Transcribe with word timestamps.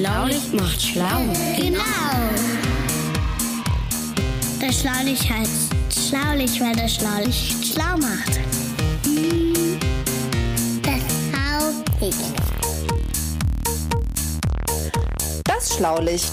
Schlaulicht 0.00 0.54
macht 0.54 0.80
schlau. 0.80 1.20
Genau. 1.58 1.80
Das 4.58 4.80
Schlaulicht 4.80 5.30
heißt 5.30 6.08
Schlaulicht, 6.08 6.58
weil 6.58 6.74
das 6.74 6.94
Schlaulicht 6.94 7.66
schlau 7.66 7.98
macht. 7.98 8.40
Das 10.82 11.02
Schlaulicht. 11.28 12.32
Das 15.44 15.76
Schlaulicht. 15.76 16.32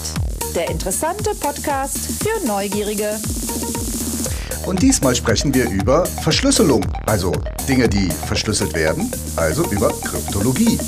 Der 0.54 0.70
interessante 0.70 1.34
Podcast 1.34 1.98
für 2.22 2.46
Neugierige. 2.46 3.20
Und 4.64 4.80
diesmal 4.80 5.14
sprechen 5.14 5.52
wir 5.52 5.68
über 5.68 6.06
Verschlüsselung, 6.06 6.86
also 7.04 7.32
Dinge, 7.68 7.86
die 7.86 8.08
verschlüsselt 8.26 8.72
werden, 8.72 9.12
also 9.36 9.66
über 9.70 9.92
Kryptologie. 10.00 10.78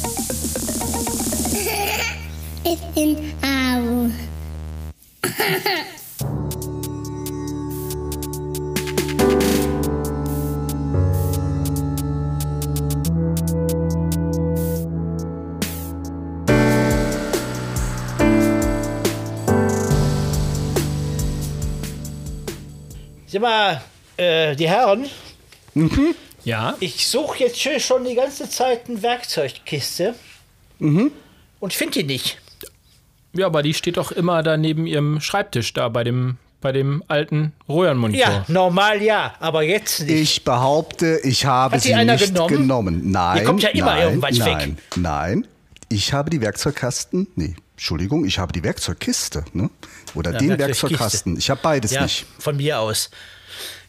Mal, 23.40 23.80
äh, 24.16 24.54
die 24.56 24.68
Herren, 24.68 25.06
Ja, 26.44 26.74
ich 26.80 27.06
suche 27.06 27.40
jetzt 27.44 27.60
schon- 27.60 28.04
die 28.04 28.14
ganze 28.14 28.48
Zeit 28.48 28.88
eine 28.88 29.02
Werkzeugkiste 29.02 30.14
und 30.78 31.72
finde 31.72 31.98
die 32.00 32.05
nicht. 32.05 32.38
ja, 33.34 33.47
aber 33.47 33.62
die 33.62 33.74
steht 33.74 33.97
doch 33.97 34.12
immer 34.12 34.42
da 34.42 34.56
neben 34.56 34.86
ihrem 34.86 35.20
Schreibtisch 35.20 35.72
da 35.74 35.88
bei 35.88 36.02
dem, 36.05 36.38
bei 36.60 36.72
dem 36.72 37.02
alten 37.08 37.52
Röhrenmonitor. 37.69 38.27
Ja, 38.27 38.44
normal 38.48 39.02
ja, 39.02 39.34
aber 39.41 39.62
jetzt 39.62 40.00
nicht. 40.00 40.10
Ich 40.10 40.44
behaupte, 40.44 41.20
ich 41.22 41.44
habe 41.47 41.77
Hat 41.77 41.84
die 41.84 41.88
sie 41.88 41.94
einer 41.94 42.14
nicht 42.14 42.27
genommen? 42.27 42.56
genommen. 42.56 43.10
Nein. 43.10 43.36
Hier 43.38 43.47
kommt 43.47 43.62
ja 43.62 43.69
immer 43.70 43.86
nein, 43.94 44.02
irgendwas 44.02 44.38
weg. 44.41 44.47
nein, 44.47 44.77
Nein, 44.97 45.47
ich 45.88 46.12
habe 46.12 46.30
die 46.30 46.41
Werkzeugkasten. 46.41 47.27
Nee, 47.36 47.54
Entschuldigung, 47.81 48.27
ich 48.27 48.39
habe 48.39 48.53
die 48.53 48.62
Werkzeugkiste, 48.62 49.42
ne? 49.55 49.70
Oder 50.14 50.33
Ja, 50.33 50.39
den. 50.39 50.59
Werkzeugkasten. 50.59 51.39
Ich 51.39 51.48
habe 51.48 51.61
beides 51.62 51.92
ja, 51.92 52.03
nicht. 52.03 52.27
von 52.39 52.55
mir 52.59 52.78
aus. 52.78 53.09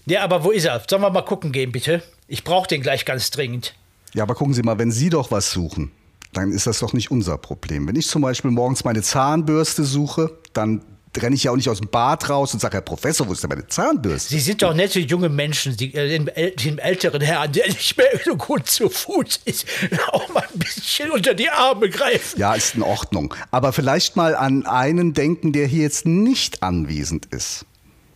Ja, 0.06 0.24
aber 0.24 0.46
wo 0.46 0.52
ist 0.52 0.64
er? 0.64 0.82
Sollen 0.90 1.02
wir 1.02 1.10
mal 1.10 1.24
gucken 1.24 1.52
gehen, 1.52 1.74
bitte? 1.74 2.02
Ich 2.30 2.46
brauche 2.46 2.70
den 2.70 2.82
gleich 2.82 3.04
ganz 3.04 3.32
dringend. 3.32 3.76
Ja, 4.14 4.24
aber 4.24 4.34
gucken 4.34 4.54
Sie 4.54 4.64
mal, 4.64 4.80
wenn 4.80 4.94
Sie 4.94 5.10
doch 5.10 5.30
was 5.30 5.52
suchen, 5.52 5.92
dann 6.32 6.54
ist 6.54 6.68
das 6.68 6.80
doch 6.80 6.94
nicht 6.94 7.12
unser 7.12 7.38
Problem. 7.38 7.86
Wenn 7.86 7.98
ich 7.98 8.08
zum 8.08 8.22
Beispiel 8.22 8.52
morgens 8.52 8.86
meine 8.86 9.02
Zahnbürste 9.02 9.84
suche, 9.84 10.38
dann 10.54 10.86
renne 11.18 11.36
ich 11.36 11.44
ja 11.44 11.52
auch 11.52 11.56
nicht 11.56 11.68
aus 11.70 11.80
dem 11.80 11.90
Bad 11.90 12.30
raus 12.30 12.54
und 12.54 12.60
sage, 12.62 12.76
Herr 12.78 12.82
Professor, 12.82 13.28
wo 13.28 13.34
ist 13.34 13.44
denn 13.44 13.50
meine 13.50 13.68
Zahnbürste? 13.68 14.30
Sie 14.30 14.40
sind 14.40 14.62
doch 14.62 14.74
nette 14.74 15.00
junge 15.00 15.28
Menschen, 15.30 15.76
die, 15.76 15.94
äh, 15.94 16.08
dem, 16.10 16.28
äl- 16.30 16.56
dem 16.64 16.80
älteren 16.80 17.22
Herrn, 17.22 17.52
der 17.52 17.68
nicht 17.68 17.98
mehr 17.98 18.08
so 18.24 18.36
gut 18.38 18.68
zu 18.68 18.90
Fuß 18.90 19.42
ist, 19.46 19.66
auch 20.12 20.30
mal 20.34 20.44
ein 20.54 20.60
bisschen 20.60 21.12
unter 21.12 21.34
die 21.34 21.50
Arme 21.50 21.90
greifen. 21.90 22.40
Ja, 22.40 22.54
ist 22.54 22.76
in 22.76 22.84
Ordnung. 22.84 23.34
Aber 23.52 23.74
vielleicht 23.74 24.16
mal 24.16 24.36
an 24.36 24.66
einen 24.66 25.14
denken, 25.14 25.52
der 25.52 25.68
hier 25.68 25.82
jetzt 25.84 26.06
nicht 26.06 26.64
anwesend 26.64 27.26
ist. 27.28 27.66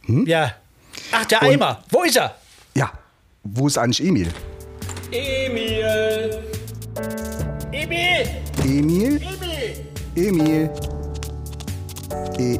Ja. 0.08 0.54
Ach, 1.12 1.26
der 1.26 1.42
Eimer. 1.42 1.84
Wo 1.90 2.04
ist 2.04 2.16
er? 2.16 2.36
Ja, 2.76 2.92
wo 3.44 3.68
ist 3.68 3.78
eigentlich 3.78 4.08
Emil? 4.08 4.32
Emil! 5.12 6.44
Emil! 7.72 8.28
Emil? 8.64 9.22
Emil! 9.22 9.86
Emil? 10.16 10.70
E 12.39 12.60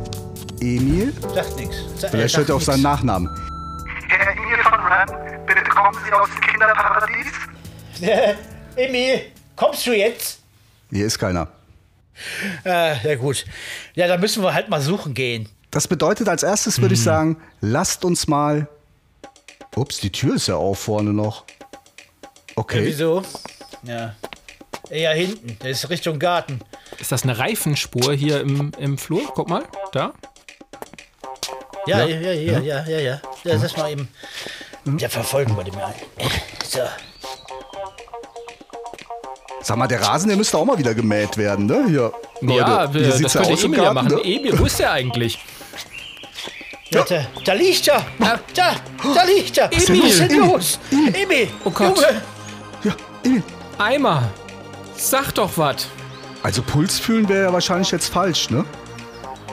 Emil? 0.66 1.14
Sagt 1.34 1.56
nichts. 1.58 1.76
Vielleicht 2.10 2.36
hört 2.38 2.50
er 2.50 2.56
auf 2.56 2.64
seinen 2.64 2.82
Nachnamen. 2.82 3.30
Herr 4.10 4.32
Emil 4.32 4.58
von 4.64 4.74
Ram, 4.74 5.46
bitte 5.46 5.64
kommen 5.64 5.98
Sie 6.04 6.12
aus 6.12 6.30
dem 6.30 6.42
Kinderparadies. 6.42 7.28
Äh, 8.02 8.34
Emil, 8.76 9.22
kommst 9.56 9.86
du 9.86 9.96
jetzt? 9.96 10.40
Hier 10.90 11.06
ist 11.06 11.20
keiner. 11.20 11.48
Äh, 12.66 13.08
ja 13.08 13.16
gut. 13.16 13.46
Ja, 13.94 14.08
dann 14.08 14.20
müssen 14.20 14.42
wir 14.42 14.54
halt 14.54 14.70
mal 14.70 14.82
suchen 14.82 15.14
gehen. 15.14 15.50
Das 15.70 15.88
bedeutet, 15.88 16.30
als 16.30 16.42
erstes 16.42 16.82
würde 16.82 16.96
ich 16.96 17.04
sagen, 17.04 17.38
lasst 17.62 18.06
uns 18.06 18.28
mal. 18.28 18.68
Ups, 19.76 20.00
die 20.00 20.12
Tür 20.12 20.36
ist 20.36 20.48
ja 20.48 20.56
auf 20.56 20.80
vorne 20.80 21.12
noch. 21.12 21.44
Okay. 22.56 22.86
Wieso? 22.86 23.24
Ja. 23.84 24.16
Eher 24.90 25.14
hinten. 25.14 25.58
Das 25.60 25.84
ist 25.84 25.90
Richtung 25.90 26.18
Garten. 26.18 26.62
Ist 27.00 27.12
das 27.12 27.24
eine 27.24 27.38
Reifenspur 27.38 28.14
hier 28.14 28.40
im, 28.40 28.72
im 28.80 28.98
Flur? 28.98 29.22
Guck 29.36 29.50
mal, 29.50 29.64
da. 29.92 30.14
Ja, 31.88 32.00
Ja? 32.00 32.06
ja, 32.06 32.32
ja, 32.32 32.60
ja, 32.60 32.60
ja, 32.60 32.84
ja. 32.88 33.00
ja. 33.00 33.20
Das 33.44 33.64
ist 33.64 33.78
mal 33.78 33.92
eben. 33.92 34.08
Ja, 35.00 35.10
verfolgen 35.10 35.56
wir 35.56 35.64
den 35.64 35.76
mal. 35.76 35.94
So. 36.68 36.80
Sag 39.62 39.78
mal, 39.78 39.88
der 39.88 40.02
Rasen, 40.02 40.28
der 40.28 40.38
müsste 40.38 40.58
auch 40.58 40.66
mal 40.66 40.78
wieder 40.78 40.94
gemäht 40.94 41.38
werden, 41.38 41.66
ne? 41.66 41.86
Hier. 41.88 42.12
ja, 42.42 42.84
Leute, 42.84 42.94
wir, 42.94 43.02
hier 43.14 43.24
das 43.24 43.34
ja 43.34 43.40
könnte 43.42 43.54
aus 43.56 43.64
Emil 43.64 43.78
ja 43.80 43.84
Garten, 43.94 43.96
machen. 44.10 44.16
ne? 44.18 44.36
Emil, 44.36 44.60
wo 44.60 44.66
ist 44.66 44.80
der 44.80 44.92
eigentlich? 44.92 45.40
Ja. 46.92 47.04
Da, 47.04 47.26
da 47.44 47.54
liegt 47.54 47.88
er. 47.88 48.06
Da, 48.20 48.40
da 49.16 49.24
liegt 49.24 49.58
er. 49.58 49.72
Emil, 49.74 50.04
Was 50.04 50.10
ist 50.12 50.20
denn 50.20 50.30
Emil, 50.30 50.46
los? 50.52 50.80
Emil. 50.92 51.48
Oh 51.64 51.72
Gott. 51.72 51.96
Junge. 51.98 52.22
Ja, 52.84 52.96
Emil. 53.24 53.44
Eimer! 53.80 54.32
Sag 54.96 55.32
doch 55.34 55.50
was. 55.58 55.88
Also 56.44 56.62
Puls 56.62 57.00
fühlen 57.00 57.28
wäre 57.28 57.46
ja 57.46 57.54
wahrscheinlich 57.54 57.90
jetzt 57.92 58.14
falsch, 58.14 58.52
ne? 58.52 58.64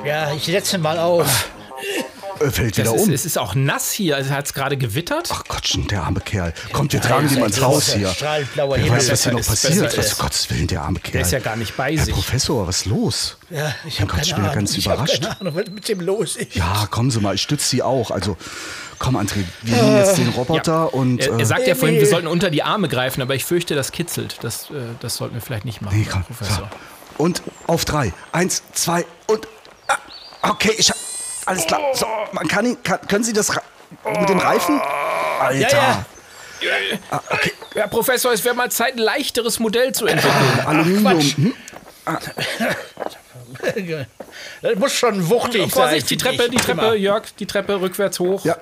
Ja, 0.05 0.33
ich 0.33 0.45
setze 0.45 0.77
ihn 0.77 0.83
mal 0.83 0.99
auf. 0.99 1.49
Äh, 2.41 2.51
fällt 2.51 2.77
Das 2.79 2.87
wieder 2.87 2.95
ist, 2.97 3.03
um. 3.03 3.13
es 3.13 3.25
ist 3.25 3.39
auch 3.39 3.55
nass 3.55 3.93
hier. 3.93 4.17
Also 4.17 4.31
hat 4.31 4.47
es 4.47 4.55
gerade 4.55 4.77
gewittert. 4.77 5.29
Ach 5.33 5.45
Gottchen, 5.45 5.87
der 5.87 6.03
arme 6.03 6.21
Kerl. 6.21 6.53
Kommt, 6.73 6.93
wir 6.93 7.01
tragen 7.01 7.29
ja, 7.29 7.35
ihn 7.35 7.41
mal 7.41 7.47
ins 7.47 7.59
ja, 7.59 7.63
Haus 7.65 7.89
ja, 7.95 7.97
hier. 8.11 8.15
Wer 8.55 8.77
Himmel. 8.77 8.91
weiß, 8.91 9.11
was 9.13 9.23
hier 9.23 9.33
noch 9.33 9.45
passiert. 9.47 9.97
Was, 9.99 10.13
um 10.15 10.19
Gottes 10.19 10.51
Willen, 10.51 10.67
der 10.67 10.83
arme 10.83 10.99
Kerl. 10.99 11.13
Der 11.13 11.21
ist 11.23 11.31
ja 11.33 11.39
gar 11.39 11.57
nicht 11.57 11.77
bei 11.77 11.95
Herr 11.97 12.05
sich. 12.05 12.15
Professor, 12.15 12.67
was 12.67 12.79
ist 12.79 12.87
los? 12.87 13.37
Ja, 13.51 13.75
ich 13.87 14.01
Mein 14.01 14.09
habe 14.09 14.19
Gott, 14.19 14.27
ich 14.27 14.31
keine 14.31 14.35
bin 14.35 14.45
ja 14.45 14.51
Ahnung. 14.51 14.55
ganz 14.55 14.77
ich 14.77 14.87
überrascht. 14.87 15.23
keine 15.23 15.41
Ahnung, 15.41 15.55
was 15.55 15.67
mit 15.71 15.89
dem 15.89 16.01
los 16.01 16.37
ist. 16.37 16.55
Ja, 16.57 16.87
kommen 16.91 17.11
Sie 17.11 17.21
mal, 17.21 17.35
ich 17.35 17.43
stütze 17.43 17.69
Sie 17.69 17.83
auch. 17.83 18.11
Also, 18.11 18.37
komm, 18.99 19.17
André, 19.17 19.45
wir 19.63 19.77
nehmen 19.83 19.97
jetzt 19.99 20.19
den 20.19 20.29
Roboter 20.31 20.93
und. 20.95 21.21
Er, 21.21 21.35
äh, 21.37 21.41
er 21.41 21.47
sagt 21.47 21.67
ja 21.69 21.75
vorhin, 21.77 21.95
wir 21.97 22.03
Emil. 22.03 22.11
sollten 22.11 22.27
unter 22.27 22.51
die 22.51 22.63
Arme 22.65 22.89
greifen, 22.89 23.23
aber 23.23 23.35
ich 23.37 23.45
fürchte, 23.45 23.75
das 23.77 23.93
kitzelt. 23.93 24.39
Das, 24.43 24.71
äh, 24.71 24.75
das 25.01 25.17
sollten 25.17 25.35
wir 25.35 25.43
vielleicht 25.43 25.65
nicht 25.65 25.81
machen, 25.83 25.99
Nee, 25.99 26.09
komm. 26.11 26.25
Professor. 26.25 26.71
So. 27.19 27.23
Und 27.23 27.43
auf 27.69 27.85
drei. 27.85 28.13
Eins, 28.33 28.63
zwei 28.73 29.05
und. 29.29 29.47
Ah, 30.43 30.51
okay, 30.51 30.75
ich 30.77 30.91
hab. 30.91 30.97
Alles 31.47 31.67
klar. 31.67 31.81
So, 31.95 32.07
man 32.33 32.47
kann 32.49 32.67
ihn. 32.67 32.83
Kann, 32.83 33.01
können 33.09 33.25
Sie 33.25 33.33
das 33.33 33.51
mit 34.19 34.29
dem 34.29 34.39
Reifen? 34.39 34.81
Alter. 35.41 35.77
Ja, 35.77 36.07
Ah, 37.11 37.21
okay. 37.31 37.53
Herr 37.75 37.89
Professor, 37.89 38.33
es 38.33 38.45
wäre 38.45 38.55
mal 38.55 38.71
Zeit, 38.71 38.93
ein 38.95 38.99
leichteres 38.99 39.59
Modell 39.59 39.93
zu 39.93 40.07
entwickeln. 40.07 40.61
Aluminium. 40.65 41.21
Hm? 41.21 41.55
Das 44.63 44.75
muss 44.77 44.93
schon 44.93 45.29
wuchtig 45.29 45.63
sein. 45.63 45.71
Vorsicht, 45.71 46.11
die 46.11 46.17
Treppe, 46.17 46.49
die 46.49 46.57
Treppe, 46.57 46.81
Immer. 46.81 46.95
Jörg, 46.95 47.25
die 47.39 47.47
Treppe 47.47 47.81
rückwärts 47.81 48.19
hoch. 48.19 48.45
Ja. 48.45 48.57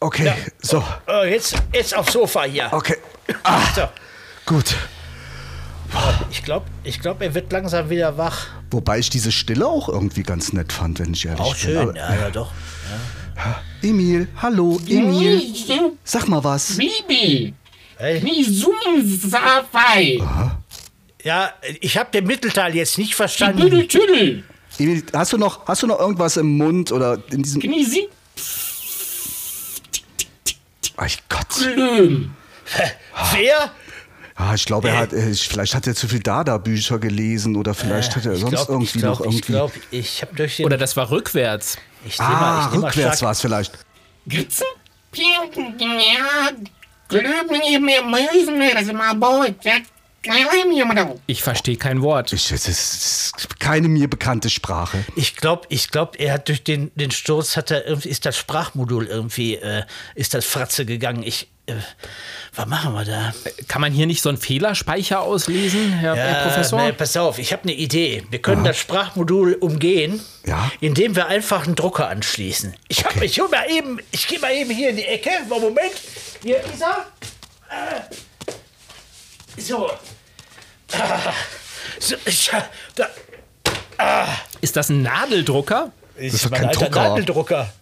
Okay, 0.00 0.32
so. 0.60 0.82
Äh, 1.08 1.30
jetzt, 1.32 1.54
jetzt 1.72 1.94
aufs 1.94 2.12
Sofa 2.12 2.42
hier. 2.44 2.68
Okay. 2.72 2.96
Ah, 3.44 3.60
So. 3.74 3.88
gut. 4.44 4.74
Ich 6.30 6.42
glaube, 6.42 6.66
ich 6.84 7.00
glaub, 7.00 7.20
er 7.22 7.34
wird 7.34 7.50
langsam 7.52 7.88
wieder 7.90 8.16
wach. 8.18 8.46
Wobei 8.70 8.98
ich 8.98 9.10
diese 9.10 9.32
Stille 9.32 9.66
auch 9.66 9.88
irgendwie 9.88 10.22
ganz 10.22 10.52
nett 10.52 10.72
fand, 10.72 10.98
wenn 11.00 11.12
ich 11.12 11.24
ehrlich 11.26 11.40
Auch 11.40 11.52
bin. 11.54 11.60
schön, 11.60 11.76
Aber- 11.78 11.96
ja, 11.96 12.16
ja 12.16 12.30
doch. 12.30 12.52
Emil, 13.82 14.28
hallo, 14.40 14.80
Emil. 14.88 15.42
Sag 16.04 16.26
mal 16.28 16.42
was. 16.42 16.76
Bibi, 16.76 17.54
Hey. 17.98 18.20
Ja, 21.22 21.52
ich 21.80 21.96
habe 21.98 22.10
den 22.12 22.26
Mittelteil 22.26 22.74
jetzt 22.74 22.98
nicht 22.98 23.14
verstanden. 23.14 23.62
Emil, 24.78 25.04
hast 25.12 25.32
du 25.32 25.38
noch, 25.38 25.66
hast 25.66 25.82
du 25.82 25.86
noch 25.86 25.98
irgendwas 26.00 26.36
im 26.36 26.56
Mund 26.56 26.92
oder 26.92 27.18
in 27.30 27.42
diesem. 27.42 27.60
Knisi, 27.60 28.08
Ach 30.98 31.08
Gott. 31.28 31.46
Wer? 33.34 33.70
Ah, 34.38 34.52
ich 34.54 34.66
glaube, 34.66 34.90
er 34.90 34.98
hat, 34.98 35.14
äh, 35.14 35.32
vielleicht 35.32 35.74
hat 35.74 35.86
er 35.86 35.94
zu 35.94 36.08
viel 36.08 36.20
Dada-Bücher 36.20 36.98
gelesen 36.98 37.56
oder 37.56 37.72
vielleicht 37.72 38.16
hat 38.16 38.26
er 38.26 38.36
sonst 38.36 38.50
glaub, 38.50 38.68
irgendwie 38.68 38.84
ich 38.84 38.92
glaub, 38.92 39.18
noch 39.18 39.20
irgendwie. 39.24 39.38
Ich 39.38 39.46
glaube, 39.46 39.72
ich 39.90 40.22
habe 40.22 40.36
durch 40.36 40.56
den. 40.56 40.66
Oder 40.66 40.76
das 40.76 40.94
war 40.94 41.10
rückwärts. 41.10 41.78
ich 42.04 42.18
nehm 42.18 42.28
mal, 42.28 42.36
ah, 42.36 42.70
ich 42.70 42.78
mal 42.78 42.86
rückwärts 42.86 43.22
war 43.22 43.30
es 43.30 43.40
vielleicht. 43.40 43.72
Gritzen, 44.28 44.66
Pinken, 45.10 45.78
ja, 45.78 46.50
Klöben, 47.08 47.62
ihr 47.70 47.80
mir 47.80 48.02
Mäusen, 48.02 48.60
das 48.74 48.82
ist 48.82 48.92
mal 48.92 49.14
Boy, 49.14 49.54
Jack, 49.62 49.84
Ich 51.26 51.42
verstehe 51.42 51.76
kein 51.76 52.02
Wort. 52.02 52.32
Ich, 52.32 52.48
das 52.48 52.68
ist 52.68 53.32
keine 53.58 53.88
mir 53.88 54.08
bekannte 54.08 54.50
Sprache. 54.50 55.04
Ich 55.16 55.36
glaube, 55.36 55.66
ich 55.68 55.90
glaub, 55.90 56.18
er 56.18 56.34
hat 56.34 56.48
durch 56.48 56.62
den, 56.64 56.90
den 56.94 57.10
Sturz 57.10 57.56
hat 57.56 57.70
er 57.70 57.86
irgendwie, 57.86 58.08
ist 58.08 58.26
das 58.26 58.36
Sprachmodul 58.36 59.06
irgendwie, 59.06 59.56
äh, 59.56 59.82
ist 60.14 60.34
das 60.34 60.44
Fratze 60.44 60.84
gegangen. 60.86 61.22
Ich, 61.22 61.48
äh, 61.66 61.74
was 62.54 62.66
machen 62.66 62.92
wir 62.94 63.04
da? 63.04 63.34
Kann 63.68 63.80
man 63.80 63.92
hier 63.92 64.06
nicht 64.06 64.22
so 64.22 64.28
einen 64.28 64.38
Fehlerspeicher 64.38 65.20
auslesen, 65.20 65.92
Herr, 65.92 66.14
Herr 66.16 66.44
Professor? 66.48 66.80
Nee, 66.82 66.92
pass 66.92 67.16
auf, 67.16 67.38
ich 67.38 67.52
habe 67.52 67.62
eine 67.64 67.72
Idee. 67.74 68.24
Wir 68.30 68.40
können 68.40 68.64
das 68.64 68.78
Sprachmodul 68.78 69.54
umgehen, 69.54 70.20
Ja. 70.46 70.70
indem 70.80 71.16
wir 71.16 71.26
einfach 71.26 71.66
einen 71.66 71.74
Drucker 71.74 72.08
anschließen. 72.08 72.74
Ich 72.88 73.04
hab, 73.04 73.20
ich 73.20 73.38
hol 73.40 73.48
mal 73.48 73.68
eben, 73.70 73.98
ich 74.10 74.26
gehe 74.28 74.38
mal 74.38 74.52
eben 74.52 74.70
hier 74.70 74.90
in 74.90 74.96
die 74.96 75.04
Ecke. 75.04 75.30
Mal 75.48 75.60
Moment, 75.60 75.92
hier 76.42 76.58
ist 76.58 76.80
er. 76.80 77.06
Äh, 77.68 78.00
so. 79.60 79.90
Ah, 80.92 81.32
so 81.98 82.14
ich, 82.24 82.50
da 82.94 83.08
Ist 84.60 84.76
das 84.76 84.88
ein 84.88 85.02
Nadeldrucker? 85.02 85.92
ist, 86.16 86.44
doch 86.44 86.50
kein 86.50 86.70
Drucker. 86.70 87.08
Nadeldrucker. 87.08 87.72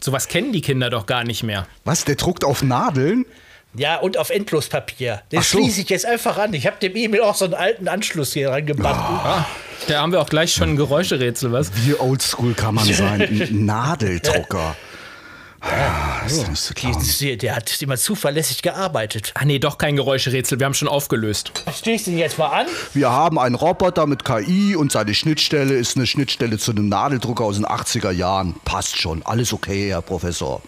Sowas 0.00 0.28
kennen 0.28 0.52
die 0.52 0.60
Kinder 0.60 0.90
doch 0.90 1.06
gar 1.06 1.24
nicht 1.24 1.42
mehr. 1.42 1.66
Was? 1.84 2.04
Der 2.04 2.14
druckt 2.16 2.44
auf 2.44 2.62
Nadeln? 2.62 3.24
Ja, 3.74 3.96
und 3.96 4.16
auf 4.16 4.30
Endlospapier. 4.30 5.22
Den 5.32 5.40
Ach 5.40 5.42
so. 5.44 5.58
schließe 5.58 5.82
ich 5.82 5.90
jetzt 5.90 6.06
einfach 6.06 6.38
an. 6.38 6.54
Ich 6.54 6.66
habe 6.66 6.76
dem 6.80 6.94
Emil 6.96 7.20
auch 7.22 7.34
so 7.34 7.44
einen 7.46 7.54
alten 7.54 7.88
Anschluss 7.88 8.32
hier 8.32 8.50
rangebannt. 8.50 8.96
Ah, 8.96 9.44
da 9.88 10.00
haben 10.00 10.12
wir 10.12 10.20
auch 10.22 10.28
gleich 10.30 10.52
schon 10.54 10.70
ein 10.70 10.76
Geräuscherätsel, 10.76 11.52
was? 11.52 11.70
Wie 11.74 11.94
oldschool 11.94 12.54
kann 12.54 12.74
man 12.76 12.84
sein? 12.92 13.20
Ein 13.22 13.66
Nadeldrucker. 13.66 14.76
Ah, 15.68 16.20
das 16.22 16.32
ist 16.32 16.48
nicht 16.48 16.62
zu 16.62 16.74
glauben. 16.74 17.06
Die- 17.20 17.36
Der 17.38 17.56
hat 17.56 17.82
immer 17.82 17.96
zuverlässig 17.96 18.62
gearbeitet. 18.62 19.32
Ah 19.34 19.44
nee, 19.44 19.58
doch 19.58 19.78
kein 19.78 19.96
Geräuscherätsel, 19.96 20.58
wir 20.58 20.66
haben 20.66 20.74
schon 20.74 20.88
aufgelöst. 20.88 21.52
Ich 21.68 21.76
schließe 21.78 22.10
den 22.10 22.18
jetzt 22.18 22.38
mal 22.38 22.48
an. 22.48 22.66
Wir 22.94 23.10
haben 23.10 23.38
einen 23.38 23.54
Roboter 23.54 24.06
mit 24.06 24.24
KI 24.24 24.76
und 24.76 24.92
seine 24.92 25.14
Schnittstelle 25.14 25.74
ist 25.74 25.96
eine 25.96 26.06
Schnittstelle 26.06 26.58
zu 26.58 26.70
einem 26.70 26.88
Nadeldrucker 26.88 27.44
aus 27.44 27.56
den 27.56 27.66
80er 27.66 28.10
Jahren. 28.10 28.54
Passt 28.64 29.00
schon. 29.00 29.22
Alles 29.24 29.52
okay, 29.52 29.90
Herr 29.90 30.02
Professor. 30.02 30.62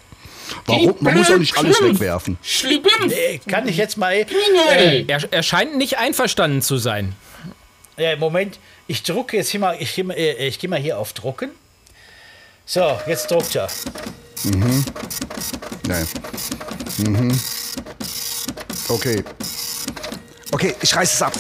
Warum? 0.66 0.94
Man 1.00 1.14
muss 1.16 1.30
auch 1.30 1.36
nicht 1.38 1.56
alles 1.58 1.80
wegwerfen. 1.82 2.38
Schlimm. 2.42 2.82
Äh, 3.10 3.38
Kann 3.38 3.68
ich 3.68 3.76
jetzt 3.76 3.96
mal. 3.98 4.24
Klingel. 4.24 5.04
Er, 5.08 5.20
er 5.30 5.42
scheint 5.42 5.76
nicht 5.76 5.98
einverstanden 5.98 6.62
zu 6.62 6.78
sein. 6.78 7.14
Äh, 7.98 8.16
Moment, 8.16 8.58
ich 8.86 9.02
drucke 9.02 9.36
jetzt 9.36 9.50
hier 9.50 9.60
mal. 9.60 9.76
Ich 9.78 9.94
gehe 9.94 10.04
äh, 10.14 10.46
ich 10.48 10.58
geh 10.58 10.66
mal 10.68 10.78
hier 10.78 10.98
auf 10.98 11.12
Drucken. 11.12 11.50
So, 12.64 12.98
jetzt 13.06 13.30
druckt 13.30 13.54
er. 13.56 13.68
Nee. 14.44 16.05
Mhm. 16.99 17.40
Okay. 18.88 19.25
Okay, 20.50 20.75
ich 20.81 20.94
reiß 20.94 21.14
es 21.14 21.23
ab. 21.23 21.32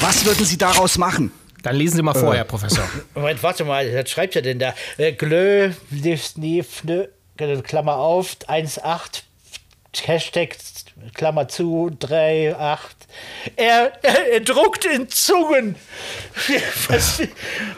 Was 0.00 0.24
würden 0.24 0.44
Sie 0.44 0.56
daraus 0.56 0.96
machen? 0.98 1.32
Dann 1.62 1.76
lesen 1.76 1.96
Sie 1.96 2.02
mal 2.02 2.14
vor, 2.14 2.34
Herr 2.34 2.44
Professor. 2.44 2.88
Moment, 3.14 3.42
warte 3.42 3.64
mal, 3.64 3.86
was 3.94 4.10
schreibt 4.10 4.36
er 4.36 4.42
denn 4.42 4.58
da? 4.58 4.74
Äh, 4.96 5.12
Glö, 5.12 5.72
Disney, 5.90 6.62
Fnö, 6.62 7.06
Klammer 7.62 7.96
auf, 7.96 8.36
1,8, 8.48 9.22
Hashtag, 10.06 10.56
Klammer 11.14 11.48
zu, 11.48 11.90
3,8. 12.00 12.78
Er, 13.56 13.92
er, 14.02 14.32
er 14.32 14.40
druckt 14.40 14.84
in 14.86 15.08
Zungen. 15.08 15.76
Was, 16.88 17.22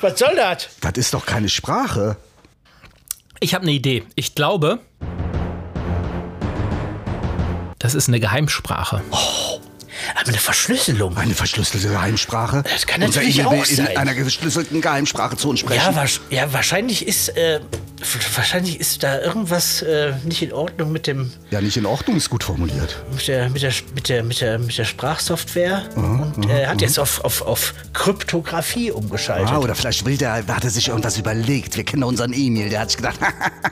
was 0.00 0.18
soll 0.18 0.36
das? 0.36 0.68
Das 0.80 0.92
ist 0.96 1.14
doch 1.14 1.24
keine 1.24 1.48
Sprache. 1.48 2.16
Ich 3.42 3.54
habe 3.54 3.62
eine 3.62 3.72
Idee. 3.72 4.04
Ich 4.14 4.36
glaube, 4.36 4.78
das 7.80 7.96
ist 7.96 8.06
eine 8.06 8.20
Geheimsprache. 8.20 9.02
Aber 10.14 10.28
eine 10.28 10.38
Verschlüsselung. 10.38 11.16
Eine 11.16 11.34
verschlüsselte 11.34 11.88
Geheimsprache. 11.88 12.62
Das 12.62 12.86
kann 12.86 13.02
Unser 13.02 13.18
natürlich 13.18 13.40
Emil 13.40 13.58
auch 13.60 13.66
in 13.66 13.76
sein. 13.76 13.96
einer 13.96 14.14
verschlüsselten 14.14 14.80
Geheimsprache 14.80 15.36
zu 15.36 15.50
uns 15.50 15.58
sprechen. 15.58 15.82
Ja, 15.84 15.96
wasch, 15.96 16.20
ja, 16.30 16.52
wahrscheinlich 16.52 17.04
ist, 17.08 17.30
äh, 17.30 17.58
wahrscheinlich 18.36 18.80
ist 18.80 19.02
da 19.02 19.20
irgendwas 19.20 19.82
äh, 19.82 20.12
nicht 20.24 20.42
in 20.42 20.52
Ordnung 20.52 20.92
mit 20.92 21.06
dem, 21.06 21.30
Ja, 21.50 21.60
nicht 21.60 21.76
in 21.76 21.86
Ordnung, 21.86 22.16
ist 22.16 22.30
gut 22.30 22.44
formuliert. 22.44 23.02
mit 23.12 23.28
der, 23.28 23.48
mit 23.50 23.62
der, 23.62 23.72
mit 23.94 24.08
der, 24.08 24.22
mit 24.24 24.40
der, 24.40 24.58
mit 24.58 24.76
der 24.78 24.84
Sprachsoftware. 24.84 25.82
Und 25.96 26.48
er 26.48 26.68
hat 26.68 26.80
jetzt 26.80 26.98
auf, 26.98 27.24
auf, 27.24 27.42
auf 27.42 27.74
Kryptographie 27.92 28.90
umgeschaltet. 28.90 29.48
Ah, 29.50 29.58
oder 29.58 29.74
vielleicht 29.74 30.04
will 30.04 30.16
der, 30.16 30.46
hat 30.46 30.64
er 30.64 30.70
sich 30.70 30.88
irgendwas 30.88 31.18
überlegt. 31.18 31.76
Wir 31.76 31.84
kennen 31.84 32.02
unseren 32.04 32.32
Emil, 32.32 32.68
der 32.68 32.80
hat 32.80 32.90
sich 32.90 32.96
gedacht, 32.96 33.18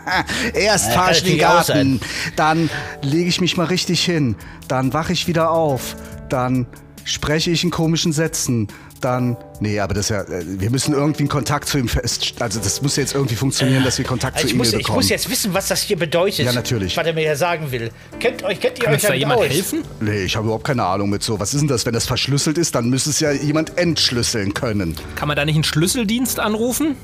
erst 0.54 0.88
Ja, 0.88 0.92
fahr 0.94 1.12
ich 1.12 1.22
den 1.22 1.38
Garten, 1.38 2.00
dann 2.36 2.70
lege 3.02 3.28
ich 3.28 3.40
mich 3.40 3.56
mal 3.56 3.66
richtig 3.66 4.04
hin, 4.04 4.36
dann 4.68 4.92
wache 4.92 5.12
ich 5.12 5.26
wieder 5.26 5.50
auf, 5.50 5.96
dann 6.28 6.66
spreche 7.04 7.50
ich 7.50 7.64
in 7.64 7.70
komischen 7.70 8.12
Sätzen, 8.12 8.68
dann, 9.00 9.36
nee, 9.60 9.80
aber 9.80 9.94
das 9.94 10.06
ist 10.06 10.10
ja, 10.10 10.22
äh, 10.22 10.44
wir 10.46 10.70
müssen 10.70 10.94
irgendwie 10.94 11.22
einen 11.22 11.28
Kontakt 11.28 11.68
zu 11.68 11.78
ihm 11.78 11.88
fest, 11.88 12.34
also 12.40 12.60
das 12.60 12.82
muss 12.82 12.96
jetzt 12.96 13.14
irgendwie 13.14 13.34
funktionieren, 13.36 13.82
dass 13.84 13.98
wir 13.98 14.04
Kontakt 14.04 14.36
Also 14.36 14.48
zu 14.48 14.48
ich, 14.48 14.52
Emil 14.54 14.58
muss, 14.66 14.72
ich 14.72 14.78
bekommen. 14.78 14.96
muss 14.96 15.08
jetzt 15.08 15.30
wissen, 15.30 15.52
was 15.54 15.68
das 15.68 15.82
hier 15.82 15.98
bedeutet. 15.98 16.44
Ja, 16.46 16.52
natürlich. 16.52 16.96
Was 16.96 17.06
er 17.06 17.12
mir 17.12 17.22
ja 17.24 17.36
sagen 17.36 17.70
will. 17.72 17.90
Kennt, 18.18 18.42
euch, 18.42 18.60
kennt 18.60 18.78
ihr 18.78 18.84
Kann 18.84 18.94
euch 18.94 19.02
da 19.02 19.14
jemand 19.14 19.40
aus? 19.40 19.46
helfen? 19.48 19.82
Nee, 20.00 20.22
ich 20.24 20.36
habe 20.36 20.44
überhaupt 20.46 20.64
keine 20.64 20.84
Ahnung 20.84 21.10
mit 21.10 21.22
so. 21.22 21.38
Was 21.40 21.54
ist 21.54 21.60
denn 21.60 21.68
das? 21.68 21.86
Wenn 21.86 21.94
das 21.94 22.06
verschlüsselt 22.06 22.58
ist, 22.58 22.74
dann 22.74 22.88
müsste 22.90 23.10
es 23.10 23.20
ja 23.20 23.32
jemand 23.32 23.76
entschlüsseln 23.78 24.54
können. 24.54 24.96
Kann 25.16 25.28
man 25.28 25.36
da 25.36 25.44
nicht 25.44 25.54
einen 25.56 25.64
Schlüsseldienst 25.64 26.38
anrufen? 26.40 26.96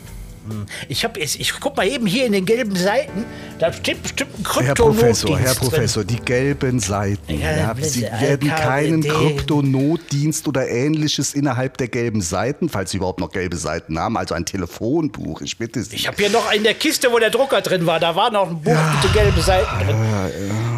Ich, 0.88 1.04
hab, 1.04 1.16
jetzt- 1.16 1.37
ich 1.40 1.52
guck 1.60 1.76
mal 1.76 1.87
eben 1.87 2.06
hier 2.06 2.26
in 2.26 2.32
den 2.32 2.44
gelben 2.44 2.76
Seiten. 2.76 3.25
Da 3.58 3.72
steht 3.72 4.02
bestimmt 4.02 4.31
ein 4.38 4.44
Herr 4.44 4.75
Kryptonotdienst 4.75 5.22
Professor, 5.25 5.38
Herr 5.38 5.54
drin. 5.54 5.69
Professor, 5.69 6.04
die 6.04 6.16
gelben 6.20 6.78
Seiten. 6.81 7.40
Ja, 7.40 7.56
Ja, 7.56 7.75
Sie 7.81 8.02
werden 8.02 8.48
keinen 8.48 9.02
Kryptonotdienst 9.02 10.46
oder 10.48 10.69
ähnliches 10.69 11.34
innerhalb 11.34 11.76
der 11.78 11.88
gelben 11.88 12.20
Seiten, 12.20 12.69
falls 12.69 12.90
Sie 12.90 12.98
überhaupt 12.98 13.20
noch 13.20 13.31
gelbe 13.31 13.56
Seiten 13.56 13.98
haben, 13.98 14.16
also 14.16 14.34
ein 14.34 14.44
Telefonbuch, 14.46 15.40
ich 15.40 15.56
bitte 15.58 15.82
Sie. 15.82 15.96
Ich 15.96 16.06
habe 16.06 16.16
hier 16.19 16.31
noch 16.31 16.52
in 16.52 16.62
der 16.62 16.75
Kiste, 16.75 17.10
wo 17.10 17.19
der 17.19 17.31
Drucker 17.31 17.60
drin 17.60 17.87
war. 17.87 17.98
Da 18.00 18.14
war 18.16 18.31
noch 18.31 18.48
ein 18.50 18.60
Buch 18.62 18.72
mit 18.94 19.04
den 19.04 19.12
gelben 19.12 19.40
Seiten 19.43 19.87
drin. 19.87 19.96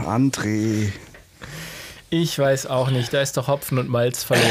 André, 0.06 0.92
Ich 2.10 2.38
weiß 2.38 2.66
auch 2.66 2.90
nicht, 2.90 3.12
da 3.12 3.20
ist 3.20 3.36
doch 3.36 3.48
Hopfen 3.48 3.78
und 3.78 3.88
Malz 3.88 4.22
verloren. 4.24 4.46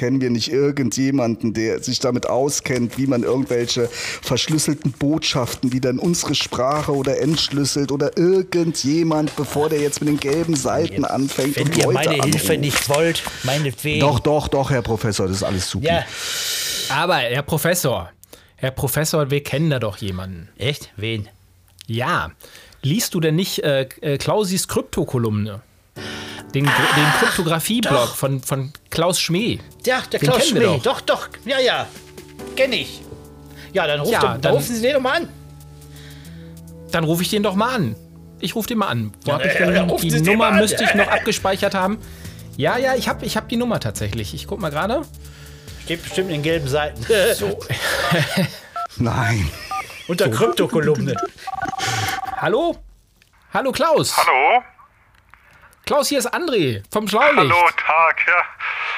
Kennen 0.00 0.22
wir 0.22 0.30
nicht 0.30 0.50
irgendjemanden, 0.50 1.52
der 1.52 1.82
sich 1.82 1.98
damit 1.98 2.26
auskennt, 2.26 2.96
wie 2.96 3.06
man 3.06 3.22
irgendwelche 3.22 3.86
verschlüsselten 4.22 4.92
Botschaften 4.92 5.74
wieder 5.74 5.90
in 5.90 5.98
unsere 5.98 6.34
Sprache 6.34 6.96
oder 6.96 7.20
entschlüsselt 7.20 7.92
oder 7.92 8.16
irgendjemand, 8.16 9.36
bevor 9.36 9.68
der 9.68 9.82
jetzt 9.82 10.00
mit 10.00 10.08
den 10.08 10.18
gelben 10.18 10.56
Seiten 10.56 11.04
anfängt 11.04 11.56
Wenn 11.56 11.66
und 11.66 11.76
ihr 11.76 11.84
Leute 11.84 12.08
meine 12.08 12.22
Hilfe 12.22 12.52
anruft. 12.54 12.60
nicht 12.60 12.88
wollt, 12.88 13.22
meinetwegen. 13.42 14.00
Doch, 14.00 14.20
doch, 14.20 14.48
doch, 14.48 14.70
Herr 14.70 14.80
Professor, 14.80 15.26
das 15.26 15.36
ist 15.36 15.42
alles 15.42 15.68
super. 15.68 15.86
Ja, 15.86 16.04
Aber, 16.88 17.16
Herr 17.16 17.42
Professor, 17.42 18.10
Herr 18.56 18.70
Professor, 18.70 19.30
wir 19.30 19.42
kennen 19.42 19.68
da 19.68 19.78
doch 19.78 19.98
jemanden. 19.98 20.48
echt? 20.56 20.94
Wen? 20.96 21.28
Ja. 21.86 22.30
Liest 22.80 23.12
du 23.12 23.20
denn 23.20 23.36
nicht 23.36 23.62
äh, 23.64 23.86
äh, 24.00 24.16
Klausis 24.16 24.66
Kryptokolumne? 24.66 25.60
Den, 26.54 26.64
den 26.64 27.04
Kryptographie-Blog 27.20 28.08
von, 28.16 28.42
von 28.42 28.72
Klaus 28.90 29.20
Schmee. 29.20 29.60
Ja, 29.86 30.00
der 30.10 30.20
Den 30.20 30.28
Klaus 30.30 30.48
Schmee. 30.48 30.60
doch. 30.60 30.82
Doch. 30.82 31.00
doch, 31.00 31.28
ja, 31.44 31.60
ja. 31.60 31.86
Kenn 32.56 32.72
ich. 32.72 33.02
Ja, 33.72 33.86
dann, 33.86 34.00
ruft 34.00 34.12
Ja, 34.12 34.32
er- 34.32 34.38
dann, 34.38 34.54
rufen 34.54 34.74
Sie 34.74 34.82
den 34.82 34.94
doch 34.94 35.00
mal 35.00 35.16
an. 35.22 35.28
Dann 36.90 37.04
rufe 37.04 37.22
ich 37.22 37.30
den 37.30 37.42
doch 37.44 37.54
mal 37.54 37.74
an. 37.74 37.94
Ich 38.40 38.54
rufe 38.56 38.66
den 38.68 38.78
mal 38.78 38.88
an. 38.88 39.12
Wo 39.24 39.32
hab 39.32 39.44
ich 39.44 39.52
ja, 39.54 39.66
denn 39.66 39.74
ja, 39.76 39.82
rufen 39.84 40.02
die 40.02 40.10
Sie 40.10 40.16
den 40.22 40.32
Nummer 40.32 40.50
müsste 40.50 40.82
ich 40.82 40.94
noch 40.94 41.06
abgespeichert 41.06 41.74
haben. 41.74 41.98
Ja, 42.56 42.76
ja, 42.78 42.94
ich 42.96 43.08
habe 43.08 43.24
ich 43.24 43.36
hab 43.36 43.48
die 43.48 43.56
Nummer 43.56 43.78
tatsächlich. 43.78 44.34
Ich 44.34 44.46
guck 44.48 44.60
mal 44.60 44.70
gerade. 44.70 45.02
Steht 45.84 46.02
bestimmt 46.02 46.28
in 46.30 46.36
den 46.36 46.42
gelben 46.42 46.66
Seiten. 46.68 47.04
So. 47.34 47.60
Nein. 48.96 49.48
Unter 50.08 50.28
Kryptokolumne. 50.28 51.14
Hallo? 52.38 52.76
Hallo 53.52 53.70
Klaus. 53.70 54.16
Hallo? 54.16 54.62
Klaus, 55.90 56.06
hier 56.08 56.20
ist 56.20 56.32
André 56.32 56.84
vom 56.92 57.08
Schlaulicht. 57.08 57.36
Hallo, 57.36 57.68
Tag, 57.76 58.24
ja. 58.28 58.44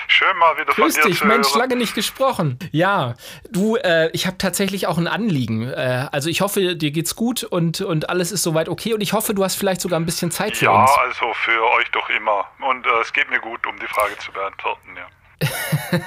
Schön 0.09 0.37
mal 0.37 0.55
wieder 0.59 0.75
Grüß 0.75 0.95
von 0.95 1.03
dir 1.05 1.09
dich, 1.09 1.21
zu 1.21 1.27
Mensch, 1.27 1.49
hören. 1.49 1.59
lange 1.61 1.77
nicht 1.77 1.95
gesprochen. 1.95 2.59
Ja, 2.71 3.15
du, 3.49 3.77
äh, 3.77 4.11
ich 4.13 4.27
habe 4.27 4.37
tatsächlich 4.37 4.87
auch 4.87 4.99
ein 4.99 5.07
Anliegen. 5.09 5.67
Äh, 5.73 6.09
also 6.13 6.29
ich 6.29 6.43
hoffe, 6.43 6.77
dir 6.77 6.91
geht's 6.91 7.17
gut 7.17 7.45
und, 7.45 7.81
und 7.81 8.11
alles 8.11 8.31
ist 8.31 8.43
soweit 8.43 8.69
okay. 8.69 8.93
Und 8.93 9.01
ich 9.01 9.15
hoffe, 9.15 9.33
du 9.33 9.43
hast 9.43 9.55
vielleicht 9.57 9.81
sogar 9.81 9.99
ein 9.99 10.05
bisschen 10.05 10.31
Zeit 10.31 10.55
für 10.59 10.67
Ja, 10.67 10.83
uns. 10.83 10.91
also 10.99 11.33
für 11.33 11.65
euch 11.79 11.91
doch 11.93 12.11
immer. 12.11 12.45
Und 12.61 12.85
äh, 12.85 12.91
es 13.01 13.11
geht 13.15 13.31
mir 13.31 13.41
gut, 13.41 13.67
um 13.67 13.79
die 13.81 13.87
Frage 13.87 14.19
zu 14.19 14.31
beantworten, 14.31 14.91
ja. 14.95 15.49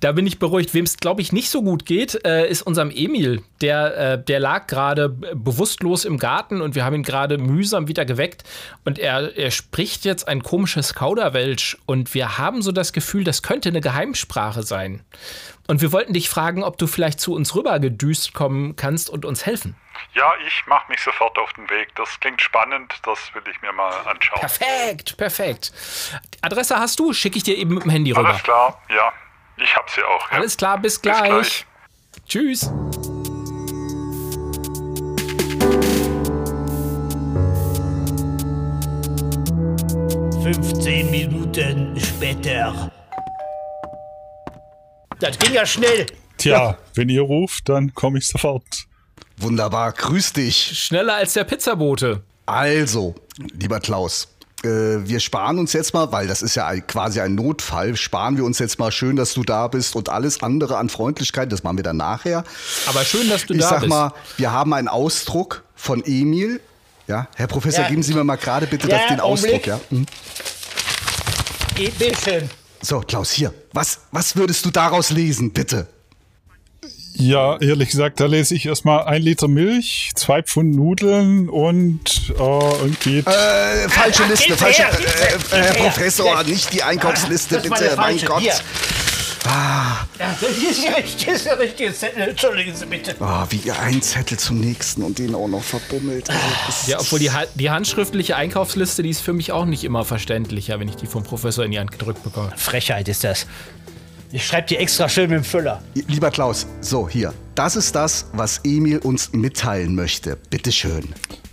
Da 0.00 0.12
bin 0.12 0.26
ich 0.26 0.38
beruhigt. 0.38 0.74
Wem 0.74 0.84
es, 0.84 0.96
glaube 0.96 1.22
ich, 1.22 1.32
nicht 1.32 1.50
so 1.50 1.62
gut 1.62 1.86
geht, 1.86 2.24
äh, 2.24 2.48
ist 2.48 2.62
unserem 2.62 2.90
Emil. 2.90 3.42
Der, 3.60 3.96
äh, 3.96 4.22
der 4.22 4.40
lag 4.40 4.66
gerade 4.66 5.08
bewusstlos 5.08 6.04
im 6.04 6.18
Garten 6.18 6.60
und 6.60 6.74
wir 6.74 6.84
haben 6.84 6.94
ihn 6.94 7.02
gerade 7.02 7.38
mühsam 7.38 7.88
wieder 7.88 8.04
geweckt. 8.04 8.44
Und 8.84 8.98
er, 8.98 9.36
er 9.36 9.50
spricht 9.50 10.04
jetzt 10.04 10.28
ein 10.28 10.42
komisches 10.42 10.94
Kauderwelsch. 10.94 11.78
Und 11.86 12.14
wir 12.14 12.38
haben 12.38 12.62
so 12.62 12.72
das 12.72 12.92
Gefühl, 12.92 13.24
das 13.24 13.42
könnte 13.42 13.68
eine 13.68 13.80
Geheimsprache 13.80 14.62
sein. 14.62 15.02
Und 15.66 15.80
wir 15.80 15.92
wollten 15.92 16.12
dich 16.12 16.28
fragen, 16.28 16.62
ob 16.62 16.76
du 16.76 16.86
vielleicht 16.86 17.20
zu 17.20 17.34
uns 17.34 17.54
rübergedüst 17.54 18.34
kommen 18.34 18.76
kannst 18.76 19.08
und 19.08 19.24
uns 19.24 19.46
helfen. 19.46 19.76
Ja, 20.14 20.32
ich 20.46 20.66
mache 20.66 20.90
mich 20.90 21.00
sofort 21.00 21.38
auf 21.38 21.52
den 21.54 21.68
Weg. 21.70 21.94
Das 21.94 22.20
klingt 22.20 22.40
spannend, 22.40 22.94
das 23.02 23.18
will 23.34 23.42
ich 23.50 23.60
mir 23.62 23.72
mal 23.72 23.92
anschauen. 24.06 24.40
Perfekt, 24.40 25.16
perfekt. 25.16 25.72
Adresse 26.42 26.76
hast 26.76 26.98
du? 27.00 27.12
Schicke 27.12 27.38
ich 27.38 27.42
dir 27.42 27.56
eben 27.56 27.74
mit 27.74 27.84
dem 27.84 27.90
Handy 27.90 28.12
rüber. 28.12 28.28
Alles 28.28 28.42
klar, 28.42 28.82
ja. 28.90 29.12
Ich 29.56 29.76
hab 29.76 29.88
sie 29.88 30.02
auch. 30.02 30.30
Ja. 30.30 30.38
Alles 30.38 30.56
klar, 30.56 30.78
bis 30.78 31.00
gleich. 31.00 31.22
gleich. 31.28 31.66
Tschüss. 32.26 32.70
Fünfzehn 40.42 41.10
Minuten 41.10 41.98
später. 41.98 42.90
Das 45.20 45.38
ging 45.38 45.54
ja 45.54 45.64
schnell. 45.64 46.06
Tja, 46.36 46.76
wenn 46.94 47.08
ihr 47.08 47.22
ruft, 47.22 47.68
dann 47.68 47.94
komme 47.94 48.18
ich 48.18 48.28
sofort. 48.28 48.86
Wunderbar, 49.38 49.92
grüß 49.92 50.34
dich. 50.34 50.78
Schneller 50.78 51.14
als 51.14 51.32
der 51.32 51.44
Pizzabote. 51.44 52.22
Also, 52.46 53.14
lieber 53.38 53.80
Klaus, 53.80 54.33
wir 54.64 55.20
sparen 55.20 55.58
uns 55.58 55.72
jetzt 55.72 55.94
mal, 55.94 56.10
weil 56.12 56.26
das 56.26 56.42
ist 56.42 56.54
ja 56.54 56.66
ein, 56.66 56.86
quasi 56.86 57.20
ein 57.20 57.34
Notfall, 57.34 57.96
sparen 57.96 58.36
wir 58.36 58.44
uns 58.44 58.58
jetzt 58.58 58.78
mal 58.78 58.90
schön, 58.92 59.16
dass 59.16 59.34
du 59.34 59.42
da 59.42 59.68
bist 59.68 59.96
und 59.96 60.08
alles 60.08 60.42
andere 60.42 60.76
an 60.78 60.88
Freundlichkeit, 60.88 61.50
das 61.52 61.62
machen 61.62 61.76
wir 61.78 61.84
dann 61.84 61.96
nachher. 61.98 62.44
Aber 62.86 63.04
schön, 63.04 63.28
dass 63.28 63.46
du 63.46 63.54
ich 63.54 63.60
da 63.60 63.68
sag 63.68 63.80
bist. 63.80 63.90
mal, 63.90 64.12
wir 64.36 64.52
haben 64.52 64.72
einen 64.72 64.88
Ausdruck 64.88 65.64
von 65.74 66.02
Emil. 66.04 66.60
Ja, 67.06 67.28
Herr 67.36 67.46
Professor, 67.48 67.84
Ja. 67.84 67.90
geben 67.90 68.02
Sie 68.02 68.14
mir 68.14 68.24
mal 68.24 68.36
gerade 68.36 68.66
bitte 68.66 68.88
Ja, 68.88 68.96
das, 68.98 69.08
den 69.08 69.20
Augenblick. 69.20 69.68
Ausdruck, 69.70 69.90
ja. 69.90 69.98
Mhm. 69.98 70.06
Geht 71.74 71.98
bisschen. 71.98 72.48
So, 72.80 73.00
Klaus, 73.00 73.30
hier. 73.30 73.52
Was, 73.72 74.00
was 74.12 74.36
würdest 74.36 74.64
du 74.64 74.70
daraus 74.70 75.10
lesen, 75.10 75.52
bitte? 75.52 75.86
Ja, 77.16 77.58
ehrlich 77.60 77.90
gesagt, 77.90 78.18
da 78.18 78.26
lese 78.26 78.54
ich 78.56 78.66
erstmal 78.66 79.04
ein 79.04 79.22
Liter 79.22 79.46
Milch, 79.46 80.10
zwei 80.16 80.42
Pfund 80.42 80.74
Nudeln 80.74 81.48
und 81.48 82.00
äh, 82.30 82.40
irgendwie. 82.40 83.18
Äh, 83.18 83.88
falsche 83.88 84.24
Liste, 84.24 84.48
gib 84.48 84.56
falsche. 84.58 84.82
her, 84.82 84.90
gib 84.98 85.08
her, 85.08 85.28
Äh, 85.30 85.34
äh, 85.34 85.62
Herr 85.62 85.74
her. 85.74 85.82
Professor, 85.84 86.42
nicht 86.42 86.72
die 86.72 86.82
Einkaufsliste, 86.82 87.60
bitte. 87.60 87.94
Mein. 87.96 88.18
Gott. 88.24 88.40
Hier. 88.40 88.54
Ja, 89.44 90.06
das 90.40 90.50
ist 90.50 90.84
der 91.44 91.58
richtige, 91.58 91.90
der 91.90 91.94
Zettel. 91.94 92.22
Entschuldigen 92.30 92.74
Sie 92.74 92.86
bitte. 92.86 93.14
Oh, 93.20 93.44
wie 93.50 93.70
ein 93.70 94.00
Zettel 94.00 94.38
zum 94.38 94.58
nächsten 94.60 95.02
und 95.02 95.18
den 95.18 95.34
auch 95.34 95.48
noch 95.48 95.62
verbummelt. 95.62 96.30
Also, 96.30 96.90
Ja, 96.90 96.98
obwohl 96.98 97.18
die, 97.18 97.30
die 97.54 97.70
handschriftliche 97.70 98.36
Einkaufsliste, 98.36 99.02
die 99.02 99.10
ist 99.10 99.20
für 99.20 99.34
mich 99.34 99.52
auch 99.52 99.66
nicht 99.66 99.84
immer 99.84 100.04
verständlicher, 100.04 100.80
wenn 100.80 100.88
ich 100.88 100.96
die 100.96 101.06
vom 101.06 101.24
Professor 101.24 101.64
in 101.64 101.72
die 101.72 101.78
Hand 101.78 101.92
gedrückt 101.92 102.22
bekomme. 102.22 102.52
Frechheit 102.56 103.06
ist 103.08 103.22
das. 103.22 103.46
Ich 104.34 104.44
schreibe 104.48 104.66
die 104.66 104.76
extra 104.78 105.08
schön 105.08 105.30
mit 105.30 105.38
dem 105.38 105.44
Füller. 105.44 105.80
Lieber 106.08 106.28
Klaus, 106.28 106.66
so 106.80 107.08
hier. 107.08 107.32
Das 107.54 107.76
ist 107.76 107.94
das, 107.94 108.28
was 108.32 108.58
Emil 108.64 108.98
uns 108.98 109.32
mitteilen 109.32 109.94
möchte. 109.94 110.36
Bitteschön. 110.50 111.04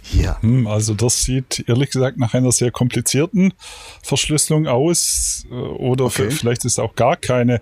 Hier. 0.02 0.38
Hm, 0.42 0.66
also 0.66 0.96
das 0.96 1.22
sieht 1.24 1.64
ehrlich 1.68 1.92
gesagt 1.92 2.18
nach 2.18 2.34
einer 2.34 2.52
sehr 2.52 2.72
komplizierten 2.72 3.54
Verschlüsselung 4.02 4.66
aus. 4.66 5.46
äh, 5.52 5.54
Oder 5.54 6.06
Okay. 6.06 6.32
vielleicht 6.32 6.66
ist 6.66 6.80
auch 6.80 6.96
gar 6.96 7.18
keine. 7.18 7.62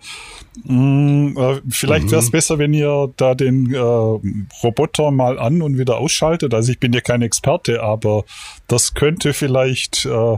Hm, 0.65 1.35
äh, 1.37 1.59
vielleicht 1.69 2.09
wäre 2.11 2.21
es 2.21 2.31
besser, 2.31 2.57
wenn 2.57 2.73
ihr 2.73 3.11
da 3.17 3.35
den 3.35 3.73
äh, 3.73 3.77
Roboter 3.77 5.11
mal 5.11 5.37
an 5.37 5.61
und 5.61 5.77
wieder 5.77 5.97
ausschaltet. 5.97 6.53
Also 6.53 6.71
ich 6.71 6.79
bin 6.79 6.93
ja 6.93 7.01
kein 7.01 7.21
Experte, 7.23 7.83
aber 7.83 8.23
das 8.69 8.93
könnte 8.93 9.33
vielleicht 9.33 10.05
äh, 10.05 10.37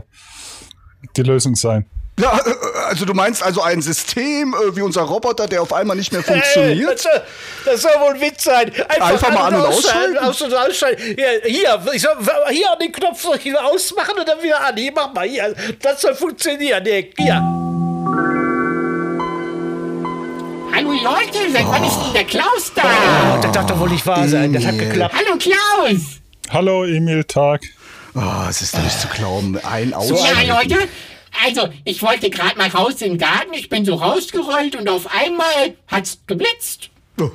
die 1.16 1.22
Lösung 1.22 1.54
sein. 1.54 1.86
Ja, 2.20 2.36
äh, 2.36 2.50
also 2.92 3.06
du 3.06 3.14
meinst 3.14 3.42
also 3.42 3.62
ein 3.62 3.80
System 3.80 4.54
äh, 4.54 4.76
wie 4.76 4.82
unser 4.82 5.00
Roboter, 5.00 5.48
der 5.48 5.62
auf 5.62 5.72
einmal 5.72 5.96
nicht 5.96 6.12
mehr 6.12 6.20
Hey, 6.22 6.34
funktioniert? 6.42 6.92
das, 6.92 7.02
soll, 7.02 7.22
das 7.64 7.80
soll 7.80 7.92
wohl 8.00 8.14
ein 8.14 8.20
Witz 8.20 8.44
sein. 8.44 8.70
Einfach, 8.86 9.10
Einfach 9.12 9.30
mal 9.32 9.46
an- 9.46 9.54
und 9.54 9.66
ausschalten? 9.66 10.18
Aus 10.18 10.42
und 10.42 10.54
ausschalten. 10.54 11.02
Hier, 11.02 11.40
hier, 11.44 11.82
ich 11.94 12.02
soll, 12.02 12.14
hier 12.50 12.70
an 12.70 12.78
den 12.78 12.92
Knopf 12.92 13.22
soll 13.22 13.36
ich 13.38 13.46
ihn 13.46 13.56
ausmachen 13.56 14.14
und 14.18 14.28
dann 14.28 14.42
wieder 14.42 14.60
an. 14.62 14.76
Hier, 14.76 14.92
mach 14.94 15.10
mal. 15.14 15.26
Hier, 15.26 15.54
das 15.80 16.02
soll 16.02 16.14
funktionieren. 16.14 16.84
Hier. 16.84 17.06
hier. 17.16 17.42
Hallo 20.74 20.92
Leute, 20.92 21.50
seit 21.52 21.66
wann 21.66 21.84
ist 21.84 21.96
denn 21.98 22.12
der 22.12 22.24
Klaus 22.24 22.72
da? 22.74 23.38
Das 23.40 23.52
darf 23.52 23.66
doch 23.66 23.78
wohl 23.78 23.88
nicht 23.90 24.06
wahr 24.06 24.26
sein. 24.28 24.52
Das 24.52 24.64
hat 24.66 24.78
geklappt. 24.78 25.14
Hallo 25.16 25.38
Klaus! 25.38 26.00
Hallo 26.50 26.84
Emil, 26.84 27.24
Tag. 27.24 27.62
Oh, 28.14 28.20
es 28.50 28.60
ist 28.60 28.76
nicht 28.76 29.00
zu 29.00 29.08
glauben. 29.08 29.58
Ein 29.64 29.90
Ja, 29.90 29.96
Ausschalten. 29.96 30.48
Leute, 30.48 30.88
also 31.44 31.68
ich 31.84 32.02
wollte 32.02 32.30
gerade 32.30 32.56
mal 32.58 32.68
raus 32.68 33.00
in 33.02 33.12
den 33.12 33.18
Garten, 33.18 33.54
ich 33.54 33.68
bin 33.68 33.84
so 33.84 33.94
rausgerollt 33.94 34.76
und 34.76 34.88
auf 34.88 35.06
einmal 35.14 35.76
hat's 35.88 36.18
geblitzt. 36.26 36.90
Oh. 37.20 37.30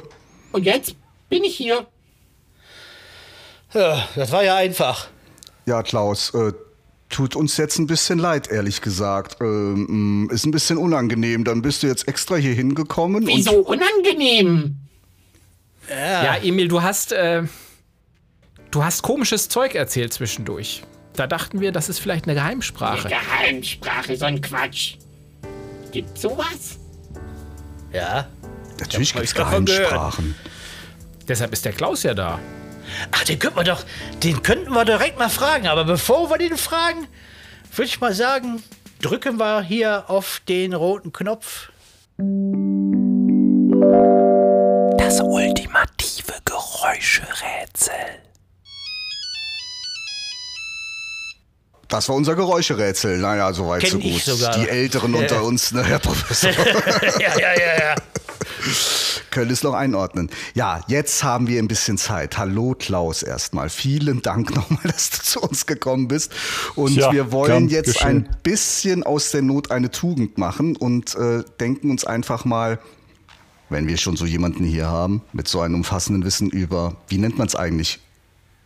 Und 0.52 0.64
jetzt 0.64 0.96
bin 1.30 1.44
ich 1.44 1.56
hier. 1.56 1.88
Ja, 3.74 4.08
das 4.16 4.32
war 4.32 4.44
ja 4.44 4.56
einfach. 4.56 5.08
Ja, 5.66 5.84
Klaus, 5.84 6.34
äh, 6.34 6.54
tut 7.10 7.36
uns 7.36 7.58
jetzt 7.58 7.78
ein 7.80 7.88
bisschen 7.88 8.20
leid, 8.20 8.50
ehrlich 8.50 8.82
gesagt. 8.82 9.38
Ähm, 9.42 10.26
mh, 10.28 10.34
ist 10.34 10.46
ein 10.46 10.52
bisschen 10.52 10.78
unangenehm. 10.78 11.44
Dann 11.44 11.62
bist 11.62 11.84
du 11.84 11.88
jetzt 11.88 12.08
extra 12.08 12.36
hier 12.36 12.54
hingekommen. 12.54 13.24
und 13.24 13.28
Wieso 13.28 13.60
unangenehm? 13.60 14.78
Ja, 15.90 16.36
Emil, 16.36 16.68
du 16.68 16.82
hast, 16.82 17.14
äh, 17.14 17.44
du 18.72 18.84
hast 18.84 19.04
komisches 19.04 19.48
Zeug 19.48 19.76
erzählt 19.76 20.14
zwischendurch. 20.14 20.84
Da 21.18 21.26
dachten 21.26 21.60
wir, 21.60 21.72
das 21.72 21.90
ist 21.90 21.98
vielleicht 21.98 22.26
eine 22.26 22.36
Geheimsprache. 22.36 23.10
Geheimsprache, 23.10 24.16
so 24.16 24.26
ein 24.26 24.40
Quatsch. 24.40 24.98
Gibt's 25.92 26.22
sowas? 26.22 26.78
Ja. 27.92 28.28
Natürlich 28.80 29.14
gibt 29.14 29.26
es. 29.26 29.34
Geheimsprachen. 29.34 30.36
Deshalb 31.28 31.54
ist 31.54 31.66
der 31.66 31.74
Klaus 31.74 32.04
ja 32.04 32.14
da. 32.14 32.40
Ach, 33.12 33.24
den 33.24 33.40
könnten 33.40 33.58
wir 33.58 33.64
doch, 33.64 33.84
den 34.22 34.44
könnten 34.44 34.72
wir 34.72 34.86
direkt 34.86 35.18
mal 35.18 35.30
fragen. 35.30 35.66
Aber 35.68 35.86
bevor 35.86 36.30
wir 36.30 36.38
den 36.38 36.56
fragen, 36.56 37.08
würde 37.76 37.90
ich 37.90 38.00
mal 38.00 38.14
sagen, 38.14 38.62
drücken 39.02 39.40
wir 39.40 39.64
hier 39.64 40.12
auf 40.12 40.44
den 40.48 40.76
roten 40.76 41.12
Knopf. 41.12 41.72
Das 45.00 45.20
ultimative 45.20 46.34
Geräuscherätsel. 46.46 47.94
Das 51.88 52.10
war 52.10 52.16
unser 52.16 52.36
Geräuscherätsel. 52.36 53.18
Naja, 53.20 53.54
soweit 53.54 53.82
Kenn 53.82 53.92
so 53.92 53.98
ich 54.00 54.26
gut. 54.26 54.36
sogar. 54.38 54.58
Die 54.58 54.68
Älteren 54.68 55.14
Ja. 55.14 55.20
unter 55.22 55.44
uns, 55.44 55.72
ne, 55.72 55.84
Herr 55.84 56.00
Professor, 56.00 56.52
ja, 57.20 57.40
ja, 57.40 57.54
ja, 57.54 57.80
ja. 57.80 57.96
können 59.32 59.52
es 59.52 59.64
noch 59.64 59.74
einordnen. 59.74 60.30
Ja, 60.54 60.82
jetzt 60.88 61.24
haben 61.24 61.48
wir 61.48 61.60
ein 61.62 61.68
bisschen 61.68 61.98
Zeit. 61.98 62.38
Hallo 62.38 62.76
Klaus 62.78 63.24
erstmal. 63.24 63.70
Vielen 63.70 64.22
Dank 64.22 64.54
nochmal, 64.56 64.82
dass 64.84 65.10
du 65.12 65.18
zu 65.22 65.40
uns 65.42 65.66
gekommen 65.66 66.08
bist. 66.08 66.34
Und 66.76 66.96
Ja, 66.96 67.12
wir 67.14 67.32
wollen 67.32 67.70
jetzt 67.70 67.94
geschehen. 67.94 68.08
ein 68.28 68.38
bisschen 68.44 69.04
aus 69.04 69.32
der 69.32 69.42
Not 69.44 69.72
eine 69.72 69.90
Tugend 69.92 70.38
machen 70.38 70.76
und 70.76 71.16
äh, 71.16 71.44
denken 71.60 71.90
uns 71.92 72.04
einfach 72.04 72.44
mal, 72.46 72.80
wenn 73.70 73.88
wir 73.88 73.98
schon 73.98 74.18
so 74.18 74.26
jemanden 74.26 74.64
hier 74.64 74.88
haben, 74.88 75.22
mit 75.34 75.48
so 75.48 75.62
einem 75.62 75.76
umfassenden 75.76 76.26
Wissen 76.26 76.50
über, 76.50 76.96
wie 77.08 77.18
nennt 77.18 77.38
man 77.38 77.48
es 77.48 77.56
eigentlich? 77.56 78.00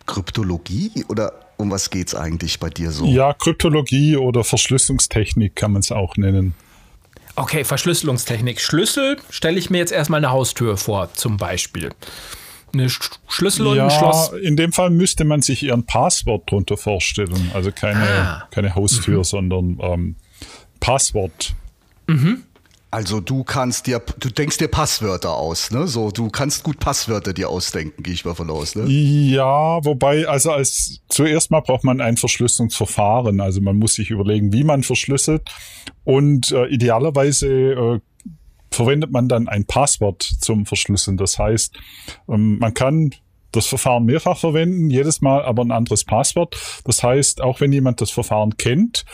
Kryptologie 0.08 1.06
oder 1.10 1.34
um 1.62 1.72
was 1.72 1.90
geht's 1.90 2.14
eigentlich 2.16 2.60
bei 2.60 2.70
dir 2.70 2.92
so? 2.92 3.06
Ja, 3.06 3.34
Kryptologie 3.34 4.18
oder 4.18 4.44
Verschlüsselungstechnik 4.44 5.56
kann 5.56 5.72
man 5.74 5.80
es 5.82 5.92
auch 5.92 6.18
nennen. 6.18 6.54
Okay, 7.36 7.64
Verschlüsselungstechnik. 7.64 8.60
Schlüssel 8.60 9.18
stelle 9.30 9.58
ich 9.58 9.70
mir 9.70 9.78
jetzt 9.78 9.92
erstmal 9.94 10.18
eine 10.20 10.32
Haustür 10.32 10.76
vor, 10.78 11.14
zum 11.14 11.38
Beispiel. 11.38 11.92
Eine 12.74 12.90
Sch 12.90 13.00
Schlüssel 13.28 13.68
und 13.68 13.78
ja, 13.78 13.86
ein 13.86 13.92
Schloss. 13.92 14.32
in 14.42 14.56
dem 14.58 14.72
Fall 14.74 14.90
müsste 14.90 15.24
man 15.26 15.42
sich 15.42 15.64
eher 15.64 15.74
ein 15.74 15.86
Passwort 15.86 16.50
drunter 16.52 16.78
vorstellen. 16.78 17.52
Also 17.54 17.72
keine, 17.72 18.00
Ah. 18.06 18.48
keine 18.52 18.76
Haustür, 18.76 19.24
sondern 19.24 19.78
ähm, 19.82 20.16
Passwort. 20.80 21.54
Also 22.94 23.22
du 23.22 23.46
kannst 23.46 23.88
dir, 23.88 24.02
du 24.20 24.30
denkst 24.30 24.58
dir 24.58 24.68
Passwörter 24.68 25.34
aus, 25.34 25.72
ne? 25.72 25.88
So, 25.88 26.12
du 26.12 26.30
kannst 26.30 26.64
gut 26.64 26.78
Passwörter 26.78 27.32
dir 27.32 27.50
ausdenken, 27.50 28.04
gehe 28.04 28.14
ich 28.14 28.26
mal 28.26 28.36
von 28.36 28.50
aus, 28.50 28.76
ne? 28.76 28.86
Ja, 28.86 29.84
wobei, 29.86 30.28
also 30.28 30.52
als 30.52 31.00
zuerst 31.08 31.52
mal 31.52 31.62
braucht 31.62 31.86
man 31.86 32.02
ein 32.02 32.18
Verschlüsselungsverfahren. 32.18 33.40
Also 33.40 33.62
man 33.62 33.78
muss 33.78 33.94
sich 33.94 34.10
überlegen, 34.10 34.52
wie 34.52 34.66
man 34.66 34.84
verschlüsselt. 34.84 35.50
Und 36.04 36.52
äh, 36.52 36.66
idealerweise 36.66 37.48
äh, 37.48 38.00
verwendet 38.72 39.12
man 39.12 39.30
dann 39.30 39.48
ein 39.48 39.64
Passwort 39.64 40.24
zum 40.24 40.66
Verschlüsseln. 40.66 41.16
Das 41.16 41.40
heißt, 41.40 41.78
ähm, 42.28 42.60
man 42.60 42.74
kann 42.74 43.12
das 43.54 43.68
Verfahren 43.68 44.04
mehrfach 44.04 44.38
verwenden, 44.38 44.90
jedes 44.90 45.22
Mal 45.22 45.44
aber 45.44 45.64
ein 45.64 45.72
anderes 45.72 46.04
Passwort. 46.04 46.58
Das 46.84 47.04
heißt, 47.04 47.40
auch 47.40 47.62
wenn 47.62 47.72
jemand 47.72 48.02
das 48.02 48.12
Verfahren 48.12 48.58
kennt, 48.58 49.06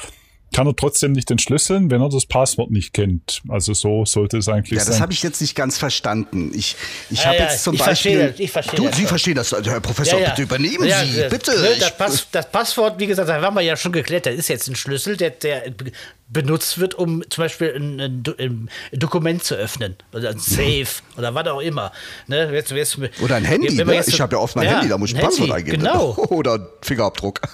kann 0.53 0.65
er 0.65 0.75
trotzdem 0.75 1.11
nicht 1.11 1.29
entschlüsseln, 1.29 1.91
wenn 1.91 2.01
er 2.01 2.09
das 2.09 2.25
Passwort 2.25 2.71
nicht 2.71 2.93
kennt. 2.93 3.41
Also 3.49 3.73
so 3.73 4.05
sollte 4.05 4.37
es 4.37 4.47
eigentlich 4.47 4.77
Ja, 4.77 4.83
sein. 4.85 4.93
das 4.93 5.01
habe 5.01 5.13
ich 5.13 5.21
jetzt 5.21 5.41
nicht 5.41 5.55
ganz 5.55 5.77
verstanden. 5.77 6.51
Ich, 6.55 6.75
ich 7.09 7.19
Ja, 7.19 7.25
habe 7.25 7.37
ja, 7.37 7.43
jetzt 7.43 7.63
zum 7.63 7.75
ich 7.75 7.79
Beispiel. 7.83 8.11
verstehe 8.13 8.31
das, 8.31 8.39
ich 8.39 8.51
verstehe 8.51 8.79
du, 8.79 8.85
das 8.85 8.95
Sie 8.95 9.01
schon. 9.01 9.07
verstehen 9.09 9.35
das, 9.35 9.51
Herr 9.51 9.81
Professor, 9.81 10.19
bitte 10.19 10.41
übernehmen 10.41 10.87
Ja, 10.87 11.03
Sie, 11.03 11.21
bitte. 11.29 11.51
ne, 11.59 11.69
Das, 11.79 11.97
Pass, 11.97 12.27
das 12.31 12.49
Passwort, 12.49 12.97
wie 12.99 13.07
gesagt, 13.07 13.29
da 13.29 13.41
haben 13.41 13.55
wir 13.55 13.61
ja 13.61 13.75
schon 13.75 13.91
geklärt, 13.91 14.25
das 14.25 14.35
ist 14.35 14.47
jetzt 14.47 14.67
ein 14.67 14.75
Schlüssel, 14.75 15.17
der, 15.17 15.31
der 15.31 15.69
be- 15.71 15.91
benutzt 16.29 16.77
wird, 16.79 16.95
um 16.95 17.23
zum 17.29 17.43
Beispiel 17.43 17.73
ein, 17.75 17.99
ein, 18.01 18.23
ein 18.39 18.69
Dokument 18.93 19.43
zu 19.43 19.55
öffnen. 19.55 19.95
Oder 20.13 20.29
ein 20.31 20.39
Safe 20.39 20.87
oder 21.17 21.33
was 21.35 21.47
auch 21.47 21.61
immer. 21.61 21.91
Ne, 22.27 22.51
jetzt, 22.53 22.71
jetzt, 22.71 22.97
Oder 23.21 23.35
ein 23.35 23.45
Handy, 23.45 23.73
ne? 23.73 23.93
jetzt- 23.93 24.09
Ich 24.09 24.19
habe 24.21 24.35
ja 24.35 24.41
oft 24.41 24.55
mein 24.55 24.65
Ja, 24.65 24.73
Handy, 24.75 24.89
da 24.89 24.97
muss 24.97 25.11
ich 25.11 25.15
ein 25.17 25.21
Passwort 25.21 25.49
Handy, 25.49 25.53
eingeben. 25.71 25.83
Genau. 25.83 26.15
Oder 26.29 26.53
ein 26.55 26.65
Fingerabdruck. 26.81 27.41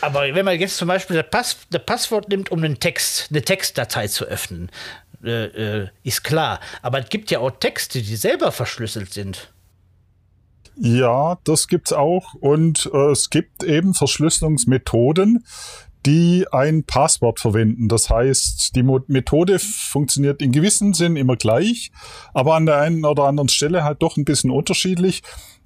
Aber 0.00 0.22
wenn 0.22 0.44
man 0.44 0.58
jetzt 0.58 0.76
zum 0.76 0.88
Beispiel 0.88 1.16
das, 1.16 1.30
Pass, 1.30 1.56
das 1.70 1.84
Passwort 1.84 2.28
nimmt, 2.28 2.50
um 2.50 2.62
einen 2.62 2.78
Text, 2.78 3.28
eine 3.30 3.42
Textdatei 3.42 4.08
zu 4.08 4.24
öffnen, 4.24 4.70
äh, 5.22 5.46
äh, 5.82 5.88
ist 6.04 6.22
klar. 6.22 6.60
Aber 6.82 7.00
es 7.00 7.08
gibt 7.08 7.30
ja 7.30 7.40
auch 7.40 7.50
Texte, 7.50 8.02
die 8.02 8.16
selber 8.16 8.52
verschlüsselt 8.52 9.12
sind. 9.12 9.52
Ja, 10.76 11.38
das 11.44 11.66
gibt's 11.66 11.92
auch. 11.92 12.34
Und 12.34 12.88
äh, 12.92 13.10
es 13.10 13.30
gibt 13.30 13.64
eben 13.64 13.94
Verschlüsselungsmethoden, 13.94 15.44
die 16.06 16.46
ein 16.52 16.84
Passwort 16.84 17.40
verwenden. 17.40 17.88
Das 17.88 18.08
heißt, 18.10 18.76
die 18.76 18.84
Mo 18.84 19.00
Methode 19.08 19.58
funktioniert 19.58 20.40
in 20.40 20.52
gewissem 20.52 20.94
Sinn 20.94 21.16
immer 21.16 21.36
gleich, 21.36 21.90
aber 22.32 22.54
an 22.54 22.66
der 22.66 22.78
einen 22.78 23.04
oder 23.04 23.24
anderen 23.24 23.48
Stelle 23.48 23.82
halt 23.82 24.02
doch 24.02 24.16
ein 24.16 24.24
bisschen 24.24 24.52
unterschiedlich, 24.52 25.22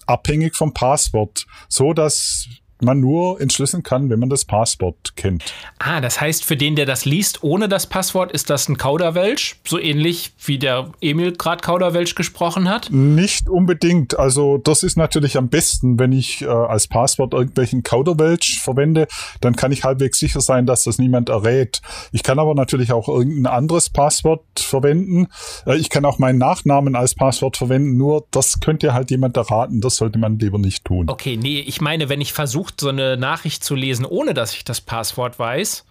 abhängig 0.07 0.57
vom 0.57 0.73
Passwort, 0.73 1.47
so 1.69 1.93
dass 1.93 2.49
man 2.83 3.01
nur 3.01 3.41
entschlüsseln 3.41 3.83
kann, 3.83 4.11
wenn 4.11 4.19
man 4.19 4.29
das 4.29 4.45
Passwort 4.45 5.17
kennt. 5.17 5.45
Ah, 5.79 6.01
das 6.01 6.21
heißt, 6.21 6.45
für 6.45 6.57
den, 6.57 6.77
der 6.77 6.87
das 6.87 7.05
liest 7.05 7.43
ohne 7.43 7.69
das 7.69 7.87
Passwort, 7.87 8.33
ist 8.33 8.51
das 8.51 8.69
ein 8.69 8.77
Kauderwelsch, 8.77 9.57
so 9.67 9.79
ähnlich 9.79 10.33
wie 10.45 10.59
der 10.59 10.91
Emil 11.01 11.33
gerade 11.33 11.63
Kauderwelsch 11.63 12.15
gesprochen 12.15 12.69
hat. 12.69 12.91
Nicht 12.91 13.49
unbedingt. 13.49 14.19
Also 14.19 14.59
das 14.59 14.83
ist 14.83 14.97
natürlich 14.97 15.37
am 15.37 15.49
besten, 15.49 15.99
wenn 15.99 16.13
ich 16.13 16.43
äh, 16.43 16.47
als 16.47 16.89
Passwort 16.89 17.35
irgendwelchen 17.35 17.83
Kauderwelsch 17.83 18.61
verwende, 18.61 19.07
dann 19.41 19.57
kann 19.57 19.73
ich 19.73 19.85
halbwegs 19.85 20.19
sicher 20.19 20.41
sein, 20.41 20.67
dass 20.67 20.85
das 20.85 20.99
niemand 20.99 21.29
errät. 21.29 21.81
Ich 22.13 22.23
kann 22.23 22.39
aber 22.39 22.55
natürlich 22.55 22.93
auch 22.93 23.09
irgendein 23.09 23.53
anderes 23.53 23.91
Passwort 23.91 24.43
verwenden. 24.57 25.29
Äh, 25.67 25.77
ich 25.77 25.91
kann 25.91 26.05
auch 26.05 26.19
meinen 26.19 26.39
Nachnamen 26.39 26.97
als 26.97 27.15
Passwort 27.15 27.57
verwenden, 27.57 27.97
nur 27.97 28.27
das 28.31 28.61
könnte 28.61 28.95
halt 28.95 29.11
jemand 29.11 29.37
erraten. 29.37 29.81
Das 29.81 29.97
sollte 29.97 30.19
man 30.19 30.39
lieber 30.39 30.59
nicht 30.59 30.85
tun. 30.85 31.09
Okay, 31.09 31.37
nee, 31.37 31.61
ich 31.61 31.81
meine, 31.81 32.09
wenn 32.09 32.21
ich 32.21 32.33
versucht, 32.73 32.81
so 32.81 32.89
eine 32.89 33.17
Nachricht 33.17 33.65
zu 33.65 33.75
lesen, 33.75 34.05
ohne 34.05 34.35
dass 34.35 34.55
ich 34.55 34.65
das 34.65 34.81
Passwort 34.81 35.39
weiß, 35.39 35.85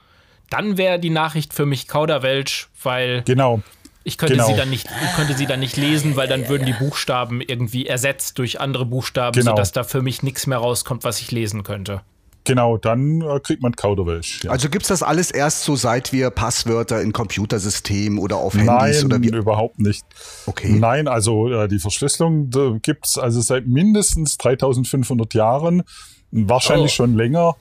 dann 0.49 0.77
wäre 0.77 0.99
die 0.99 1.09
Nachricht 1.09 1.53
für 1.53 1.65
mich 1.65 1.87
Kauderwelsch, 1.87 2.69
weil 2.83 3.23
Genau. 3.25 3.61
ich 4.03 4.17
könnte 4.17 4.33
Genau. 4.35 4.47
sie 4.47 4.55
dann 4.55 4.69
nicht, 4.69 4.87
ich 4.87 5.15
könnte 5.15 5.33
sie 5.35 5.45
dann 5.45 5.59
nicht 5.59 5.77
lesen, 5.77 6.15
weil 6.15 6.27
dann 6.27 6.49
würden 6.49 6.65
die 6.65 6.73
Buchstaben 6.73 7.41
irgendwie 7.41 7.85
ersetzt 7.87 8.37
durch 8.39 8.59
andere 8.59 8.85
Buchstaben, 8.85 9.33
Genau. 9.39 9.51
sodass 9.51 9.71
da 9.71 9.83
für 9.83 10.01
mich 10.01 10.23
nichts 10.23 10.47
mehr 10.47 10.57
rauskommt, 10.57 11.03
was 11.03 11.21
ich 11.21 11.31
lesen 11.31 11.63
könnte. 11.63 12.01
Genau, 12.43 12.75
dann 12.77 13.21
äh, 13.21 13.39
kriegt 13.39 13.61
man 13.61 13.75
Kauderwelsch. 13.75 14.43
Ja. 14.43 14.49
Also 14.49 14.67
gibt's 14.67 14.87
das 14.87 15.03
alles 15.03 15.29
erst 15.29 15.63
so, 15.63 15.75
seit 15.75 16.11
wir 16.11 16.31
Passwörter 16.31 16.99
in 16.99 17.13
Computersystemen 17.13 18.17
oder 18.17 18.37
auf 18.37 18.55
Handys 18.55 18.65
Nein, 18.65 19.05
oder 19.05 19.21
wie? 19.21 19.27
überhaupt 19.27 19.77
nicht. 19.79 20.03
Okay. 20.47 20.69
Nein, 20.71 21.07
also 21.07 21.49
äh, 21.51 21.67
die 21.67 21.77
Verschlüsselung 21.77 22.49
da 22.49 22.77
gibt's 22.81 23.19
also 23.19 23.41
seit 23.41 23.67
mindestens 23.67 24.37
3500 24.39 25.35
Jahren, 25.35 25.83
wahrscheinlich 26.31 26.91
Oh. 26.91 26.95
schon 26.95 27.15
länger. 27.15 27.55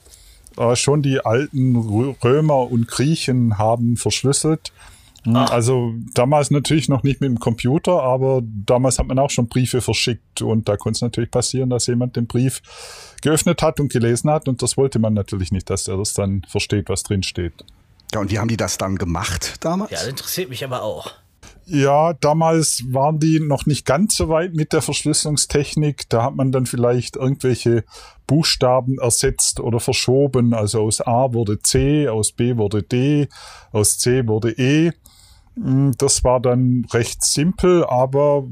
Äh, 0.57 0.75
schon 0.75 1.01
die 1.01 1.19
alten 1.23 1.75
Rö- 1.77 2.15
Römer 2.23 2.69
und 2.71 2.87
Griechen 2.87 3.57
haben 3.57 3.95
verschlüsselt. 3.97 4.71
Hm, 5.23 5.35
Also 5.35 5.93
damals 6.13 6.49
natürlich 6.51 6.89
noch 6.89 7.03
nicht 7.03 7.21
mit 7.21 7.29
dem 7.29 7.39
Computer, 7.39 8.01
aber 8.01 8.41
damals 8.65 8.97
hat 8.99 9.07
man 9.07 9.19
auch 9.19 9.29
schon 9.29 9.47
Briefe 9.47 9.79
verschickt 9.81 10.41
und 10.41 10.67
da 10.67 10.77
konnte 10.77 10.97
es 10.97 11.01
natürlich 11.01 11.29
passieren, 11.31 11.69
dass 11.69 11.85
jemand 11.87 12.15
den 12.15 12.25
Brief 12.27 12.61
geöffnet 13.21 13.61
hat 13.61 13.79
und 13.79 13.91
gelesen 13.93 14.29
hat 14.31 14.47
und 14.47 14.61
das 14.63 14.77
wollte 14.77 14.97
man 14.99 15.13
natürlich 15.13 15.51
nicht, 15.51 15.69
dass 15.69 15.87
er 15.87 15.97
das 15.97 16.13
dann 16.15 16.41
versteht, 16.49 16.89
was 16.89 17.03
drin 17.03 17.21
steht. 17.23 17.53
Ja, 18.13 18.19
und 18.19 18.31
wie 18.31 18.39
haben 18.39 18.47
die 18.49 18.57
das 18.57 18.77
dann 18.77 18.97
gemacht 18.97 19.55
damals? 19.61 19.91
Ja, 19.91 19.99
das 19.99 20.07
interessiert 20.07 20.49
mich 20.49 20.65
aber 20.65 20.81
auch. 20.81 21.11
Ja, 21.73 22.11
damals 22.13 22.83
waren 22.89 23.19
die 23.19 23.39
noch 23.39 23.65
nicht 23.65 23.85
ganz 23.85 24.17
so 24.17 24.27
weit 24.27 24.53
mit 24.55 24.73
der 24.73 24.81
Verschlüsselungstechnik. 24.81 26.09
Da 26.09 26.23
hat 26.23 26.35
man 26.35 26.51
dann 26.51 26.65
vielleicht 26.65 27.15
irgendwelche 27.15 27.85
Buchstaben 28.27 28.97
ersetzt 28.99 29.61
oder 29.61 29.79
verschoben. 29.79 30.53
Also 30.53 30.81
aus 30.81 30.99
A 30.99 31.33
wurde 31.33 31.59
C, 31.59 32.09
aus 32.09 32.33
B 32.33 32.57
wurde 32.57 32.83
D, 32.83 33.29
aus 33.71 33.99
C 33.99 34.27
wurde 34.27 34.51
E. 34.51 34.91
Mm, 35.55 35.91
Das 35.97 36.25
war 36.25 36.41
dann 36.41 36.85
recht 36.91 37.23
simpel, 37.23 37.85
aber 37.85 38.43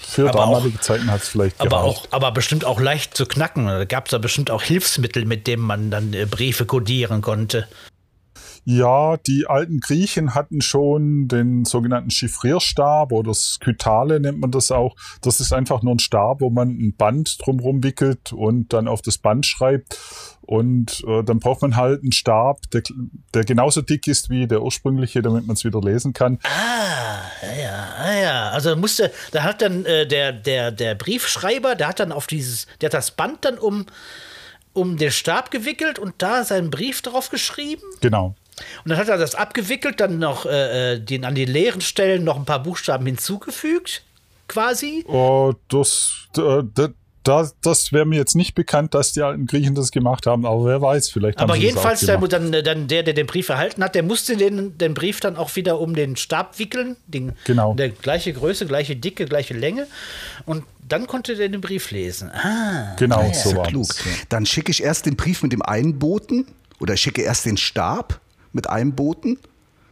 für 0.00 0.28
Aber 0.28 0.38
damalige 0.40 0.78
Zeiten 0.80 1.10
hat 1.10 1.22
es 1.22 1.28
vielleicht 1.28 1.58
Aber, 1.60 1.70
gereicht. 1.82 1.86
auch, 1.86 2.06
aber 2.12 2.32
bestimmt 2.32 2.66
auch 2.66 2.80
leicht 2.80 3.16
zu 3.16 3.24
knacken. 3.24 3.66
Da 3.66 3.84
gab 3.86 4.04
es 4.06 4.10
da 4.10 4.18
bestimmt 4.18 4.50
auch 4.50 4.62
Hilfsmittel, 4.62 5.24
mit 5.24 5.46
denen 5.46 5.62
man 5.62 5.90
dann 5.90 6.12
äh, 6.12 6.26
Briefe 6.26 6.66
kodieren 6.66 7.22
konnte. 7.22 7.68
Ja, 8.68 9.16
die 9.16 9.46
alten 9.46 9.78
Griechen 9.78 10.34
hatten 10.34 10.60
schon 10.60 11.28
den 11.28 11.64
sogenannten 11.64 12.10
Chiffrierstab 12.10 13.12
oder 13.12 13.32
Skytale 13.32 14.18
nennt 14.18 14.40
man 14.40 14.50
das 14.50 14.72
auch. 14.72 14.96
Das 15.22 15.38
ist 15.38 15.52
einfach 15.52 15.82
nur 15.82 15.94
ein 15.94 16.00
Stab, 16.00 16.40
wo 16.40 16.50
man 16.50 16.70
ein 16.70 16.92
Band 16.96 17.38
drumherum 17.46 17.84
wickelt 17.84 18.32
und 18.32 18.72
dann 18.72 18.88
auf 18.88 19.02
das 19.02 19.18
Band 19.18 19.46
schreibt. 19.46 19.96
Und 20.40 21.04
äh, 21.06 21.22
dann 21.22 21.38
braucht 21.38 21.62
man 21.62 21.76
halt 21.76 22.02
einen 22.02 22.10
Stab, 22.10 22.68
der, 22.72 22.82
der 23.34 23.44
genauso 23.44 23.82
dick 23.82 24.08
ist 24.08 24.30
wie 24.30 24.48
der 24.48 24.60
ursprüngliche, 24.62 25.22
damit 25.22 25.46
man 25.46 25.54
es 25.54 25.64
wieder 25.64 25.80
lesen 25.80 26.12
kann. 26.12 26.40
Ah, 26.42 27.20
ja, 27.42 27.62
ja, 27.62 27.88
ah, 27.98 28.14
ja. 28.20 28.50
Also 28.50 28.74
musste, 28.74 29.12
da 29.30 29.44
hat 29.44 29.62
dann 29.62 29.84
äh, 29.84 30.08
der, 30.08 30.32
der, 30.32 30.72
der 30.72 30.96
Briefschreiber, 30.96 31.76
der 31.76 31.86
hat 31.86 32.00
dann 32.00 32.10
auf 32.10 32.26
dieses, 32.26 32.66
der 32.80 32.88
hat 32.88 32.94
das 32.94 33.12
Band 33.12 33.44
dann 33.44 33.58
um, 33.58 33.86
um 34.72 34.96
den 34.96 35.12
Stab 35.12 35.52
gewickelt 35.52 36.00
und 36.00 36.14
da 36.18 36.42
seinen 36.42 36.70
Brief 36.70 37.00
drauf 37.00 37.30
geschrieben. 37.30 37.84
Genau. 38.00 38.34
Und 38.84 38.90
dann 38.90 38.98
hat 38.98 39.08
er 39.08 39.18
das 39.18 39.34
abgewickelt, 39.34 40.00
dann 40.00 40.18
noch 40.18 40.46
äh, 40.46 40.94
äh, 40.94 41.00
den 41.00 41.24
an 41.24 41.34
die 41.34 41.44
leeren 41.44 41.80
Stellen 41.80 42.24
noch 42.24 42.36
ein 42.36 42.44
paar 42.46 42.62
Buchstaben 42.62 43.04
hinzugefügt, 43.06 44.02
quasi. 44.48 45.04
Oh, 45.08 45.52
das, 45.68 46.28
äh, 46.38 46.62
das, 46.74 46.90
das, 47.22 47.54
das 47.60 47.92
wäre 47.92 48.06
mir 48.06 48.16
jetzt 48.16 48.34
nicht 48.36 48.54
bekannt, 48.54 48.94
dass 48.94 49.12
die 49.12 49.20
alten 49.20 49.46
Griechen 49.46 49.74
das 49.74 49.90
gemacht 49.90 50.26
haben, 50.26 50.46
aber 50.46 50.64
wer 50.64 50.80
weiß, 50.80 51.10
vielleicht 51.10 51.38
haben 51.38 51.50
Aber 51.50 51.54
sie 51.54 51.66
das 51.66 51.70
jedenfalls, 51.70 52.02
auch 52.02 52.06
der, 52.06 52.14
gemacht. 52.16 52.32
dann, 52.32 52.52
dann 52.64 52.88
der, 52.88 53.02
der 53.02 53.14
den 53.14 53.26
Brief 53.26 53.48
erhalten 53.48 53.82
hat, 53.82 53.94
der 53.94 54.04
musste 54.04 54.36
den, 54.36 54.78
den 54.78 54.94
Brief 54.94 55.20
dann 55.20 55.36
auch 55.36 55.54
wieder 55.56 55.80
um 55.80 55.94
den 55.94 56.16
Stab 56.16 56.58
wickeln. 56.58 56.96
Den, 57.08 57.32
Genau. 57.44 57.74
Der 57.74 57.88
gleiche 57.90 58.32
Größe, 58.32 58.64
gleiche 58.66 58.94
Dicke, 58.96 59.26
gleiche 59.26 59.54
Länge. 59.54 59.86
Und 60.46 60.64
dann 60.88 61.08
konnte 61.08 61.34
der 61.34 61.48
den 61.48 61.60
Brief 61.60 61.90
lesen. 61.90 62.30
Ah, 62.30 62.94
Genau, 62.96 63.28
so 63.34 63.56
war 63.56 63.66
Klug. 63.66 63.88
das. 63.88 63.98
Dann 64.28 64.46
schicke 64.46 64.70
ich 64.70 64.82
erst 64.84 65.04
den 65.06 65.16
Brief 65.16 65.42
mit 65.42 65.52
dem 65.52 65.62
einen 65.62 65.98
Boten 65.98 66.46
oder 66.78 66.96
schicke 66.96 67.22
erst 67.22 67.44
den 67.44 67.56
Stab 67.56 68.20
mit 68.56 68.68
einem 68.68 68.96
Boten 68.96 69.38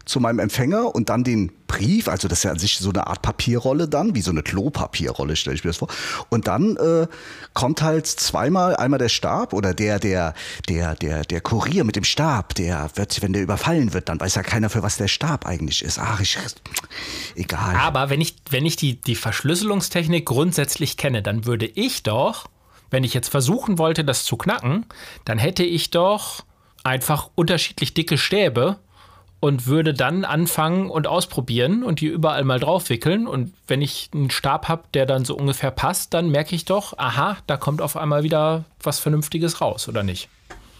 zu 0.05 0.20
meinem 0.20 0.38
Empfänger 0.38 0.94
und 0.94 1.09
dann 1.09 1.24
den 1.24 1.50
Brief, 1.66 2.09
also 2.09 2.29
das 2.29 2.38
ist 2.38 2.44
ja 2.44 2.50
an 2.50 2.59
sich 2.59 2.79
so 2.79 2.90
eine 2.90 3.07
Art 3.07 3.22
Papierrolle 3.22 3.88
dann, 3.88 4.14
wie 4.14 4.20
so 4.20 4.31
eine 4.31 4.42
Klopapierrolle, 4.42 5.35
stelle 5.35 5.57
ich 5.57 5.64
mir 5.64 5.70
das 5.70 5.79
vor. 5.79 5.88
Und 6.29 6.46
dann 6.46 6.77
äh, 6.77 7.07
kommt 7.53 7.83
halt 7.83 8.07
zweimal, 8.07 8.77
einmal 8.77 8.98
der 8.98 9.09
Stab 9.09 9.53
oder 9.53 9.74
der, 9.74 9.98
der, 9.98 10.35
der, 10.68 10.94
der, 10.94 11.24
der 11.24 11.40
Kurier 11.40 11.85
mit 11.85 11.96
dem 11.96 12.05
Stab, 12.05 12.55
der 12.55 12.90
wird, 12.94 13.22
wenn 13.22 13.33
der 13.33 13.42
überfallen 13.42 13.92
wird, 13.92 14.09
dann 14.09 14.20
weiß 14.20 14.37
ja 14.37 14.42
keiner, 14.42 14.70
für 14.70 14.83
was 14.83 14.98
der 14.98 15.09
Stab 15.09 15.46
eigentlich 15.46 15.83
ist. 15.83 15.98
Ach, 15.98 16.20
ich, 16.20 16.38
egal. 17.35 17.74
Aber 17.77 18.11
wenn 18.11 18.20
ich, 18.20 18.37
wenn 18.50 18.66
ich 18.66 18.77
die, 18.77 19.00
die 19.00 19.16
Verschlüsselungstechnik 19.16 20.27
grundsätzlich 20.27 20.96
kenne, 20.96 21.22
dann 21.22 21.46
würde 21.46 21.66
ich 21.66 22.03
doch, 22.03 22.46
wenn 22.90 23.05
ich 23.05 23.14
jetzt 23.14 23.31
versuchen 23.31 23.79
wollte, 23.79 24.05
das 24.05 24.24
zu 24.24 24.37
knacken, 24.37 24.87
dann 25.24 25.38
hätte 25.38 25.64
ich 25.64 25.90
doch 25.90 26.44
einfach 26.85 27.31
unterschiedlich 27.35 27.94
dicke 27.94 28.18
Stäbe 28.18 28.77
und 29.40 29.66
würde 29.66 29.92
dann 29.92 30.25
anfangen 30.25 30.88
und 30.88 31.07
ausprobieren 31.07 31.83
und 31.83 32.01
die 32.01 32.07
überall 32.07 32.44
mal 32.44 32.61
draufwickeln. 32.61 33.27
Und 33.27 33.53
wenn 33.66 33.83
ich 33.83 34.11
einen 34.14 34.31
Stab 34.31 34.68
habe, 34.68 34.85
der 34.94 35.05
dann 35.05 35.25
so 35.25 35.37
ungefähr 35.37 35.70
passt, 35.70 36.14
dann 36.14 36.31
merke 36.31 36.55
ich 36.55 36.64
doch, 36.64 36.97
aha, 36.97 37.37
da 37.47 37.57
kommt 37.57 37.83
auf 37.83 37.97
einmal 37.97 38.23
wieder 38.23 38.64
was 38.83 39.01
Vernünftiges 39.01 39.61
raus, 39.61 39.88
oder 39.88 40.03
nicht? 40.03 40.29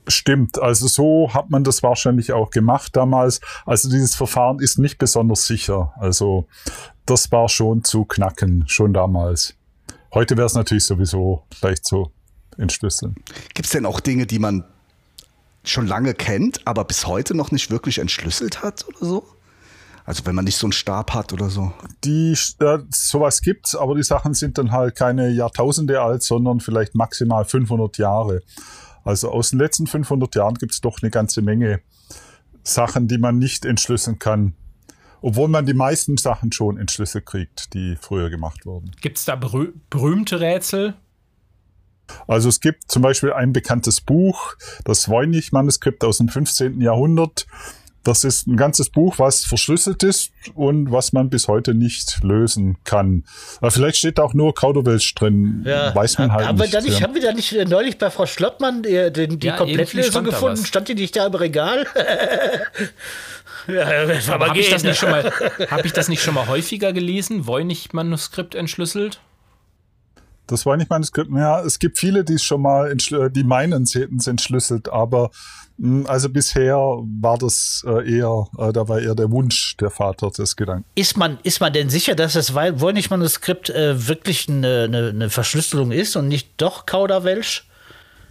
Stimmt, 0.07 0.59
also 0.61 0.87
so 0.87 1.31
hat 1.33 1.49
man 1.51 1.65
das 1.65 1.83
wahrscheinlich 1.83 2.33
auch 2.33 2.51
gemacht 2.51 2.95
damals. 2.95 3.41
Also 3.65 3.89
dieses 3.89 4.15
Verfahren 4.15 4.61
ist 4.61 4.79
nicht 4.79 4.99
besonders 4.99 5.47
sicher. 5.47 5.95
Also 5.97 6.47
das 7.07 7.33
war 7.33 7.49
schon 7.49 7.85
zu 7.85 8.05
knacken, 8.05 8.65
schon 8.67 8.93
damals. 8.93 9.55
Heute 10.13 10.37
wäre 10.37 10.47
es 10.47 10.55
natürlich 10.55 10.85
sowieso 10.85 11.45
leicht 11.63 11.85
zu 11.85 12.13
entschlüsseln. 12.57 13.17
Gibt 13.55 13.67
es 13.67 13.73
denn 13.73 13.87
auch 13.87 14.01
Dinge, 14.01 14.27
die 14.27 14.39
man 14.39 14.65
schon 15.65 15.87
lange 15.87 16.15
kennt, 16.15 16.67
aber 16.67 16.85
bis 16.85 17.07
heute 17.07 17.35
noch 17.35 17.51
nicht 17.51 17.71
wirklich 17.71 17.99
entschlüsselt 17.99 18.63
hat 18.63 18.87
oder 18.89 19.07
so? 19.07 19.29
Also 20.05 20.27
wenn 20.27 20.35
man 20.35 20.45
nicht 20.45 20.59
so 20.59 20.67
einen 20.67 20.73
Stab 20.73 21.15
hat 21.15 21.33
oder 21.33 21.49
so. 21.49 21.73
Die, 22.05 22.37
äh, 22.61 22.79
sowas 22.91 23.41
gibt's, 23.41 23.75
aber 23.75 23.95
die 23.95 24.03
Sachen 24.03 24.35
sind 24.35 24.59
dann 24.59 24.71
halt 24.71 24.97
keine 24.97 25.31
Jahrtausende 25.31 26.03
alt, 26.03 26.23
sondern 26.23 26.61
vielleicht 26.61 26.95
maximal 26.95 27.45
500 27.45 27.97
Jahre. 27.97 28.43
Also 29.03 29.31
aus 29.31 29.51
den 29.51 29.59
letzten 29.59 29.87
500 29.87 30.35
Jahren 30.35 30.55
gibt's 30.55 30.81
doch 30.81 31.03
eine 31.03 31.11
ganze 31.11 31.41
Menge 31.41 31.81
Sachen, 32.63 33.09
die 33.09 33.19
man 33.19 33.39
nicht 33.39 33.65
entschlüsseln 33.65 34.19
kann. 34.19 34.55
Obwohl 35.23 35.49
man 35.49 35.65
die 35.65 35.75
meisten 35.75 36.19
Sachen 36.19 36.53
schon 36.53 36.77
entschlüsselt 36.77 37.25
kriegt, 37.25 37.73
die 37.73 37.97
früher 37.99 38.29
gemacht 38.29 38.67
wurden. 38.67 38.91
Gibt 39.01 39.17
es 39.17 39.25
da 39.25 39.37
berüh 39.37 39.73
berühmte 39.89 40.41
Rätsel? 40.41 40.95
Also 42.27 42.49
es 42.49 42.61
gibt 42.61 42.91
zum 42.91 43.03
Beispiel 43.03 43.33
ein 43.33 43.53
bekanntes 43.53 44.01
Buch, 44.01 44.55
das 44.85 45.09
Voynich-Manuskript 45.09 46.05
aus 46.05 46.19
dem 46.19 46.29
15. 46.29 46.81
Jahrhundert. 46.81 47.47
Das 48.03 48.23
ist 48.23 48.47
ein 48.47 48.59
ganzes 48.59 48.91
Buch, 48.91 49.19
was 49.19 49.47
verschlüsselt 49.47 50.03
ist 50.03 50.31
und 50.55 50.93
was 50.93 51.15
man 51.15 51.31
bis 51.31 51.49
heute 51.49 51.73
nicht 51.73 52.23
lösen 52.23 52.77
kann. 52.85 53.25
Aber 53.63 53.71
vielleicht 53.71 53.97
steht 53.97 54.19
da 54.19 54.25
auch 54.25 54.35
nur 54.35 54.55
Kauderwelsch 54.55 55.15
drin. 55.15 55.63
Ja. 55.67 55.95
Weiß 55.95 56.19
man 56.19 56.31
halt 56.31 56.47
haben 56.47 56.59
nicht. 56.59 56.71
Wir 56.73 56.81
da 56.81 56.85
nicht 56.85 56.99
ja. 57.01 57.07
Haben 57.07 57.15
wir 57.15 57.23
da 57.23 57.33
nicht 57.33 57.53
äh, 57.55 57.65
neulich 57.65 57.97
bei 57.97 58.11
Frau 58.11 58.27
Schlottmann 58.27 58.83
die, 58.83 59.11
die, 59.11 59.39
die 59.39 59.47
Ja, 59.47 59.57
Komplettlösung 59.57 60.25
gefunden? 60.25 60.67
Stand 60.67 60.89
die 60.89 60.95
nicht 60.97 61.17
da 61.17 61.27
im 61.29 61.35
Regal? 61.35 61.87
ja, 63.69 63.87
habe 63.87 64.59
ich, 64.59 64.69
das 64.69 64.83
nicht 64.83 64.99
schon 64.99 65.11
mal- 65.11 65.33
hab 65.71 65.85
ich 65.87 65.95
das 65.95 66.09
nicht 66.09 66.23
schon 66.23 66.35
mal 66.35 66.47
häufiger 66.47 66.93
gelesen? 66.93 67.47
Voynich-Manuskript 67.47 68.55
entschlüsselt? 68.55 69.19
Das 70.47 70.67
war 70.67 70.77
nicht 70.77 70.91
Manuskript. 70.91 71.31
Ja, 71.35 71.63
es 71.63 71.79
gibt 71.79 71.99
viele, 71.99 72.23
die 72.25 72.35
es 72.35 72.43
schon 72.45 72.61
mal, 72.63 72.91
entschl- 72.91 73.31
die 73.31 73.45
meinen, 73.45 73.87
sie 73.87 74.01
hätten 74.01 74.17
es 74.17 74.27
entschlüsselt, 74.27 74.91
aber 74.91 75.31
mh, 75.79 76.07
also 76.09 76.29
bisher 76.29 76.77
war 76.77 77.39
das 77.39 77.83
äh, 77.87 78.17
eher, 78.19 78.47
äh, 78.59 78.73
da 78.73 78.87
war 78.89 79.01
eher 79.01 79.15
der 79.15 79.31
Wunsch 79.31 79.77
der 79.79 79.89
Vater 79.91 80.31
des 80.31 80.55
Gedanken. 80.57 80.85
Ist 80.97 81.17
man, 81.17 81.39
ist 81.45 81.61
man 81.61 81.73
denn 81.73 81.89
sicher, 81.89 82.15
dass 82.15 82.35
das 82.35 82.51
äh, 82.51 82.79
wirklich 82.79 84.49
eine, 84.49 84.85
eine, 84.85 85.09
eine 85.09 85.31
Verschlüsselung 85.31 85.93
ist 85.93 86.15
und 86.17 86.29
nicht 86.29 86.51
doch 86.59 86.85
Kauderwelsch? 86.85 87.67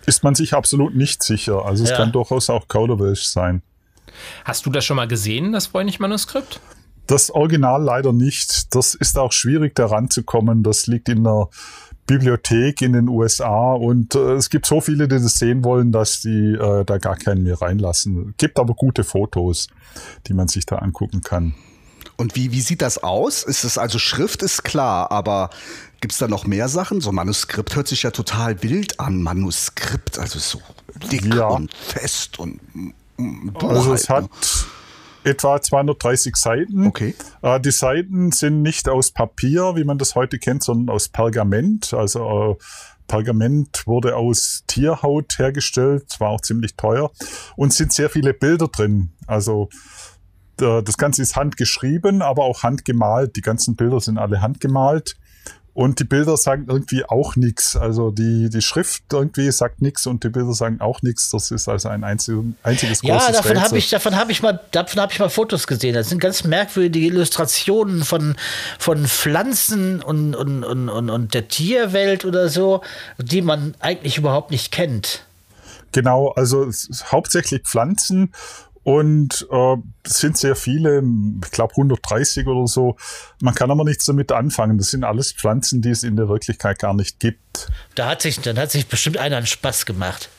Ist 0.05 0.23
man 0.23 0.35
sich 0.35 0.53
absolut 0.53 0.95
nicht 0.95 1.23
sicher. 1.23 1.65
Also 1.65 1.83
es 1.83 1.89
Ja. 1.91 1.97
kann 1.97 2.11
durchaus 2.11 2.49
auch 2.49 2.67
Kauderwelsch 2.67 3.23
sein. 3.23 3.63
Hast 4.45 4.65
du 4.65 4.69
das 4.69 4.85
schon 4.85 4.97
mal 4.97 5.07
gesehen, 5.07 5.51
das 5.53 5.73
Voynich-Manuskript? 5.73 6.59
Das 7.07 7.31
Original 7.31 7.81
leider 7.83 8.13
nicht. 8.13 8.75
Das 8.75 8.93
ist 8.95 9.17
auch 9.17 9.31
schwierig, 9.31 9.75
da 9.75 9.87
ranzukommen. 9.87 10.61
Das 10.63 10.87
liegt 10.87 11.09
in 11.09 11.23
der 11.23 11.47
Bibliothek 12.05 12.81
in 12.81 12.93
den 12.93 13.07
USA 13.07 13.73
und 13.73 14.15
äh, 14.15 14.33
es 14.33 14.49
gibt 14.49 14.65
so 14.65 14.81
viele, 14.81 15.07
die 15.07 15.15
das 15.21 15.39
sehen 15.39 15.63
wollen, 15.63 15.91
dass 15.91 16.21
die 16.21 16.53
äh, 16.53 16.83
da 16.85 16.97
gar 16.97 17.15
keinen 17.15 17.43
mehr 17.43 17.61
reinlassen. 17.61 18.33
Gibt 18.37 18.59
aber 18.59 18.73
gute 18.73 19.03
Fotos, 19.03 19.67
die 20.27 20.33
man 20.33 20.47
sich 20.47 20.65
da 20.65 20.77
angucken 20.77 21.21
kann. 21.21 21.53
Und 22.17 22.35
wie, 22.35 22.51
wie 22.51 22.61
sieht 22.61 22.81
das 22.81 23.01
aus? 23.01 23.43
Ist 23.43 23.63
es 23.63 23.77
also 23.77 23.97
Schrift 23.99 24.43
ist 24.43 24.63
klar, 24.63 25.11
aber 25.11 25.49
gibt 26.01 26.11
es 26.13 26.19
da 26.19 26.27
noch 26.27 26.45
mehr 26.45 26.67
Sachen? 26.67 27.01
So 27.01 27.11
Manuskript 27.11 27.75
hört 27.75 27.87
sich 27.87 28.03
ja 28.03 28.11
total 28.11 28.61
wild 28.61 28.99
an. 28.99 29.21
Manuskript, 29.23 30.19
also 30.19 30.37
so 30.39 30.61
dick 31.11 31.25
Ja. 31.33 31.47
und 31.47 31.73
fest 31.73 32.37
und 32.39 32.59
Buch 33.17 33.69
Also 33.69 33.93
es 33.93 34.09
hat? 34.09 34.29
Etwa 35.23 35.61
230 35.61 36.35
Seiten. 36.35 36.87
Okay. 36.87 37.15
Äh, 37.41 37.59
die 37.59 37.71
Seiten 37.71 38.31
sind 38.31 38.61
nicht 38.61 38.89
aus 38.89 39.11
Papier, 39.11 39.75
wie 39.75 39.83
man 39.83 39.97
das 39.97 40.15
heute 40.15 40.39
kennt, 40.39 40.63
sondern 40.63 40.93
aus 40.93 41.09
Pergament. 41.09 41.93
Also 41.93 42.57
äh, 42.59 42.63
Pergament 43.07 43.85
wurde 43.85 44.15
aus 44.15 44.63
Tierhaut 44.67 45.37
hergestellt, 45.37 46.19
war 46.19 46.29
auch 46.29 46.41
ziemlich 46.41 46.75
teuer 46.75 47.11
und 47.55 47.73
sind 47.73 47.93
sehr 47.93 48.09
viele 48.09 48.33
Bilder 48.33 48.67
drin. 48.67 49.11
Also 49.27 49.69
äh, 50.59 50.81
das 50.83 50.97
Ganze 50.97 51.21
ist 51.21 51.35
handgeschrieben, 51.35 52.21
aber 52.21 52.43
auch 52.43 52.63
handgemalt. 52.63 53.35
Die 53.35 53.41
ganzen 53.41 53.75
Bilder 53.75 53.99
sind 53.99 54.17
alle 54.17 54.41
handgemalt. 54.41 55.15
Und 55.75 55.99
die 55.99 56.03
Bilder 56.03 56.37
sagen 56.37 56.65
irgendwie 56.67 57.03
auch 57.03 57.35
nichts. 57.35 57.75
Also 57.75 58.11
die, 58.11 58.49
die 58.51 58.61
Schrift 58.61 59.03
irgendwie 59.11 59.51
sagt 59.51 59.81
nichts 59.81 60.05
und 60.05 60.23
die 60.23 60.29
Bilder 60.29 60.53
sagen 60.53 60.79
auch 60.81 61.01
nichts. 61.01 61.31
Das 61.31 61.49
ist 61.49 61.67
also 61.67 61.89
ein 61.89 62.03
einzig, 62.03 62.35
einziges 62.61 63.01
Ja, 63.01 63.17
großes 63.17 63.37
davon 63.37 63.51
Rätsel. 63.51 63.63
habe 63.63 63.77
ich, 63.79 63.89
davon 63.89 64.15
habe 64.15 64.31
ich 64.31 64.43
mal, 64.43 64.59
davon 64.71 65.01
habe 65.01 65.11
ich 65.11 65.19
mal 65.19 65.29
Fotos 65.29 65.65
gesehen. 65.65 65.95
Das 65.95 66.09
sind 66.09 66.19
ganz 66.19 66.43
merkwürdige 66.43 67.07
Illustrationen 67.07 68.03
von, 68.03 68.35
von 68.77 69.07
Pflanzen 69.07 70.03
und, 70.03 70.35
und, 70.35 70.63
und, 70.63 70.89
und, 70.89 71.09
und 71.09 71.33
der 71.33 71.47
Tierwelt 71.47 72.23
oder 72.23 72.49
so, 72.49 72.81
die 73.17 73.41
man 73.41 73.73
eigentlich 73.79 74.19
überhaupt 74.19 74.51
nicht 74.51 74.71
kennt. 74.71 75.25
Genau, 75.91 76.29
also 76.29 76.69
hauptsächlich 77.11 77.63
Pflanzen 77.63 78.31
und 78.83 79.47
äh, 79.49 79.77
es 80.03 80.17
sind 80.17 80.37
sehr 80.37 80.55
viele, 80.55 81.01
ich 81.43 81.51
glaube 81.51 81.71
130 81.71 82.47
oder 82.47 82.67
so. 82.67 82.97
Man 83.41 83.55
kann 83.55 83.71
aber 83.71 83.85
nichts 83.85 84.05
damit 84.05 84.31
anfangen. 84.31 84.77
Das 84.77 84.91
sind 84.91 85.03
alles 85.03 85.31
Pflanzen, 85.31 85.81
die 85.81 85.89
es 85.89 86.03
in 86.03 86.17
der 86.17 86.27
Wirklichkeit 86.27 86.79
gar 86.79 86.93
nicht 86.93 87.19
gibt. 87.19 87.69
Da 87.95 88.09
hat 88.09 88.21
sich, 88.21 88.39
dann 88.39 88.57
hat 88.57 88.71
sich 88.71 88.87
bestimmt 88.87 89.17
einer 89.17 89.37
einen 89.37 89.45
Spaß 89.45 89.85
gemacht. 89.85 90.29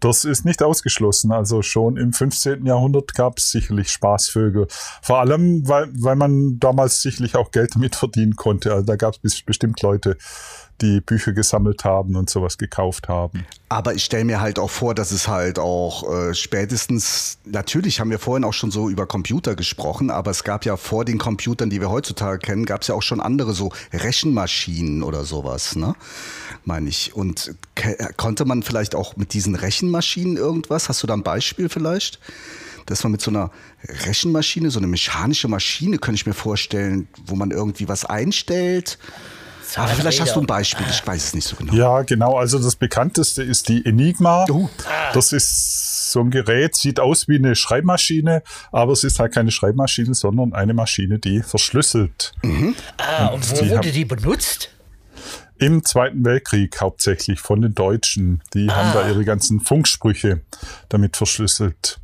Das 0.00 0.24
ist 0.24 0.44
nicht 0.44 0.62
ausgeschlossen. 0.62 1.32
Also 1.32 1.62
schon 1.62 1.96
im 1.96 2.12
15. 2.12 2.66
Jahrhundert 2.66 3.14
gab 3.14 3.38
es 3.38 3.50
sicherlich 3.50 3.90
Spaßvögel. 3.90 4.66
Vor 5.02 5.20
allem, 5.20 5.66
weil, 5.66 5.88
weil 5.94 6.16
man 6.16 6.58
damals 6.58 7.02
sicherlich 7.02 7.34
auch 7.36 7.50
Geld 7.50 7.70
damit 7.74 7.96
verdienen 7.96 8.36
konnte. 8.36 8.72
Also 8.72 8.86
da 8.86 8.96
gab 8.96 9.16
es 9.22 9.42
bestimmt 9.42 9.80
Leute, 9.82 10.16
die 10.80 11.00
Bücher 11.00 11.32
gesammelt 11.32 11.84
haben 11.84 12.16
und 12.16 12.28
sowas 12.28 12.58
gekauft 12.58 13.08
haben. 13.08 13.46
Aber 13.68 13.94
ich 13.94 14.04
stelle 14.04 14.24
mir 14.24 14.40
halt 14.40 14.58
auch 14.58 14.70
vor, 14.70 14.94
dass 14.94 15.10
es 15.10 15.28
halt 15.28 15.58
auch 15.58 16.10
äh, 16.12 16.34
spätestens, 16.34 17.38
natürlich 17.44 18.00
haben 18.00 18.10
wir 18.10 18.18
vorhin 18.18 18.44
auch 18.44 18.52
schon 18.52 18.70
so 18.70 18.88
über 18.88 19.06
Computer 19.06 19.54
gesprochen, 19.54 20.10
aber 20.10 20.30
es 20.30 20.44
gab 20.44 20.64
ja 20.64 20.76
vor 20.76 21.04
den 21.04 21.18
Computern, 21.18 21.70
die 21.70 21.80
wir 21.80 21.90
heutzutage 21.90 22.38
kennen, 22.38 22.66
gab 22.66 22.82
es 22.82 22.88
ja 22.88 22.94
auch 22.94 23.02
schon 23.02 23.20
andere 23.20 23.54
so 23.54 23.72
Rechenmaschinen 23.92 25.02
oder 25.02 25.24
sowas, 25.24 25.76
ne? 25.76 25.94
Meine 26.64 26.88
ich. 26.88 27.14
Und 27.14 27.54
ke- 27.74 27.96
konnte 28.16 28.44
man 28.44 28.62
vielleicht 28.62 28.94
auch 28.94 29.16
mit 29.16 29.34
diesen 29.34 29.54
Rechenmaschinen 29.54 30.36
irgendwas? 30.36 30.88
Hast 30.88 31.02
du 31.02 31.06
da 31.06 31.14
ein 31.14 31.22
Beispiel 31.22 31.68
vielleicht? 31.68 32.20
Dass 32.86 33.02
man 33.02 33.12
mit 33.12 33.20
so 33.20 33.30
einer 33.30 33.50
Rechenmaschine, 34.06 34.70
so 34.70 34.78
eine 34.78 34.86
mechanische 34.86 35.48
Maschine, 35.48 35.98
könnte 35.98 36.16
ich 36.16 36.26
mir 36.26 36.34
vorstellen, 36.34 37.08
wo 37.26 37.34
man 37.34 37.50
irgendwie 37.50 37.88
was 37.88 38.04
einstellt. 38.04 38.98
Aber 39.76 39.88
vielleicht 39.88 40.20
hast 40.20 40.36
du 40.36 40.40
ein 40.40 40.46
Beispiel, 40.46 40.86
ich 40.88 41.06
weiß 41.06 41.24
es 41.24 41.34
nicht 41.34 41.46
so 41.46 41.56
genau. 41.56 41.72
Ja, 41.74 42.02
genau. 42.02 42.36
Also 42.36 42.58
das 42.58 42.76
bekannteste 42.76 43.42
ist 43.42 43.68
die 43.68 43.84
Enigma. 43.84 44.46
Oh. 44.50 44.68
Das 45.12 45.32
ist 45.32 46.12
so 46.12 46.20
ein 46.20 46.30
Gerät, 46.30 46.76
sieht 46.76 47.00
aus 47.00 47.28
wie 47.28 47.36
eine 47.36 47.56
Schreibmaschine, 47.56 48.42
aber 48.72 48.92
es 48.92 49.04
ist 49.04 49.18
halt 49.18 49.34
keine 49.34 49.50
Schreibmaschine, 49.50 50.14
sondern 50.14 50.52
eine 50.52 50.74
Maschine, 50.74 51.18
die 51.18 51.42
verschlüsselt. 51.42 52.32
Ah, 52.98 53.28
und 53.28 53.50
wo 53.50 53.62
die 53.62 53.70
wurde 53.70 53.92
die 53.92 54.04
benutzt? 54.04 54.70
Im 55.58 55.84
Zweiten 55.84 56.24
Weltkrieg 56.24 56.80
hauptsächlich 56.80 57.40
von 57.40 57.62
den 57.62 57.74
Deutschen. 57.74 58.42
Die 58.54 58.70
haben 58.70 58.92
da 58.92 59.08
ihre 59.08 59.24
ganzen 59.24 59.60
Funksprüche 59.60 60.42
damit 60.88 61.16
verschlüsselt. 61.16 62.00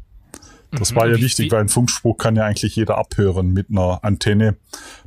Das 0.73 0.95
war 0.95 1.09
ja 1.09 1.17
wichtig, 1.17 1.51
weil 1.51 1.61
ein 1.61 1.69
Funkspruch 1.69 2.17
kann 2.17 2.37
ja 2.37 2.45
eigentlich 2.45 2.77
jeder 2.77 2.99
abhören 2.99 3.53
mit 3.53 3.71
einer 3.71 4.05
Antenne. 4.05 4.57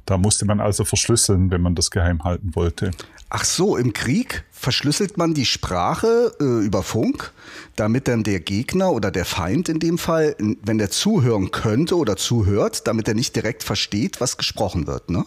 Da 0.05 0.17
musste 0.17 0.45
man 0.45 0.59
also 0.59 0.83
verschlüsseln, 0.83 1.51
wenn 1.51 1.61
man 1.61 1.75
das 1.75 1.89
geheim 1.89 2.23
halten 2.23 2.55
wollte. 2.55 2.91
Ach 3.29 3.45
so, 3.45 3.77
im 3.77 3.93
Krieg 3.93 4.43
verschlüsselt 4.51 5.17
man 5.17 5.33
die 5.33 5.45
Sprache 5.45 6.33
äh, 6.39 6.65
über 6.65 6.83
Funk, 6.83 7.33
damit 7.75 8.07
dann 8.07 8.23
der 8.23 8.39
Gegner 8.39 8.91
oder 8.91 9.09
der 9.09 9.25
Feind 9.25 9.69
in 9.69 9.79
dem 9.79 9.97
Fall, 9.97 10.35
wenn 10.37 10.77
der 10.77 10.91
zuhören 10.91 11.49
könnte 11.49 11.97
oder 11.97 12.15
zuhört, 12.15 12.85
damit 12.87 13.07
er 13.07 13.15
nicht 13.15 13.35
direkt 13.35 13.63
versteht, 13.63 14.21
was 14.21 14.37
gesprochen 14.37 14.85
wird, 14.85 15.09
ne? 15.09 15.25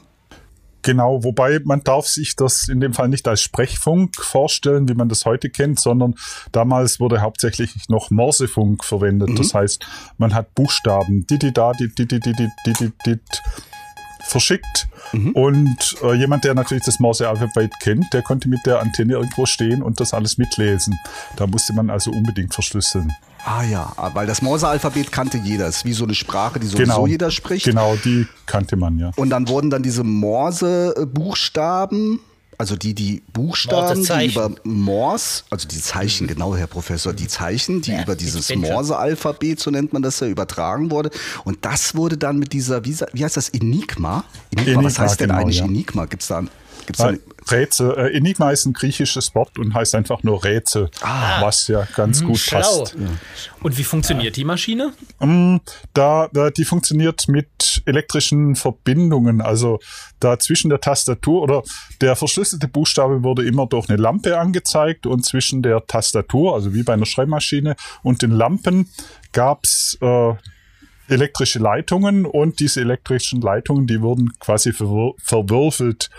Genau, 0.87 1.25
wobei 1.25 1.59
man 1.65 1.83
darf 1.83 2.07
sich 2.07 2.37
das 2.37 2.69
in 2.69 2.79
dem 2.79 2.95
Fall 2.95 3.09
nicht 3.09 3.27
als 3.27 3.43
Sprechfunk 3.43 4.15
vorstellen, 4.23 4.89
wie 4.89 4.95
man 4.95 5.09
das 5.09 5.25
heute 5.25 5.51
kennt, 5.51 5.81
sondern 5.81 6.15
damals 6.53 7.01
wurde 7.01 7.21
hauptsächlich 7.23 7.75
noch 7.89 8.13
Morsefunk 8.13 8.85
verwendet. 8.85 9.37
Das 9.37 9.53
heißt, 9.53 9.85
man 10.17 10.33
hat 10.33 10.55
Buchstaben, 10.55 11.27
didida, 11.27 11.73
dididididid, 11.73 12.51
dididid, 12.65 13.43
verschickt. 14.27 14.89
Und 15.35 15.97
äh, 16.05 16.15
jemand, 16.15 16.45
der 16.45 16.55
natürlich 16.55 16.85
das 16.85 17.01
Morse-Alphabet 17.01 17.73
kennt, 17.81 18.13
der 18.13 18.23
konnte 18.23 18.49
mit 18.49 18.65
der 18.65 18.79
Antenne 18.79 19.15
irgendwo 19.15 19.45
stehen 19.45 19.83
und 19.83 19.99
das 19.99 20.15
alles 20.15 20.39
mitlesen. 20.39 20.97
Da 21.37 21.49
musste 21.49 21.73
man 21.73 21.91
also 21.91 22.13
unbedingt 22.13 22.55
verschlüsseln. 22.55 23.13
Ah 23.49 23.63
ja, 23.63 23.93
ah, 23.97 24.11
weil 24.13 24.27
das 24.27 24.43
Morse-Alphabet 24.43 25.13
kannte 25.13 25.39
jeder. 25.39 25.69
Es 25.69 25.77
ist 25.77 25.85
wie 25.85 25.93
so 25.93 26.03
eine 26.03 26.17
Sprache, 26.17 26.59
die 26.59 26.67
sowieso 26.67 27.07
jeder 27.07 27.31
spricht. 27.31 27.65
Genau, 27.65 27.95
die 27.95 28.27
kannte 28.45 28.75
man 28.75 28.99
ja. 28.99 29.13
Und 29.15 29.31
dann 29.31 29.47
wurden 29.47 29.71
dann 29.71 29.85
diese 29.85 30.03
Morse-Buchstaben, 30.03 32.19
also 32.59 32.75
die, 32.75 32.93
die 32.93 33.23
Buchstaben, 33.33 34.03
die 34.03 34.27
über 34.27 34.51
Morse, 34.65 35.45
also 35.49 35.69
die 35.69 35.81
Zeichen, 35.81 36.27
genau, 36.27 36.57
Herr 36.57 36.67
Professor, 36.67 37.13
die 37.13 37.29
Zeichen, 37.29 37.83
die 37.83 37.93
Ja, 37.93 38.03
über 38.03 38.17
dieses 38.17 38.53
Morse-Alphabet, 38.53 39.61
so 39.61 39.71
nennt 39.71 39.93
man 39.93 40.03
das 40.03 40.19
ja, 40.19 40.27
übertragen 40.27 40.91
wurde. 40.91 41.11
Und 41.45 41.65
das 41.65 41.95
wurde 41.95 42.19
dann 42.19 42.41
mit 42.41 42.53
dieser, 42.53 42.85
wie, 42.85 42.97
heißt 42.97 43.37
das, 43.37 43.51
Enigma? 43.51 44.25
Enigma, 44.57 44.83
was 44.83 44.95
Enigma, 44.95 45.05
heißt 45.05 45.21
denn 45.21 45.29
genau, 45.29 45.41
eigentlich 45.41 45.59
ja. 45.59 45.67
Enigma? 45.67 46.07
Gibt's 46.07 46.27
da, 46.27 46.43
gibt's 46.87 47.01
Äh, 47.01 47.19
Rätsel. 47.51 47.95
Äh, 47.97 48.17
Enigma 48.17 48.51
ist 48.51 48.67
ein 48.67 48.73
griechisches 48.73 49.35
Wort 49.35 49.59
und 49.59 49.75
heißt 49.75 49.95
einfach 49.95 50.23
nur 50.23 50.43
Rätsel, 50.45 50.91
was 51.41 51.69
ja 51.69 51.87
ganz 51.95 52.25
gut 52.25 52.39
schlau. 52.39 52.61
passt. 52.61 52.97
Und 53.63 53.79
wie 53.79 53.85
funktioniert 53.85 54.37
die 54.37 54.45
Maschine? 54.45 54.93
Mm, 55.21 55.59
Da, 55.95 56.29
die 56.57 56.65
funktioniert 56.65 57.29
mit 57.29 57.83
elektrischen 57.87 58.57
Verbindungen. 58.57 59.41
Also 59.41 59.79
da 60.21 60.39
zwischen 60.39 60.71
der 60.71 60.81
Tastatur 60.81 61.43
oder 61.43 61.63
der 62.01 62.17
verschlüsselte 62.17 62.69
Buchstabe 62.69 63.23
wurde 63.23 63.45
immer 63.47 63.67
durch 63.67 63.89
eine 63.89 63.99
Lampe 64.01 64.39
angezeigt 64.39 65.07
und 65.07 65.25
zwischen 65.25 65.63
der 65.63 65.87
Tastatur, 65.87 66.55
also 66.55 66.75
wie 66.75 66.83
bei 66.83 66.95
einer 66.95 67.07
Schreibmaschine, 67.07 67.77
und 68.03 68.23
den 68.23 68.31
Lampen 68.31 68.91
gab's 69.33 69.99
äh, 70.01 70.35
elektrische 71.09 71.59
Leitungen 71.61 72.27
und 72.27 72.59
diese 72.59 72.81
elektrischen 72.81 73.41
Leitungen, 73.41 73.87
die 73.87 74.01
wurden 74.01 74.33
quasi 74.41 74.73
verwür 74.73 75.15
verwürfelt 75.23 76.11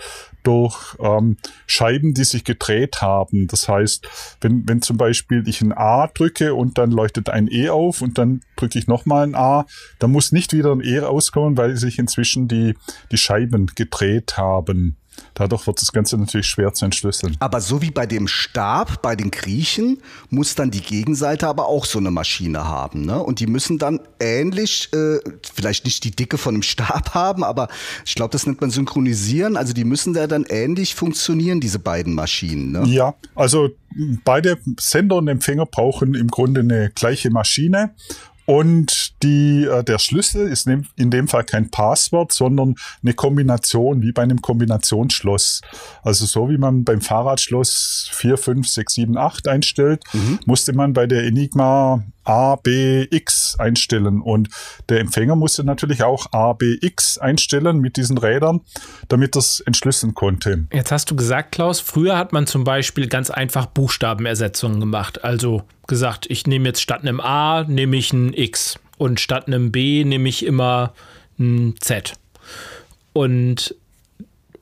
durch 0.48 0.96
ähm, 0.98 1.36
Scheiben, 1.66 2.14
die 2.14 2.24
sich 2.24 2.42
gedreht 2.42 3.02
haben. 3.02 3.48
Das 3.48 3.68
heißt, 3.68 4.08
wenn, 4.40 4.66
wenn 4.66 4.80
zum 4.80 4.96
Beispiel 4.96 5.46
ich 5.46 5.60
ein 5.60 5.74
A 5.76 6.06
drücke 6.06 6.54
und 6.54 6.78
dann 6.78 6.90
leuchtet 6.90 7.28
ein 7.28 7.48
E 7.52 7.68
auf 7.68 8.00
und 8.00 8.16
dann 8.16 8.40
drücke 8.56 8.78
ich 8.78 8.86
nochmal 8.86 9.24
ein 9.24 9.34
A, 9.34 9.66
dann 9.98 10.10
muss 10.10 10.32
nicht 10.32 10.54
wieder 10.54 10.72
ein 10.72 10.80
E 10.80 11.00
rauskommen, 11.00 11.58
weil 11.58 11.76
sich 11.76 11.98
inzwischen 11.98 12.48
die, 12.48 12.74
die 13.12 13.18
Scheiben 13.18 13.66
gedreht 13.74 14.38
haben. 14.38 14.96
Dadurch 15.34 15.66
wird 15.66 15.80
das 15.80 15.92
Ganze 15.92 16.16
natürlich 16.16 16.46
schwer 16.46 16.72
zu 16.72 16.84
entschlüsseln. 16.84 17.36
Aber 17.40 17.60
so 17.60 17.82
wie 17.82 17.90
bei 17.90 18.06
dem 18.06 18.28
Stab, 18.28 19.02
bei 19.02 19.16
den 19.16 19.30
Griechen, 19.30 19.98
muss 20.30 20.54
dann 20.54 20.70
die 20.70 20.80
Gegenseite 20.80 21.46
aber 21.46 21.66
auch 21.66 21.84
so 21.84 21.98
eine 21.98 22.10
Maschine 22.10 22.64
haben. 22.64 23.04
Ne? 23.04 23.22
Und 23.22 23.40
die 23.40 23.46
müssen 23.46 23.78
dann 23.78 24.00
ähnlich, 24.20 24.88
äh, 24.92 25.18
vielleicht 25.54 25.84
nicht 25.84 26.04
die 26.04 26.10
Dicke 26.10 26.38
von 26.38 26.54
einem 26.54 26.62
Stab 26.62 27.10
haben, 27.14 27.44
aber 27.44 27.68
ich 28.04 28.14
glaube, 28.14 28.32
das 28.32 28.46
nennt 28.46 28.60
man 28.60 28.70
synchronisieren. 28.70 29.56
Also 29.56 29.72
die 29.72 29.84
müssen 29.84 30.14
da 30.14 30.26
dann 30.26 30.44
ähnlich 30.48 30.94
funktionieren, 30.94 31.60
diese 31.60 31.78
beiden 31.78 32.14
Maschinen. 32.14 32.72
Ne? 32.72 32.84
Ja, 32.86 33.14
also 33.34 33.70
beide 34.24 34.58
Sender 34.78 35.16
und 35.16 35.28
Empfänger 35.28 35.66
brauchen 35.66 36.14
im 36.14 36.28
Grunde 36.28 36.60
eine 36.60 36.90
gleiche 36.94 37.30
Maschine. 37.30 37.94
Und 38.48 39.22
die, 39.22 39.64
äh, 39.64 39.84
der 39.84 39.98
Schlüssel 39.98 40.48
ist 40.48 40.66
in 40.66 41.10
dem 41.10 41.28
Fall 41.28 41.44
kein 41.44 41.70
Passwort, 41.70 42.32
sondern 42.32 42.76
eine 43.02 43.12
Kombination, 43.12 44.00
wie 44.00 44.10
bei 44.10 44.22
einem 44.22 44.40
Kombinationsschloss. 44.40 45.60
Also 46.02 46.24
so 46.24 46.48
wie 46.48 46.56
man 46.56 46.82
beim 46.82 47.02
Fahrradschloss 47.02 48.08
4, 48.10 48.38
5, 48.38 48.66
6, 48.66 48.94
7, 48.94 49.18
8 49.18 49.48
einstellt, 49.48 50.02
mhm. 50.14 50.38
musste 50.46 50.72
man 50.72 50.94
bei 50.94 51.06
der 51.06 51.24
Enigma 51.24 52.02
A, 52.28 52.56
B, 52.56 53.06
X 53.10 53.56
einstellen. 53.58 54.20
Und 54.20 54.48
der 54.88 55.00
Empfänger 55.00 55.36
musste 55.36 55.64
natürlich 55.64 56.02
auch 56.02 56.32
A, 56.32 56.52
B, 56.52 56.76
X 56.80 57.18
einstellen 57.18 57.80
mit 57.80 57.96
diesen 57.96 58.18
Rädern, 58.18 58.60
damit 59.08 59.34
das 59.34 59.60
entschlüsseln 59.60 60.14
konnte. 60.14 60.66
Jetzt 60.72 60.92
hast 60.92 61.10
du 61.10 61.16
gesagt, 61.16 61.52
Klaus, 61.52 61.80
früher 61.80 62.18
hat 62.18 62.32
man 62.32 62.46
zum 62.46 62.64
Beispiel 62.64 63.08
ganz 63.08 63.30
einfach 63.30 63.66
Buchstabenersetzungen 63.66 64.80
gemacht. 64.80 65.24
Also 65.24 65.62
gesagt, 65.86 66.26
ich 66.28 66.46
nehme 66.46 66.68
jetzt 66.68 66.82
statt 66.82 67.02
einem 67.02 67.20
A, 67.20 67.64
nehme 67.64 67.96
ich 67.96 68.12
ein 68.12 68.32
X. 68.34 68.78
Und 68.98 69.20
statt 69.20 69.46
einem 69.46 69.72
B 69.72 70.04
nehme 70.04 70.28
ich 70.28 70.44
immer 70.44 70.92
ein 71.38 71.76
Z. 71.80 72.14
Und 73.12 73.74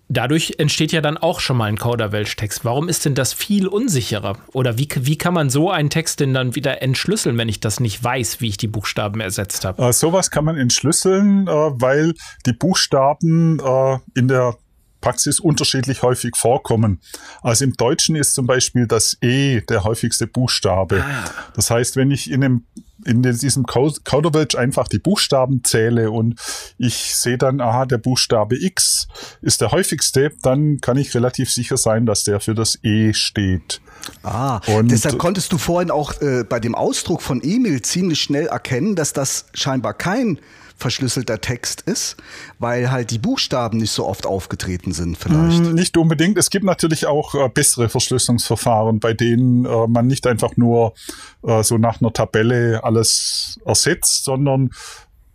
dadurch 0.08 0.54
entsteht 0.58 0.92
ja 0.92 1.00
dann 1.00 1.16
auch 1.16 1.40
schon 1.40 1.56
mal 1.56 1.66
ein 1.66 1.78
Kauderwelsch-Text. 1.78 2.64
Warum 2.64 2.88
ist 2.88 3.04
denn 3.04 3.14
das 3.14 3.32
viel 3.32 3.66
unsicherer? 3.66 4.38
Oder 4.52 4.78
wie, 4.78 4.88
wie 4.94 5.18
kann 5.18 5.34
man 5.34 5.50
so 5.50 5.70
einen 5.70 5.90
Text 5.90 6.20
denn 6.20 6.34
dann 6.34 6.54
wieder 6.54 6.82
entschlüsseln, 6.82 7.38
wenn 7.38 7.48
ich 7.48 7.60
das 7.60 7.80
nicht 7.80 8.02
weiß, 8.02 8.40
wie 8.40 8.48
ich 8.48 8.56
die 8.56 8.68
Buchstaben 8.68 9.20
ersetzt 9.20 9.64
habe? 9.64 9.82
Äh, 9.82 9.92
sowas 9.92 10.30
kann 10.30 10.44
man 10.44 10.56
entschlüsseln, 10.56 11.46
äh, 11.46 11.50
weil 11.50 12.14
die 12.46 12.52
Buchstaben 12.52 13.58
äh, 13.58 13.98
in 14.14 14.28
der 14.28 14.56
Praxis 15.00 15.40
unterschiedlich 15.40 16.02
häufig 16.02 16.36
vorkommen. 16.36 17.00
Also 17.42 17.64
im 17.64 17.74
Deutschen 17.74 18.16
ist 18.16 18.34
zum 18.34 18.46
Beispiel 18.46 18.86
das 18.86 19.16
E 19.20 19.60
der 19.62 19.84
häufigste 19.84 20.26
Buchstabe. 20.26 21.02
Ah. 21.02 21.30
Das 21.54 21.70
heißt, 21.70 21.96
wenn 21.96 22.10
ich 22.10 22.30
in, 22.30 22.42
einem, 22.42 22.64
in 23.04 23.22
diesem 23.22 23.66
Kauderwelsch 23.66 24.54
einfach 24.54 24.88
die 24.88 24.98
Buchstaben 24.98 25.62
zähle 25.64 26.10
und 26.10 26.40
ich 26.78 27.14
sehe 27.14 27.38
dann, 27.38 27.60
aha, 27.60 27.86
der 27.86 27.98
Buchstabe 27.98 28.56
X 28.60 29.08
ist 29.42 29.60
der 29.60 29.70
häufigste, 29.70 30.32
dann 30.42 30.80
kann 30.80 30.96
ich 30.96 31.14
relativ 31.14 31.50
sicher 31.50 31.76
sein, 31.76 32.06
dass 32.06 32.24
der 32.24 32.40
für 32.40 32.54
das 32.54 32.78
E 32.82 33.12
steht. 33.12 33.80
Ah, 34.22 34.60
und 34.66 34.90
deshalb 34.90 35.18
konntest 35.18 35.52
du 35.52 35.58
vorhin 35.58 35.90
auch 35.90 36.20
äh, 36.20 36.44
bei 36.44 36.60
dem 36.60 36.74
Ausdruck 36.74 37.22
von 37.22 37.42
Emil 37.42 37.82
ziemlich 37.82 38.20
schnell 38.20 38.46
erkennen, 38.46 38.94
dass 38.94 39.12
das 39.12 39.46
scheinbar 39.52 39.94
kein 39.94 40.38
verschlüsselter 40.76 41.40
Text 41.40 41.80
ist, 41.82 42.16
weil 42.58 42.90
halt 42.90 43.10
die 43.10 43.18
Buchstaben 43.18 43.78
nicht 43.78 43.92
so 43.92 44.06
oft 44.06 44.26
aufgetreten 44.26 44.92
sind 44.92 45.16
vielleicht. 45.16 45.62
Mm, 45.62 45.74
nicht 45.74 45.96
unbedingt. 45.96 46.36
Es 46.36 46.50
gibt 46.50 46.64
natürlich 46.64 47.06
auch 47.06 47.34
äh, 47.34 47.48
bessere 47.48 47.88
Verschlüsselungsverfahren, 47.88 49.00
bei 49.00 49.14
denen 49.14 49.64
äh, 49.64 49.86
man 49.86 50.06
nicht 50.06 50.26
einfach 50.26 50.56
nur 50.56 50.94
äh, 51.42 51.62
so 51.62 51.78
nach 51.78 52.00
einer 52.00 52.12
Tabelle 52.12 52.84
alles 52.84 53.58
ersetzt, 53.64 54.24
sondern 54.24 54.70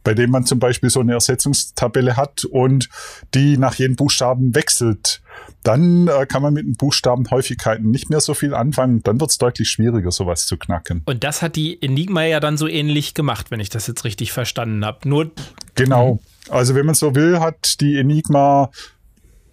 bei 0.04 0.14
dem 0.14 0.32
man 0.32 0.46
zum 0.46 0.60
Beispiel 0.60 0.90
so 0.90 1.00
eine 1.00 1.14
Ersetzungstabelle 1.14 2.18
hat 2.18 2.46
und 2.46 2.90
die 3.34 3.58
nach 3.58 3.76
jedem 3.76 3.96
Buchstaben 3.96 4.56
wechselt, 4.56 5.21
dann 5.64 6.08
äh, 6.08 6.26
kann 6.26 6.42
man 6.42 6.54
mit 6.54 6.66
den 6.66 6.76
Buchstabenhäufigkeiten 6.76 7.90
nicht 7.90 8.10
mehr 8.10 8.20
so 8.20 8.34
viel 8.34 8.54
anfangen. 8.54 9.04
Dann 9.04 9.20
wird 9.20 9.32
es 9.32 9.38
deutlich 9.38 9.70
schwieriger, 9.70 10.12
sowas 10.12 10.46
zu 10.48 10.58
knacken. 10.58 11.04
Und 11.06 11.24
das 11.24 11.42
hat 11.42 11.56
die 11.56 11.82
Enigma 11.82 12.24
ja 12.24 12.40
dann 12.40 12.58
so 12.58 12.68
ähnlich 12.68 13.14
gemacht, 13.14 13.52
wenn 13.52 13.60
ich 13.60 13.70
das 13.70 13.88
jetzt 13.88 14.04
richtig 14.04 14.32
verstanden 14.32 14.84
habe. 14.86 15.08
Nur 15.08 15.32
genau. 15.76 16.20
Also 16.50 16.76
wenn 16.76 16.86
man 16.86 16.96
so 16.96 17.16
will, 17.16 17.40
hat 17.40 17.80
die 17.82 17.98
Enigma 17.98 18.72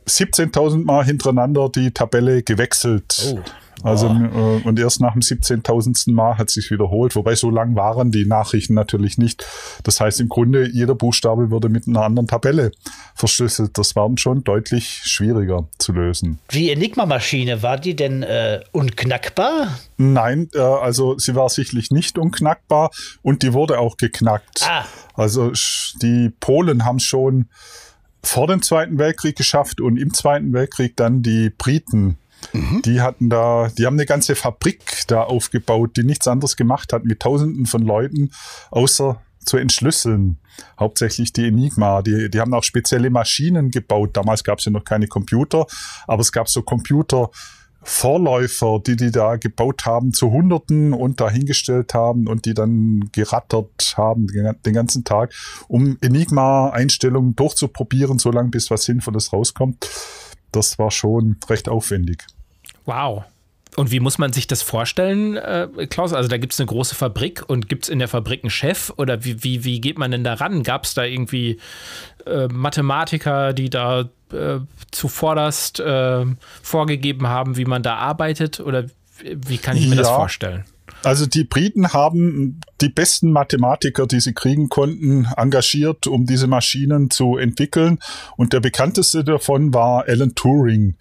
17.000 0.06 0.84
Mal 0.84 1.04
hintereinander 1.04 1.68
die 1.68 1.90
Tabelle 1.90 2.42
gewechselt. 2.42 3.34
Oh. 3.34 3.40
Also 3.82 4.08
oh. 4.08 4.60
und 4.64 4.78
erst 4.78 5.00
nach 5.00 5.12
dem 5.12 5.22
17.000. 5.22 6.12
Mal 6.12 6.38
hat 6.38 6.50
sich 6.50 6.70
wiederholt, 6.70 7.14
wobei 7.14 7.34
so 7.34 7.50
lang 7.50 7.76
waren 7.76 8.10
die 8.10 8.24
Nachrichten 8.24 8.74
natürlich 8.74 9.18
nicht. 9.18 9.46
Das 9.84 10.00
heißt 10.00 10.20
im 10.20 10.28
Grunde 10.28 10.68
jeder 10.68 10.94
Buchstabe 10.94 11.50
wurde 11.50 11.68
mit 11.68 11.86
einer 11.86 12.02
anderen 12.02 12.26
Tabelle 12.26 12.72
verschlüsselt. 13.18 13.76
Das 13.76 13.96
war 13.96 14.08
schon 14.16 14.44
deutlich 14.44 15.02
schwieriger 15.04 15.68
zu 15.78 15.92
lösen. 15.92 16.38
Die 16.52 16.70
Enigma-Maschine 16.70 17.62
war 17.62 17.78
die 17.78 17.96
denn 17.96 18.22
äh, 18.22 18.60
unknackbar? 18.72 19.78
Nein, 19.96 20.48
äh, 20.54 20.60
also 20.60 21.18
sie 21.18 21.34
war 21.34 21.48
sicherlich 21.48 21.90
nicht 21.90 22.18
unknackbar 22.18 22.90
und 23.22 23.42
die 23.42 23.52
wurde 23.52 23.78
auch 23.78 23.96
geknackt. 23.96 24.66
Ah. 24.68 24.84
Also 25.14 25.52
die 26.00 26.30
Polen 26.40 26.84
haben 26.84 27.00
schon 27.00 27.48
vor 28.22 28.46
dem 28.46 28.62
Zweiten 28.62 28.98
Weltkrieg 28.98 29.36
geschafft 29.36 29.80
und 29.80 29.96
im 29.96 30.12
Zweiten 30.14 30.52
Weltkrieg 30.52 30.96
dann 30.96 31.22
die 31.22 31.50
Briten. 31.50 32.18
Mhm. 32.52 32.82
Die 32.84 33.00
hatten 33.00 33.30
da, 33.30 33.70
die 33.76 33.86
haben 33.86 33.94
eine 33.94 34.06
ganze 34.06 34.36
Fabrik 34.36 34.80
da 35.08 35.22
aufgebaut, 35.22 35.96
die 35.96 36.04
nichts 36.04 36.28
anderes 36.28 36.56
gemacht 36.56 36.92
hat 36.92 37.04
mit 37.04 37.20
Tausenden 37.20 37.66
von 37.66 37.82
Leuten, 37.82 38.30
außer 38.70 39.20
zu 39.44 39.56
entschlüsseln. 39.56 40.38
Hauptsächlich 40.78 41.32
die 41.32 41.48
Enigma. 41.48 42.02
Die, 42.02 42.30
die 42.30 42.40
haben 42.40 42.54
auch 42.54 42.64
spezielle 42.64 43.10
Maschinen 43.10 43.70
gebaut. 43.70 44.10
Damals 44.14 44.44
gab 44.44 44.58
es 44.58 44.64
ja 44.64 44.72
noch 44.72 44.84
keine 44.84 45.06
Computer, 45.06 45.66
aber 46.06 46.20
es 46.20 46.32
gab 46.32 46.48
so 46.48 46.62
Computer, 46.62 47.30
Vorläufer, 47.82 48.80
die 48.84 48.96
die 48.96 49.10
da 49.10 49.36
gebaut 49.36 49.86
haben, 49.86 50.12
zu 50.12 50.30
Hunderten 50.30 50.92
und 50.92 51.20
dahingestellt 51.20 51.94
haben 51.94 52.26
und 52.26 52.44
die 52.44 52.54
dann 52.54 53.08
gerattert 53.12 53.94
haben 53.96 54.26
den 54.26 54.74
ganzen 54.74 55.04
Tag, 55.04 55.32
um 55.68 55.96
Enigma-Einstellungen 56.00 57.36
durchzuprobieren, 57.36 58.18
solange 58.18 58.50
bis 58.50 58.70
was 58.70 58.84
Sinnvolles 58.84 59.32
rauskommt. 59.32 59.88
Das 60.52 60.78
war 60.78 60.90
schon 60.90 61.36
recht 61.48 61.68
aufwendig. 61.68 62.24
Wow. 62.84 63.24
Und 63.78 63.92
wie 63.92 64.00
muss 64.00 64.18
man 64.18 64.32
sich 64.32 64.48
das 64.48 64.60
vorstellen, 64.62 65.36
äh, 65.36 65.68
Klaus? 65.88 66.12
Also 66.12 66.28
da 66.28 66.36
gibt 66.36 66.52
es 66.52 66.58
eine 66.58 66.66
große 66.66 66.96
Fabrik 66.96 67.48
und 67.48 67.68
gibt 67.68 67.84
es 67.84 67.88
in 67.88 68.00
der 68.00 68.08
Fabrik 68.08 68.42
einen 68.42 68.50
Chef 68.50 68.92
oder 68.96 69.24
wie, 69.24 69.44
wie, 69.44 69.62
wie 69.62 69.80
geht 69.80 69.98
man 69.98 70.10
denn 70.10 70.24
da 70.24 70.34
ran? 70.34 70.64
Gab 70.64 70.82
es 70.82 70.94
da 70.94 71.04
irgendwie 71.04 71.58
äh, 72.26 72.48
Mathematiker, 72.48 73.52
die 73.52 73.70
da 73.70 74.08
äh, 74.32 74.58
zuvorderst 74.90 75.78
äh, 75.78 76.26
vorgegeben 76.60 77.28
haben, 77.28 77.56
wie 77.56 77.66
man 77.66 77.84
da 77.84 77.94
arbeitet? 77.94 78.58
Oder 78.58 78.86
wie 79.22 79.58
kann 79.58 79.76
ich 79.76 79.86
mir 79.86 79.94
ja. 79.94 80.02
das 80.02 80.10
vorstellen? 80.10 80.64
Also 81.04 81.26
die 81.26 81.44
Briten 81.44 81.92
haben 81.92 82.60
die 82.80 82.88
besten 82.88 83.30
Mathematiker, 83.30 84.08
die 84.08 84.18
sie 84.18 84.34
kriegen 84.34 84.68
konnten, 84.68 85.28
engagiert, 85.36 86.08
um 86.08 86.26
diese 86.26 86.48
Maschinen 86.48 87.10
zu 87.10 87.36
entwickeln. 87.36 88.00
Und 88.36 88.52
der 88.52 88.60
bekannteste 88.60 89.22
davon 89.22 89.72
war 89.72 90.06
Alan 90.08 90.34
Turing. 90.34 90.96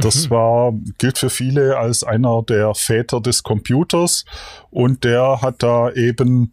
Das 0.00 0.26
mhm. 0.26 0.30
war, 0.30 0.72
gilt 0.98 1.18
für 1.18 1.30
viele 1.30 1.78
als 1.78 2.04
einer 2.04 2.42
der 2.42 2.74
Väter 2.74 3.20
des 3.20 3.42
Computers. 3.42 4.24
Und 4.70 5.04
der 5.04 5.40
hat 5.42 5.62
da 5.62 5.90
eben 5.92 6.52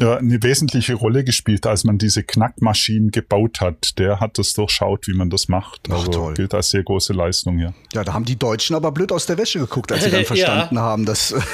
eine 0.00 0.42
wesentliche 0.42 0.94
Rolle 0.94 1.22
gespielt, 1.22 1.66
als 1.66 1.84
man 1.84 1.98
diese 1.98 2.24
Knackmaschinen 2.24 3.10
gebaut 3.10 3.60
hat. 3.60 3.98
Der 3.98 4.18
hat 4.18 4.38
das 4.38 4.52
durchschaut, 4.54 5.06
wie 5.06 5.14
man 5.14 5.30
das 5.30 5.48
macht. 5.48 5.88
Also 5.90 6.06
Ach, 6.06 6.14
toll. 6.14 6.34
gilt 6.34 6.54
als 6.54 6.70
sehr 6.70 6.82
große 6.82 7.12
Leistung, 7.12 7.58
ja. 7.58 7.74
Ja, 7.92 8.02
da 8.02 8.12
haben 8.12 8.24
die 8.24 8.36
Deutschen 8.36 8.74
aber 8.74 8.90
blöd 8.90 9.12
aus 9.12 9.26
der 9.26 9.38
Wäsche 9.38 9.60
geguckt, 9.60 9.92
als 9.92 10.04
sie 10.04 10.10
dann 10.10 10.24
verstanden 10.24 10.76
ja. 10.76 10.82
haben, 10.82 11.04
dass. 11.04 11.34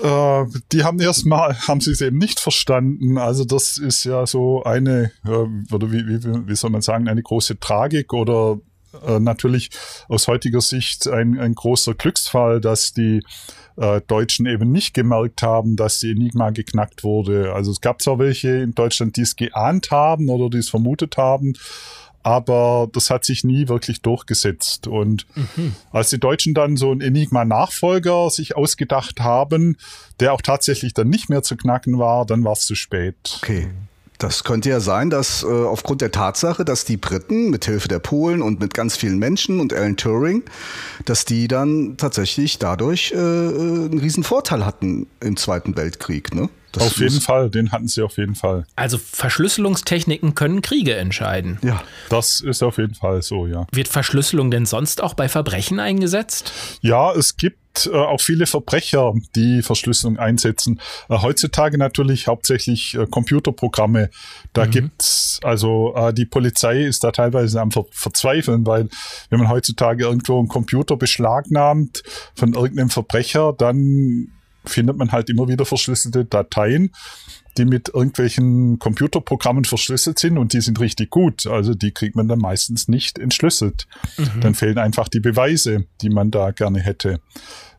Äh, 0.00 0.44
die 0.70 0.84
haben 0.84 1.00
erstmal, 1.00 1.58
haben 1.66 1.80
sie 1.80 1.90
es 1.90 2.00
eben 2.00 2.18
nicht 2.18 2.38
verstanden. 2.38 3.18
Also 3.18 3.44
das 3.44 3.78
ist 3.78 4.04
ja 4.04 4.26
so 4.26 4.62
eine, 4.62 5.10
äh, 5.24 5.74
oder 5.74 5.90
wie, 5.90 6.06
wie, 6.06 6.22
wie 6.46 6.54
soll 6.54 6.70
man 6.70 6.82
sagen, 6.82 7.08
eine 7.08 7.20
große 7.20 7.58
Tragik 7.58 8.12
oder 8.12 8.60
äh, 9.06 9.20
natürlich 9.20 9.70
aus 10.08 10.28
heutiger 10.28 10.60
Sicht 10.60 11.06
ein, 11.06 11.38
ein 11.38 11.54
großer 11.54 11.94
Glücksfall, 11.94 12.60
dass 12.60 12.92
die 12.92 13.22
äh, 13.76 14.00
Deutschen 14.06 14.46
eben 14.46 14.72
nicht 14.72 14.94
gemerkt 14.94 15.42
haben, 15.42 15.76
dass 15.76 16.00
die 16.00 16.10
Enigma 16.10 16.50
geknackt 16.50 17.04
wurde. 17.04 17.52
Also 17.54 17.70
es 17.70 17.80
gab 17.80 18.02
zwar 18.02 18.18
welche 18.18 18.48
in 18.48 18.74
Deutschland, 18.74 19.16
die 19.16 19.22
es 19.22 19.36
geahnt 19.36 19.90
haben 19.90 20.28
oder 20.28 20.50
die 20.50 20.58
es 20.58 20.68
vermutet 20.68 21.16
haben, 21.16 21.54
aber 22.22 22.88
das 22.92 23.10
hat 23.10 23.24
sich 23.24 23.44
nie 23.44 23.68
wirklich 23.68 24.02
durchgesetzt. 24.02 24.86
Und 24.86 25.26
mhm. 25.34 25.74
als 25.92 26.10
die 26.10 26.18
Deutschen 26.18 26.54
dann 26.54 26.76
so 26.76 26.90
einen 26.90 27.00
Enigma-Nachfolger 27.00 28.28
sich 28.30 28.56
ausgedacht 28.56 29.20
haben, 29.20 29.76
der 30.20 30.32
auch 30.32 30.42
tatsächlich 30.42 30.92
dann 30.92 31.08
nicht 31.08 31.30
mehr 31.30 31.42
zu 31.42 31.56
knacken 31.56 31.98
war, 31.98 32.26
dann 32.26 32.44
war 32.44 32.52
es 32.52 32.66
zu 32.66 32.74
spät. 32.74 33.16
Okay. 33.36 33.68
Das 34.18 34.42
könnte 34.42 34.68
ja 34.68 34.80
sein, 34.80 35.10
dass 35.10 35.44
äh, 35.44 35.46
aufgrund 35.46 36.00
der 36.00 36.10
Tatsache, 36.10 36.64
dass 36.64 36.84
die 36.84 36.96
Briten 36.96 37.50
mit 37.50 37.64
Hilfe 37.64 37.86
der 37.86 38.00
Polen 38.00 38.42
und 38.42 38.58
mit 38.58 38.74
ganz 38.74 38.96
vielen 38.96 39.18
Menschen 39.18 39.60
und 39.60 39.72
Alan 39.72 39.96
Turing, 39.96 40.42
dass 41.04 41.24
die 41.24 41.46
dann 41.46 41.96
tatsächlich 41.96 42.58
dadurch 42.58 43.12
äh, 43.12 43.16
einen 43.16 43.98
riesen 43.98 44.24
Vorteil 44.24 44.66
hatten 44.66 45.06
im 45.20 45.36
Zweiten 45.36 45.76
Weltkrieg. 45.76 46.34
Ne? 46.34 46.48
Das 46.72 46.86
auf 46.86 46.98
jeden 46.98 47.20
Fall, 47.20 47.50
den 47.50 47.72
hatten 47.72 47.88
sie 47.88 48.02
auf 48.02 48.18
jeden 48.18 48.34
Fall. 48.34 48.66
Also 48.76 48.98
Verschlüsselungstechniken 48.98 50.34
können 50.34 50.62
Kriege 50.62 50.96
entscheiden. 50.96 51.58
Ja. 51.62 51.82
Das 52.10 52.40
ist 52.40 52.62
auf 52.62 52.78
jeden 52.78 52.94
Fall 52.94 53.22
so, 53.22 53.46
ja. 53.46 53.66
Wird 53.72 53.88
Verschlüsselung 53.88 54.50
denn 54.50 54.66
sonst 54.66 55.02
auch 55.02 55.14
bei 55.14 55.28
Verbrechen 55.28 55.80
eingesetzt? 55.80 56.52
Ja, 56.82 57.12
es 57.12 57.36
gibt 57.36 57.86
äh, 57.86 57.90
auch 57.90 58.20
viele 58.20 58.46
Verbrecher, 58.46 59.14
die 59.34 59.62
Verschlüsselung 59.62 60.18
einsetzen. 60.18 60.80
Äh, 61.08 61.18
heutzutage 61.18 61.78
natürlich 61.78 62.26
hauptsächlich 62.26 62.94
äh, 62.94 63.06
Computerprogramme. 63.06 64.10
Da 64.52 64.66
mhm. 64.66 64.70
gibt's 64.70 65.40
also 65.42 65.94
äh, 65.94 66.12
die 66.12 66.26
Polizei 66.26 66.82
ist 66.82 67.04
da 67.04 67.12
teilweise 67.12 67.60
am 67.60 67.70
Ver 67.70 67.84
Verzweifeln, 67.90 68.66
weil 68.66 68.88
wenn 69.30 69.38
man 69.38 69.48
heutzutage 69.48 70.04
irgendwo 70.04 70.38
einen 70.38 70.48
Computer 70.48 70.96
beschlagnahmt 70.96 72.02
von 72.34 72.54
irgendeinem 72.54 72.90
Verbrecher, 72.90 73.54
dann 73.56 74.32
findet 74.68 74.96
man 74.96 75.12
halt 75.12 75.30
immer 75.30 75.48
wieder 75.48 75.64
verschlüsselte 75.64 76.24
Dateien, 76.24 76.92
die 77.56 77.64
mit 77.64 77.88
irgendwelchen 77.88 78.78
Computerprogrammen 78.78 79.64
verschlüsselt 79.64 80.18
sind 80.18 80.38
und 80.38 80.52
die 80.52 80.60
sind 80.60 80.80
richtig 80.80 81.10
gut. 81.10 81.46
Also 81.46 81.74
die 81.74 81.92
kriegt 81.92 82.16
man 82.16 82.28
dann 82.28 82.38
meistens 82.38 82.88
nicht 82.88 83.18
entschlüsselt. 83.18 83.86
Mhm. 84.16 84.40
Dann 84.40 84.54
fehlen 84.54 84.78
einfach 84.78 85.08
die 85.08 85.20
Beweise, 85.20 85.86
die 86.00 86.10
man 86.10 86.30
da 86.30 86.52
gerne 86.52 86.80
hätte. 86.80 87.20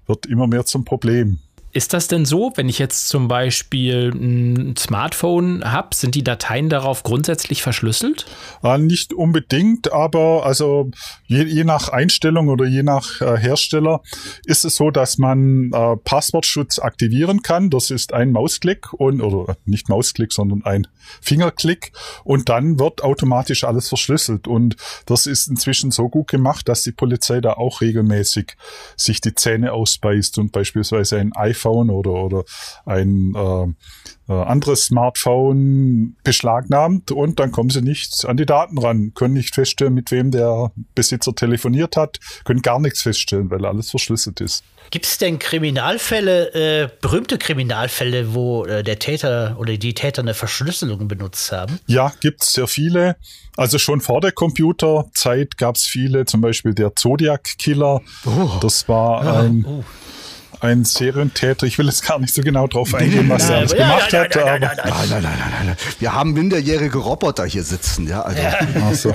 Wird 0.06 0.26
immer 0.26 0.48
mehr 0.48 0.66
zum 0.66 0.86
Problem. 0.86 1.40
Ist 1.72 1.94
das 1.94 2.08
denn 2.08 2.26
so, 2.26 2.52
wenn 2.56 2.68
ich 2.68 2.80
jetzt 2.80 3.10
zum 3.10 3.28
Beispiel 3.28 4.12
ein 4.12 4.76
Smartphone 4.76 5.64
habe, 5.64 5.94
sind 5.94 6.16
die 6.16 6.24
Dateien 6.24 6.68
darauf 6.68 7.04
grundsätzlich 7.04 7.62
verschlüsselt? 7.62 8.26
Äh, 8.64 8.80
nicht 8.80 9.14
unbedingt, 9.14 9.94
aber 9.94 10.48
also 10.48 10.90
je, 11.28 11.44
je 11.44 11.64
nach 11.64 11.90
Einstellung 11.90 12.48
oder 12.48 12.66
je 12.66 12.82
nach 12.82 13.22
äh, 13.22 13.38
Hersteller 13.38 14.02
ist 14.46 14.66
es 14.66 14.78
so, 14.78 14.90
dass 14.90 15.20
man 15.20 15.72
äh, 15.72 15.96
Passwortschutz 15.98 16.80
aktivieren 16.80 17.44
kann. 17.44 17.70
Das 17.70 17.92
ist 17.92 18.14
ein 18.14 18.32
Mausklick 18.32 18.92
und 18.94 19.22
oder 19.22 19.56
nicht 19.66 19.90
Mausklick, 19.90 20.34
sondern 20.34 20.64
ein 20.64 20.88
Fingerklick 21.22 21.92
und 22.24 22.50
dann 22.50 22.80
wird 22.80 23.04
automatisch 23.04 23.64
alles 23.64 23.90
verschlüsselt. 23.90 24.48
Und 24.48 24.76
das 25.06 25.28
ist 25.28 25.48
inzwischen 25.48 25.92
so 25.92 26.10
gut 26.10 26.30
gemacht, 26.30 26.68
dass 26.68 26.82
die 26.82 26.94
Polizei 26.94 27.42
da 27.42 27.54
auch 27.54 27.82
regelmäßig 27.82 28.58
sich 28.98 29.22
die 29.22 29.36
Zähne 29.36 29.72
ausbeißt 29.72 30.40
und 30.40 30.52
beispielsweise 30.52 31.20
ein 31.20 31.32
iPhone 31.36 31.59
iPhone 31.60 31.90
oder, 31.90 32.12
oder 32.12 32.44
ein 32.86 33.34
äh, 33.36 33.68
äh, 34.30 34.34
anderes 34.34 34.86
Smartphone 34.86 36.16
beschlagnahmt 36.24 37.12
und 37.12 37.40
dann 37.40 37.52
kommen 37.52 37.70
sie 37.70 37.82
nicht 37.82 38.26
an 38.26 38.38
die 38.38 38.46
Daten 38.46 38.78
ran, 38.78 39.12
können 39.14 39.34
nicht 39.34 39.56
feststellen, 39.56 39.94
mit 39.94 40.12
wem 40.12 40.32
der 40.32 40.72
Besitzer 40.96 41.34
telefoniert 41.34 41.98
hat, 41.98 42.20
können 42.46 42.62
gar 42.62 42.80
nichts 42.80 43.02
feststellen, 43.02 43.50
weil 43.50 43.66
alles 43.66 43.90
verschlüsselt 43.90 44.40
ist. 44.42 44.64
Gibt 44.92 45.06
es 45.06 45.20
denn 45.20 45.38
Kriminalfälle, 45.38 46.54
äh, 46.54 46.90
berühmte 47.02 47.38
Kriminalfälle, 47.38 48.34
wo 48.34 48.66
äh, 48.66 48.84
der 48.84 48.98
Täter 48.98 49.56
oder 49.60 49.78
die 49.78 49.94
Täter 49.94 50.24
eine 50.24 50.34
Verschlüsselung 50.34 51.08
benutzt 51.08 51.52
haben? 51.52 51.80
Ja, 51.86 52.12
gibt 52.22 52.42
es 52.42 52.54
sehr 52.54 52.68
viele. 52.68 53.16
Also 53.56 53.78
schon 53.78 54.02
vor 54.02 54.22
der 54.22 54.32
Computerzeit 54.32 55.58
gab 55.58 55.76
es 55.76 55.86
viele, 55.86 56.26
zum 56.26 56.42
Beispiel 56.42 56.74
der 56.74 56.96
Zodiac-Killer. 56.96 58.02
Oh. 58.26 58.50
Das 58.62 58.88
war 58.88 59.22
ah, 59.22 59.42
ein. 59.42 59.66
Oh 59.68 59.84
ein 60.62 60.86
Serientäter. 60.86 61.66
Ich 61.66 61.78
will 61.78 61.86
jetzt 61.88 62.06
gar 62.06 62.20
nicht 62.20 62.34
so 62.34 62.42
genau 62.42 62.68
drauf 62.68 62.94
eingehen, 62.94 63.30
was 63.30 63.50
er 63.50 63.58
alles 63.58 63.74
gemacht 63.74 64.14
hat. 64.14 64.36
Nein, 64.36 64.62
nein, 64.62 64.70
nein, 64.70 65.22
nein, 65.24 65.66
nein, 65.66 65.76
Wir 66.00 66.14
haben 66.14 66.34
minderjährige 66.34 66.98
Roboter 66.98 67.46
hier 67.46 67.64
sitzen, 67.64 68.08
ja. 68.08 68.22
Also. 68.22 68.42
Ach 68.82 68.94
so. 68.94 69.10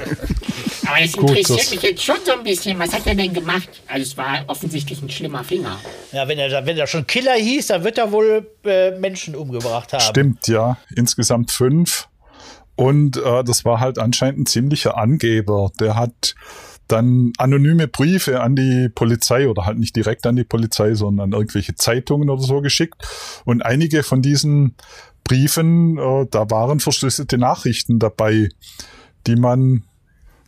Aber 0.87 1.01
es 1.01 1.15
interessiert 1.15 1.71
mich 1.71 1.83
jetzt 1.83 2.03
schon 2.03 2.17
so 2.25 2.33
ein 2.33 2.45
bisschen. 2.45 2.79
Was 2.79 2.93
hat 2.93 3.07
er 3.07 3.15
denn 3.15 3.33
gemacht? 3.33 3.69
Also 3.89 4.03
es 4.03 4.17
war 4.17 4.45
offensichtlich 4.47 5.03
ein 5.03 5.11
schlimmer 5.11 5.45
Finger. 5.45 5.79
Ja, 6.13 6.29
wenn 6.29 6.39
er, 6.39 6.67
wenn 6.67 6.77
er 6.77 6.87
schon 6.87 7.07
Killer 7.07 7.35
hieß, 7.35 7.69
dann 7.69 7.85
wird 7.85 7.99
er 7.99 8.13
wohl 8.13 8.47
äh, 8.65 8.93
Menschen 8.99 9.35
umgebracht 9.35 9.93
haben. 9.93 10.03
Stimmt, 10.03 10.49
ja. 10.49 10.77
Insgesamt 10.95 11.51
fünf. 11.51 12.09
Und 12.77 13.17
äh, 13.17 13.45
das 13.45 13.65
war 13.65 13.81
halt 13.81 13.99
anscheinend 13.99 14.41
ein 14.41 14.47
ziemlicher 14.47 14.97
Angeber. 14.97 15.71
Der 15.79 15.97
hat 15.97 16.35
dann 16.95 17.33
anonyme 17.39 17.89
Briefe 17.89 18.41
an 18.41 18.55
die 18.55 18.89
Polizei 18.89 19.49
oder 19.49 19.67
halt 19.67 19.79
nicht 19.79 19.97
direkt 19.97 20.27
an 20.27 20.37
die 20.37 20.45
Polizei, 20.45 20.95
sondern 20.95 21.33
an 21.33 21.39
irgendwelche 21.39 21.75
Zeitungen 21.75 22.31
oder 22.31 22.43
so 22.43 22.61
geschickt. 22.61 22.95
Und 23.45 23.65
einige 23.65 24.03
von 24.03 24.23
diesen 24.23 24.77
Briefen, 25.25 25.99
äh, 25.99 26.27
da 26.31 26.51
waren 26.51 26.81
verschlüsselte 26.81 27.37
Nachrichten 27.37 27.99
dabei, 27.99 28.49
die 29.27 29.37
man 29.37 29.83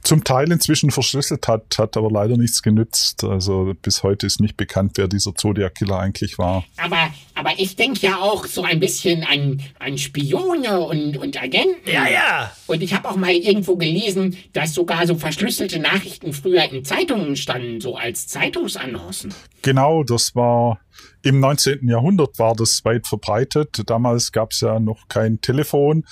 zum 0.07 0.23
Teil 0.23 0.53
inzwischen 0.53 0.91
verschlüsselt 0.91 1.49
hat, 1.49 1.79
hat 1.79 1.97
aber 1.97 2.11
leider 2.11 2.37
nichts 2.37 2.63
genützt. 2.63 3.25
Also 3.25 3.75
bis 3.83 4.03
heute 4.03 4.27
ist 4.27 4.41
nicht 4.41 4.57
bekannt, 4.57 4.93
wer 4.95 5.09
dieser 5.09 5.35
Zodiac-Killer 5.35 5.99
eigentlich 5.99 6.39
war. 6.39 6.65
Aber, 6.77 7.11
aber 7.35 7.51
ich 7.59 7.75
denke 7.75 8.07
ja 8.07 8.19
auch 8.19 8.47
so 8.47 8.63
ein 8.63 8.79
bisschen 8.79 9.25
an, 9.25 9.61
an 9.81 9.99
Spione 9.99 10.81
und, 10.81 11.17
und 11.17 11.43
Agenten. 11.43 11.91
Ja, 11.91 12.09
ja. 12.09 12.53
Und 12.69 12.83
ich 12.83 12.95
habe 12.95 13.09
auch 13.09 13.17
mal 13.17 13.33
irgendwo 13.33 13.77
gelesen, 13.77 14.37
dass 14.53 14.75
sogar 14.75 15.07
so 15.07 15.17
verschlüsselte 15.17 15.81
Nachrichten 15.81 16.33
früher 16.33 16.71
in 16.71 16.85
Zeitungen 16.85 17.35
standen, 17.35 17.81
so 17.81 17.97
als 17.97 18.29
Zeitungsannoncen. 18.29 19.35
Genau, 19.63 20.05
das 20.05 20.37
war 20.37 20.79
im 21.23 21.41
19. 21.41 21.89
Jahrhundert 21.89 22.39
war 22.39 22.55
das 22.55 22.85
weit 22.85 23.09
verbreitet. 23.09 23.83
Damals 23.87 24.31
gab 24.31 24.53
es 24.53 24.61
ja 24.61 24.79
noch 24.79 25.09
kein 25.09 25.41
Telefon 25.41 26.05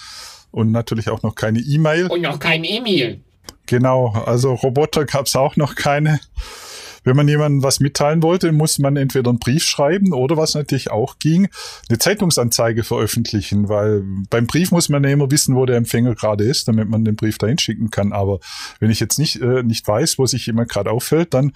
und 0.51 0.73
natürlich 0.73 1.09
auch 1.11 1.23
noch 1.23 1.37
keine 1.37 1.61
E-Mail. 1.61 2.09
Und 2.09 2.23
noch 2.23 2.41
kein 2.41 2.65
E-Mail. 2.65 3.21
Genau, 3.67 4.13
also 4.27 4.55
Roboter 4.55 5.05
gab 5.05 5.27
es 5.27 5.37
auch 5.37 5.57
noch 5.57 5.75
keine. 5.75 6.21
Wenn 7.05 7.17
man 7.17 7.29
jemandem 7.29 7.63
was 7.63 7.81
mitteilen 7.81 8.23
wollte, 8.23 8.51
muss 8.51 8.79
man 8.79 8.97
entweder 8.97 9.29
einen 9.29 9.39
Brief 9.39 9.63
schreiben 9.63 10.15
oder 10.15 10.39
was 10.39 10.55
natürlich 10.55 10.91
auch 10.91 11.19
ging, 11.19 11.49
eine 11.89 11.99
Zeitungsanzeige 11.99 12.83
veröffentlichen, 12.83 13.69
weil 13.69 14.03
beim 14.31 14.47
Brief 14.47 14.71
muss 14.71 14.89
man 14.89 15.05
ja 15.05 15.11
immer 15.11 15.31
wissen, 15.31 15.55
wo 15.55 15.67
der 15.67 15.77
Empfänger 15.77 16.15
gerade 16.15 16.45
ist, 16.45 16.67
damit 16.67 16.89
man 16.89 17.05
den 17.05 17.15
Brief 17.15 17.37
dahin 17.37 17.59
schicken 17.59 17.91
kann. 17.91 18.13
Aber 18.13 18.41
wenn 18.81 18.91
ich 18.91 19.01
jetzt 19.01 19.19
nicht, 19.19 19.41
äh, 19.43 19.63
nicht 19.63 19.87
weiß, 19.87 20.19
wo 20.19 20.25
sich 20.25 20.47
jemand 20.47 20.71
gerade 20.71 20.91
auffällt, 20.91 21.35
dann 21.35 21.53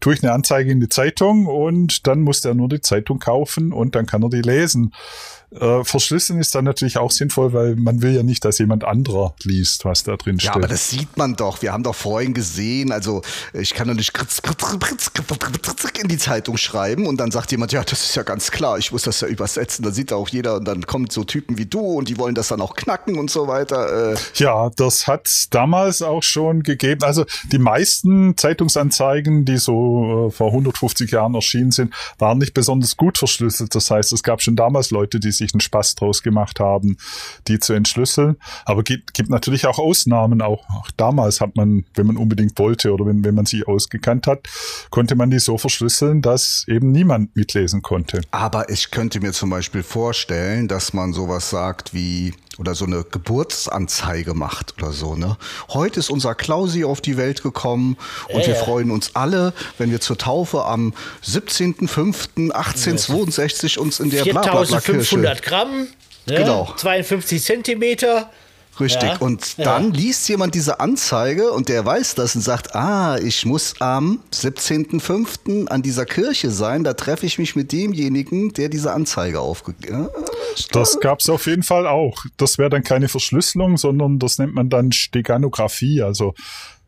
tue 0.00 0.12
ich 0.14 0.22
eine 0.22 0.32
Anzeige 0.32 0.70
in 0.70 0.80
die 0.80 0.88
Zeitung 0.90 1.46
und 1.46 2.06
dann 2.06 2.20
muss 2.20 2.42
der 2.42 2.54
nur 2.54 2.68
die 2.68 2.82
Zeitung 2.82 3.18
kaufen 3.18 3.72
und 3.72 3.94
dann 3.94 4.04
kann 4.04 4.22
er 4.22 4.28
die 4.28 4.42
lesen. 4.42 4.92
Äh, 5.52 5.82
verschlüsseln 5.84 6.38
ist 6.38 6.54
dann 6.54 6.64
natürlich 6.64 6.96
auch 6.96 7.10
sinnvoll, 7.10 7.52
weil 7.52 7.74
man 7.74 8.02
will 8.02 8.14
ja 8.14 8.22
nicht, 8.22 8.44
dass 8.44 8.58
jemand 8.58 8.84
anderer 8.84 9.34
liest, 9.42 9.84
was 9.84 10.04
da 10.04 10.16
drin 10.16 10.38
steht. 10.38 10.50
Ja, 10.50 10.54
aber 10.54 10.68
das 10.68 10.90
sieht 10.90 11.16
man 11.16 11.34
doch. 11.34 11.60
Wir 11.60 11.72
haben 11.72 11.82
doch 11.82 11.94
vorhin 11.94 12.34
gesehen, 12.34 12.92
also 12.92 13.22
ich 13.52 13.74
kann 13.74 13.88
doch 13.88 13.94
nicht 13.94 14.12
in 16.00 16.08
die 16.08 16.18
Zeitung 16.18 16.56
schreiben 16.56 17.06
und 17.06 17.18
dann 17.18 17.32
sagt 17.32 17.50
jemand, 17.50 17.72
ja, 17.72 17.82
das 17.82 18.04
ist 18.04 18.14
ja 18.14 18.22
ganz 18.22 18.52
klar, 18.52 18.78
ich 18.78 18.92
muss 18.92 19.02
das 19.02 19.20
ja 19.20 19.28
übersetzen. 19.28 19.84
Da 19.84 19.90
sieht 19.90 20.12
auch 20.12 20.28
jeder 20.28 20.56
und 20.56 20.66
dann 20.66 20.86
kommen 20.86 21.08
so 21.10 21.24
Typen 21.24 21.58
wie 21.58 21.66
du 21.66 21.80
und 21.80 22.08
die 22.08 22.16
wollen 22.18 22.36
das 22.36 22.48
dann 22.48 22.60
auch 22.60 22.76
knacken 22.76 23.18
und 23.18 23.30
so 23.30 23.48
weiter. 23.48 24.12
Äh. 24.12 24.16
Ja, 24.36 24.70
das 24.76 25.08
hat 25.08 25.28
damals 25.50 26.00
auch 26.00 26.22
schon 26.22 26.62
gegeben. 26.62 27.02
Also 27.02 27.24
die 27.50 27.58
meisten 27.58 28.36
Zeitungsanzeigen, 28.36 29.44
die 29.44 29.58
so 29.58 30.28
äh, 30.28 30.30
vor 30.30 30.48
150 30.48 31.10
Jahren 31.10 31.34
erschienen 31.34 31.72
sind, 31.72 31.92
waren 32.18 32.38
nicht 32.38 32.54
besonders 32.54 32.96
gut 32.96 33.18
verschlüsselt. 33.18 33.74
Das 33.74 33.90
heißt, 33.90 34.12
es 34.12 34.22
gab 34.22 34.42
schon 34.42 34.54
damals 34.54 34.90
Leute, 34.92 35.18
die 35.18 35.32
sich 35.40 35.54
einen 35.54 35.60
Spaß 35.60 35.96
draus 35.96 36.22
gemacht 36.22 36.60
haben, 36.60 36.96
die 37.48 37.58
zu 37.58 37.72
entschlüsseln. 37.72 38.36
Aber 38.64 38.82
gibt, 38.82 39.14
gibt 39.14 39.28
natürlich 39.28 39.66
auch 39.66 39.78
Ausnahmen. 39.78 40.40
Auch, 40.42 40.64
auch 40.70 40.90
damals 40.96 41.40
hat 41.40 41.56
man, 41.56 41.84
wenn 41.94 42.06
man 42.06 42.16
unbedingt 42.16 42.58
wollte 42.58 42.92
oder 42.92 43.06
wenn, 43.06 43.24
wenn 43.24 43.34
man 43.34 43.46
sich 43.46 43.66
ausgekannt 43.66 44.26
hat, 44.26 44.46
konnte 44.90 45.16
man 45.16 45.30
die 45.30 45.38
so 45.38 45.58
verschlüsseln, 45.58 46.22
dass 46.22 46.64
eben 46.68 46.92
niemand 46.92 47.34
mitlesen 47.36 47.82
konnte. 47.82 48.20
Aber 48.30 48.68
ich 48.70 48.90
könnte 48.90 49.20
mir 49.20 49.32
zum 49.32 49.50
Beispiel 49.50 49.82
vorstellen, 49.82 50.68
dass 50.68 50.92
man 50.92 51.12
sowas 51.12 51.50
sagt 51.50 51.92
wie 51.94 52.34
oder 52.60 52.74
so 52.74 52.84
eine 52.84 53.04
Geburtsanzeige 53.04 54.34
macht 54.34 54.74
oder 54.78 54.92
so. 54.92 55.16
Ne? 55.16 55.38
Heute 55.70 55.98
ist 55.98 56.10
unser 56.10 56.34
Klausi 56.34 56.84
auf 56.84 57.00
die 57.00 57.16
Welt 57.16 57.42
gekommen 57.42 57.96
und 58.28 58.42
äh, 58.42 58.48
wir 58.48 58.54
freuen 58.54 58.90
uns 58.90 59.16
alle, 59.16 59.54
wenn 59.78 59.90
wir 59.90 60.02
zur 60.02 60.18
Taufe 60.18 60.66
am 60.66 60.92
17.05.1862 61.24 63.78
uns 63.78 63.98
in 63.98 64.10
der 64.10 64.24
Blablabla-Kirche... 64.24 64.82
4500 64.82 65.42
Gramm, 65.42 65.88
ne? 66.26 66.34
genau. 66.34 66.70
52 66.76 67.42
Zentimeter 67.42 68.28
Richtig. 68.78 69.10
Ja. 69.10 69.16
Und 69.18 69.58
dann 69.58 69.92
ja. 69.92 69.96
liest 69.96 70.28
jemand 70.28 70.54
diese 70.54 70.80
Anzeige 70.80 71.50
und 71.50 71.68
der 71.68 71.84
weiß 71.84 72.14
das 72.14 72.34
und 72.34 72.42
sagt, 72.42 72.74
ah, 72.74 73.18
ich 73.18 73.44
muss 73.44 73.74
am 73.80 74.20
17.05. 74.32 75.66
an 75.66 75.82
dieser 75.82 76.06
Kirche 76.06 76.50
sein, 76.50 76.84
da 76.84 76.94
treffe 76.94 77.26
ich 77.26 77.38
mich 77.38 77.56
mit 77.56 77.72
demjenigen, 77.72 78.52
der 78.52 78.68
diese 78.68 78.92
Anzeige 78.92 79.40
aufgegeben 79.40 80.04
hat. 80.04 80.30
Das 80.72 80.98
gab 81.00 81.20
es 81.20 81.28
auf 81.28 81.46
jeden 81.46 81.62
Fall 81.62 81.86
auch. 81.86 82.24
Das 82.36 82.58
wäre 82.58 82.70
dann 82.70 82.82
keine 82.82 83.08
Verschlüsselung, 83.08 83.76
sondern 83.76 84.18
das 84.18 84.38
nennt 84.38 84.54
man 84.54 84.70
dann 84.70 84.92
Steganographie. 84.92 86.02
Also 86.02 86.34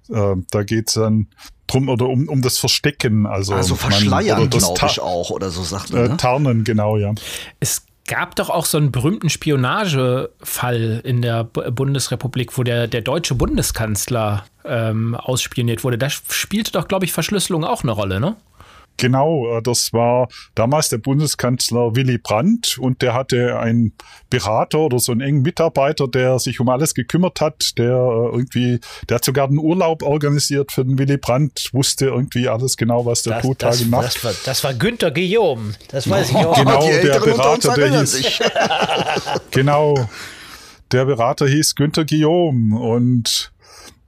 äh, 0.09 0.37
da 0.51 0.63
geht 0.63 0.89
es 0.89 0.95
dann 0.95 1.29
drum 1.67 1.89
oder 1.89 2.09
um, 2.09 2.29
um 2.29 2.43
das 2.43 2.59
Verstecken. 2.59 3.27
Also, 3.27 3.55
also 3.55 3.75
verschleiern, 3.75 4.51
glaube 4.51 4.87
ich 4.87 5.01
auch, 5.01 5.31
oder 5.31 5.51
so 5.51 5.63
sagt 5.63 5.93
man. 5.93 6.05
Äh, 6.05 6.09
ne? 6.09 6.17
Tarnen, 6.17 6.65
genau, 6.65 6.97
ja. 6.97 7.15
Es 7.61 7.83
gab 8.13 8.37
doch 8.37 8.51
auch 8.51 8.67
so 8.67 8.77
einen 8.77 8.93
berühmten 8.93 9.31
Spionagefall 9.31 11.01
in 11.03 11.23
der 11.23 11.45
B 11.45 11.71
Bundesrepublik, 11.71 12.59
wo 12.59 12.63
der, 12.63 12.87
der 12.87 13.01
deutsche 13.01 13.35
Bundeskanzler 13.35 14.45
ähm, 14.67 15.15
ausspioniert 15.15 15.83
wurde. 15.83 15.97
Da 15.97 16.11
spielte 16.11 16.73
doch, 16.73 16.89
glaube 16.89 17.07
ich, 17.07 17.13
Verschlüsselung 17.15 17.65
auch 17.65 17.85
eine 17.85 17.93
Rolle, 17.93 18.21
ne? 18.21 18.37
Genau, 18.97 19.59
äh, 19.59 19.63
das 19.63 19.93
war 19.93 20.29
damals 20.55 20.89
der 20.89 20.99
Bundeskanzler 20.99 21.97
Willy 21.97 22.19
Brandt 22.19 22.79
und 22.79 23.03
der 23.03 23.15
hatte 23.15 23.59
einen 23.59 23.93
Berater 24.31 24.79
oder 24.79 24.99
so 24.99 25.13
einen 25.13 25.21
engen 25.21 25.43
Mitarbeiter, 25.43 26.09
der 26.09 26.39
sich 26.39 26.61
um 26.61 26.69
alles 26.69 26.95
gekümmert 26.95 27.41
hat, 27.41 27.79
der 27.79 27.95
äh, 27.95 28.37
irgendwie, 28.37 28.81
der 29.09 29.17
hat 29.17 29.25
sogar 29.25 29.49
einen 29.49 29.59
Urlaub 29.59 30.03
organisiert 30.03 30.73
für 30.73 30.85
den 30.85 30.99
Willy 30.99 31.17
Brandt, 31.17 31.71
wusste 31.73 32.07
irgendwie 32.07 32.49
alles 32.49 32.77
genau, 32.77 33.05
was 33.07 33.23
der 33.23 33.35
Das, 33.35 33.43
tut, 33.43 33.63
das, 33.63 33.91
war, 33.91 34.05
das 34.45 34.65
war 34.65 34.75
Günther 34.75 35.11
Guillaume. 35.11 35.75
Das 35.89 36.09
weiß 36.09 36.31
ich 36.31 36.37
auch. 36.37 36.57
Genau, 36.57 36.87
die 36.87 37.07
der 37.07 37.21
Berater, 37.21 37.75
der 37.75 38.01
hieß, 38.01 38.13
sich. 38.13 38.41
genau, 39.51 40.09
der 40.93 41.05
Berater 41.07 41.47
hieß 41.47 41.75
Günther 41.75 42.05
Guillaume 42.05 42.79
und 42.79 43.52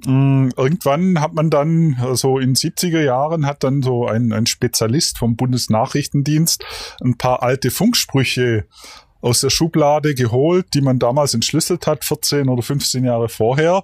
irgendwann 0.06 1.20
hat 1.20 1.34
man 1.34 1.50
dann, 1.50 1.96
so 2.14 2.38
in 2.38 2.54
70er 2.54 3.02
Jahren, 3.02 3.46
hat 3.46 3.64
dann 3.64 3.82
so 3.82 4.06
ein, 4.06 4.32
ein 4.32 4.46
Spezialist 4.46 5.18
vom 5.18 5.36
Bundesnachrichtendienst 5.36 6.64
ein 7.02 7.16
paar 7.16 7.42
alte 7.42 7.70
Funksprüche 7.70 8.66
aus 9.20 9.40
der 9.40 9.50
Schublade 9.50 10.14
geholt, 10.14 10.66
die 10.74 10.82
man 10.82 10.98
damals 10.98 11.32
entschlüsselt 11.32 11.86
hat, 11.86 12.04
14 12.04 12.48
oder 12.48 12.62
15 12.62 13.04
Jahre 13.04 13.28
vorher. 13.28 13.82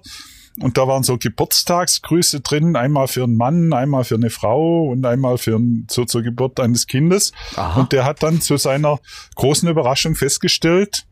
Und 0.59 0.77
da 0.77 0.87
waren 0.87 1.03
so 1.03 1.17
Geburtstagsgrüße 1.17 2.41
drin, 2.41 2.75
einmal 2.75 3.07
für 3.07 3.23
einen 3.23 3.37
Mann, 3.37 3.73
einmal 3.73 4.03
für 4.03 4.15
eine 4.15 4.29
Frau 4.29 4.83
und 4.89 5.05
einmal 5.05 5.37
für 5.37 5.55
ein, 5.55 5.85
zur, 5.87 6.07
zur 6.07 6.21
Geburt 6.21 6.59
eines 6.59 6.87
Kindes. 6.87 7.31
Und 7.77 7.93
der 7.93 8.05
hat 8.05 8.21
dann 8.21 8.41
zu 8.41 8.57
seiner 8.57 8.99
großen 9.35 9.67
Überraschung 9.69 10.15
festgestellt, 10.15 11.05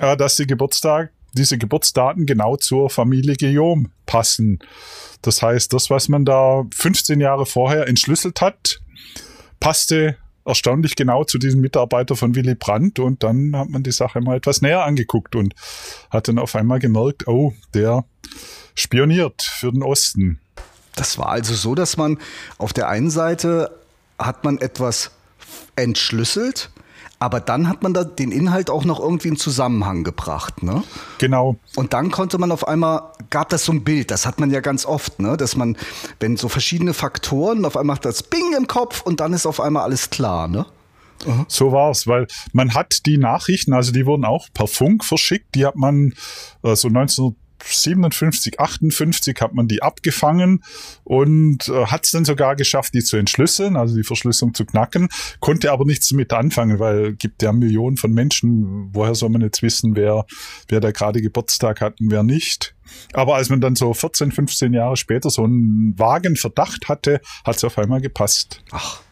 äh, 0.00 0.16
dass 0.16 0.36
die 0.36 0.46
Geburtstag, 0.46 1.12
diese 1.34 1.58
Geburtsdaten 1.58 2.26
genau 2.26 2.56
zur 2.56 2.90
Familie 2.90 3.36
Guillaume 3.36 3.90
passen. 4.06 4.58
Das 5.22 5.42
heißt, 5.42 5.72
das, 5.72 5.90
was 5.90 6.08
man 6.08 6.24
da 6.24 6.64
15 6.74 7.20
Jahre 7.20 7.46
vorher 7.46 7.88
entschlüsselt 7.88 8.40
hat, 8.40 8.80
passte 9.60 10.16
erstaunlich 10.44 10.96
genau 10.96 11.24
zu 11.24 11.38
diesem 11.38 11.60
Mitarbeiter 11.60 12.16
von 12.16 12.34
Willy 12.34 12.54
Brandt 12.54 12.98
und 12.98 13.22
dann 13.22 13.54
hat 13.54 13.68
man 13.68 13.82
die 13.82 13.92
Sache 13.92 14.20
mal 14.20 14.36
etwas 14.36 14.62
näher 14.62 14.84
angeguckt 14.84 15.36
und 15.36 15.54
hat 16.10 16.28
dann 16.28 16.38
auf 16.38 16.54
einmal 16.56 16.78
gemerkt, 16.78 17.28
oh, 17.28 17.52
der 17.74 18.04
spioniert 18.74 19.42
für 19.42 19.70
den 19.70 19.82
Osten. 19.82 20.40
Das 20.96 21.18
war 21.18 21.28
also 21.28 21.54
so, 21.54 21.74
dass 21.74 21.96
man 21.96 22.18
auf 22.56 22.72
der 22.72 22.88
einen 22.88 23.10
Seite 23.10 23.78
hat 24.18 24.42
man 24.42 24.58
etwas 24.58 25.10
entschlüsselt, 25.76 26.70
aber 27.20 27.40
dann 27.40 27.68
hat 27.68 27.82
man 27.82 27.94
da 27.94 28.04
den 28.04 28.30
Inhalt 28.30 28.70
auch 28.70 28.84
noch 28.84 29.00
irgendwie 29.00 29.28
in 29.28 29.36
Zusammenhang 29.36 30.04
gebracht, 30.04 30.62
ne? 30.62 30.84
Genau. 31.18 31.56
Und 31.74 31.92
dann 31.92 32.10
konnte 32.10 32.38
man 32.38 32.52
auf 32.52 32.66
einmal, 32.66 33.12
gab 33.30 33.48
das 33.48 33.64
so 33.64 33.72
ein 33.72 33.82
Bild, 33.82 34.10
das 34.10 34.24
hat 34.24 34.38
man 34.38 34.50
ja 34.50 34.60
ganz 34.60 34.86
oft, 34.86 35.18
ne? 35.18 35.36
dass 35.36 35.56
man, 35.56 35.76
wenn 36.20 36.36
so 36.36 36.48
verschiedene 36.48 36.94
Faktoren, 36.94 37.64
auf 37.64 37.76
einmal 37.76 37.88
macht 37.96 38.04
das 38.04 38.22
Bing 38.22 38.54
im 38.56 38.66
Kopf 38.66 39.00
und 39.02 39.20
dann 39.20 39.32
ist 39.32 39.46
auf 39.46 39.60
einmal 39.60 39.82
alles 39.82 40.10
klar, 40.10 40.46
ne? 40.46 40.66
So 41.48 41.72
war's, 41.72 42.06
weil 42.06 42.28
man 42.52 42.74
hat 42.74 43.06
die 43.06 43.18
Nachrichten, 43.18 43.72
also 43.72 43.90
die 43.90 44.06
wurden 44.06 44.24
auch 44.24 44.48
per 44.54 44.68
Funk 44.68 45.04
verschickt, 45.04 45.54
die 45.56 45.66
hat 45.66 45.74
man 45.74 46.14
äh, 46.62 46.76
so 46.76 46.88
1957, 47.60 48.60
58 48.60 49.40
hat 49.40 49.54
man 49.54 49.68
die 49.68 49.82
abgefangen 49.82 50.62
und 51.04 51.68
äh, 51.68 51.86
hat 51.86 52.04
es 52.04 52.12
dann 52.12 52.24
sogar 52.24 52.56
geschafft, 52.56 52.94
die 52.94 53.02
zu 53.02 53.16
entschlüsseln, 53.16 53.76
also 53.76 53.96
die 53.96 54.04
Verschlüsselung 54.04 54.54
zu 54.54 54.64
knacken, 54.64 55.08
konnte 55.40 55.72
aber 55.72 55.84
nichts 55.84 56.08
damit 56.08 56.32
anfangen, 56.32 56.78
weil 56.78 57.14
gibt 57.14 57.42
ja 57.42 57.52
Millionen 57.52 57.96
von 57.96 58.12
Menschen, 58.12 58.90
woher 58.92 59.14
soll 59.14 59.30
man 59.30 59.40
jetzt 59.40 59.62
wissen, 59.62 59.96
wer, 59.96 60.24
wer 60.68 60.80
da 60.80 60.90
gerade 60.90 61.20
Geburtstag 61.20 61.80
hat 61.80 62.00
und 62.00 62.10
wer 62.10 62.22
nicht. 62.22 62.74
Aber 63.12 63.36
als 63.36 63.50
man 63.50 63.60
dann 63.60 63.76
so 63.76 63.92
14, 63.92 64.32
15 64.32 64.72
Jahre 64.72 64.96
später 64.96 65.30
so 65.30 65.44
einen 65.44 65.98
vagen 65.98 66.36
Verdacht 66.36 66.88
hatte, 66.88 67.20
hat 67.44 67.56
es 67.56 67.64
auf 67.64 67.78
einmal 67.78 68.00
gepasst. 68.00 68.62
Ach, 68.70 69.02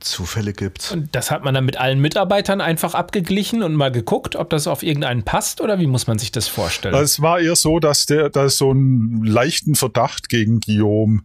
Zufälle 0.00 0.52
gibt's. 0.52 0.92
Und 0.92 1.14
das 1.14 1.30
hat 1.30 1.44
man 1.44 1.54
dann 1.54 1.64
mit 1.64 1.78
allen 1.78 2.00
Mitarbeitern 2.00 2.60
einfach 2.60 2.94
abgeglichen 2.94 3.62
und 3.62 3.74
mal 3.74 3.92
geguckt, 3.92 4.36
ob 4.36 4.50
das 4.50 4.66
auf 4.66 4.82
irgendeinen 4.82 5.22
passt 5.22 5.60
oder 5.60 5.78
wie 5.78 5.86
muss 5.86 6.06
man 6.06 6.18
sich 6.18 6.32
das 6.32 6.48
vorstellen? 6.48 6.94
Es 6.94 7.20
war 7.22 7.40
eher 7.40 7.56
so, 7.56 7.78
dass 7.78 8.06
der, 8.06 8.30
dass 8.30 8.58
so 8.58 8.70
einen 8.70 9.24
leichten 9.24 9.74
Verdacht 9.74 10.28
gegen 10.28 10.60
Guillaume 10.60 11.22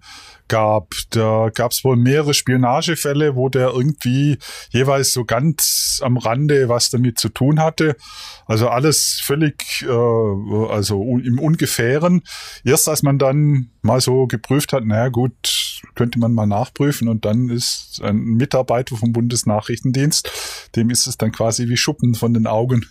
gab. 0.48 0.92
Da 1.12 1.50
gab 1.54 1.72
es 1.72 1.84
wohl 1.84 1.96
mehrere 1.96 2.34
Spionagefälle, 2.34 3.36
wo 3.36 3.50
der 3.50 3.70
irgendwie 3.70 4.38
jeweils 4.70 5.14
so 5.14 5.26
ganz 5.26 6.00
am 6.04 6.18
Rande 6.18 6.70
was 6.70 6.90
damit 6.90 7.20
zu 7.20 7.30
tun 7.30 7.60
hatte. 7.60 7.96
Also 8.46 8.70
alles 8.70 9.22
völlig, 9.24 9.84
äh, 9.84 10.70
also 10.70 11.02
im 11.18 11.40
Ungefähren. 11.40 12.22
Erst 12.64 12.88
als 12.90 13.04
man 13.04 13.18
dann 13.18 13.70
mal 13.82 14.02
so 14.02 14.28
geprüft 14.28 14.74
hat, 14.74 14.86
naja 14.86 15.10
gut, 15.10 15.82
könnte 15.96 16.20
man 16.20 16.34
mal 16.34 16.46
nachprüfen 16.46 17.08
und 17.08 17.26
dann 17.26 17.50
ist 17.50 18.02
ein 18.04 18.18
Mitarbeiter 18.18 18.96
vom 18.98 19.14
Bundesnachrichtendienst, 19.14 20.70
dem 20.76 20.90
ist 20.90 21.08
es 21.08 21.18
dann 21.18 21.32
quasi 21.32 21.70
wie 21.70 21.78
Schuppen 21.78 22.16
von 22.16 22.34
den 22.34 22.48
Augen 22.48 22.86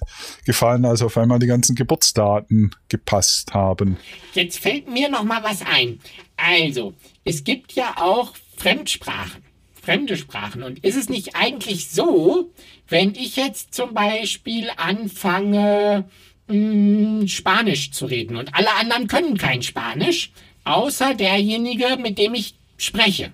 gefallen, 0.46 0.84
als 0.84 1.02
auf 1.02 1.16
einmal 1.16 1.38
die 1.38 1.46
ganzen 1.46 1.74
Geburtsdaten 1.74 2.74
gepasst 2.88 3.54
haben. 3.54 3.96
Jetzt 4.32 4.58
fällt 4.58 4.88
mir 4.88 5.08
noch 5.08 5.24
mal 5.24 5.42
was 5.42 5.62
ein. 5.62 6.00
Also, 6.36 6.94
es 7.24 7.43
gibt 7.44 7.72
ja 7.72 7.94
auch 7.98 8.34
Fremdsprachen, 8.56 9.42
fremde 9.80 10.16
Sprachen. 10.16 10.62
Und 10.62 10.84
ist 10.84 10.96
es 10.96 11.08
nicht 11.08 11.36
eigentlich 11.36 11.90
so, 11.90 12.50
wenn 12.88 13.14
ich 13.14 13.36
jetzt 13.36 13.74
zum 13.74 13.94
Beispiel 13.94 14.70
anfange, 14.76 16.08
mh, 16.48 17.26
Spanisch 17.28 17.92
zu 17.92 18.06
reden 18.06 18.36
und 18.36 18.54
alle 18.54 18.72
anderen 18.74 19.06
können 19.06 19.36
kein 19.36 19.62
Spanisch, 19.62 20.32
außer 20.64 21.14
derjenige, 21.14 21.96
mit 22.00 22.18
dem 22.18 22.34
ich 22.34 22.54
spreche. 22.76 23.32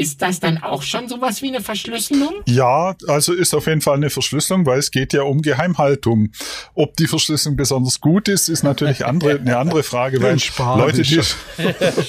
Ist 0.00 0.22
das 0.22 0.40
dann 0.40 0.56
auch 0.56 0.82
schon 0.82 1.08
sowas 1.08 1.42
wie 1.42 1.48
eine 1.48 1.60
Verschlüsselung? 1.60 2.36
Ja, 2.46 2.96
also 3.06 3.34
ist 3.34 3.54
auf 3.54 3.66
jeden 3.66 3.82
Fall 3.82 3.96
eine 3.96 4.08
Verschlüsselung, 4.08 4.64
weil 4.64 4.78
es 4.78 4.90
geht 4.90 5.12
ja 5.12 5.24
um 5.24 5.42
Geheimhaltung. 5.42 6.30
Ob 6.72 6.96
die 6.96 7.06
Verschlüsselung 7.06 7.58
besonders 7.58 8.00
gut 8.00 8.26
ist, 8.26 8.48
ist 8.48 8.62
natürlich 8.62 9.04
andere, 9.04 9.38
eine 9.38 9.58
andere 9.58 9.82
Frage, 9.82 10.22
weil 10.22 10.38
Leute, 10.78 11.02
die, 11.02 11.20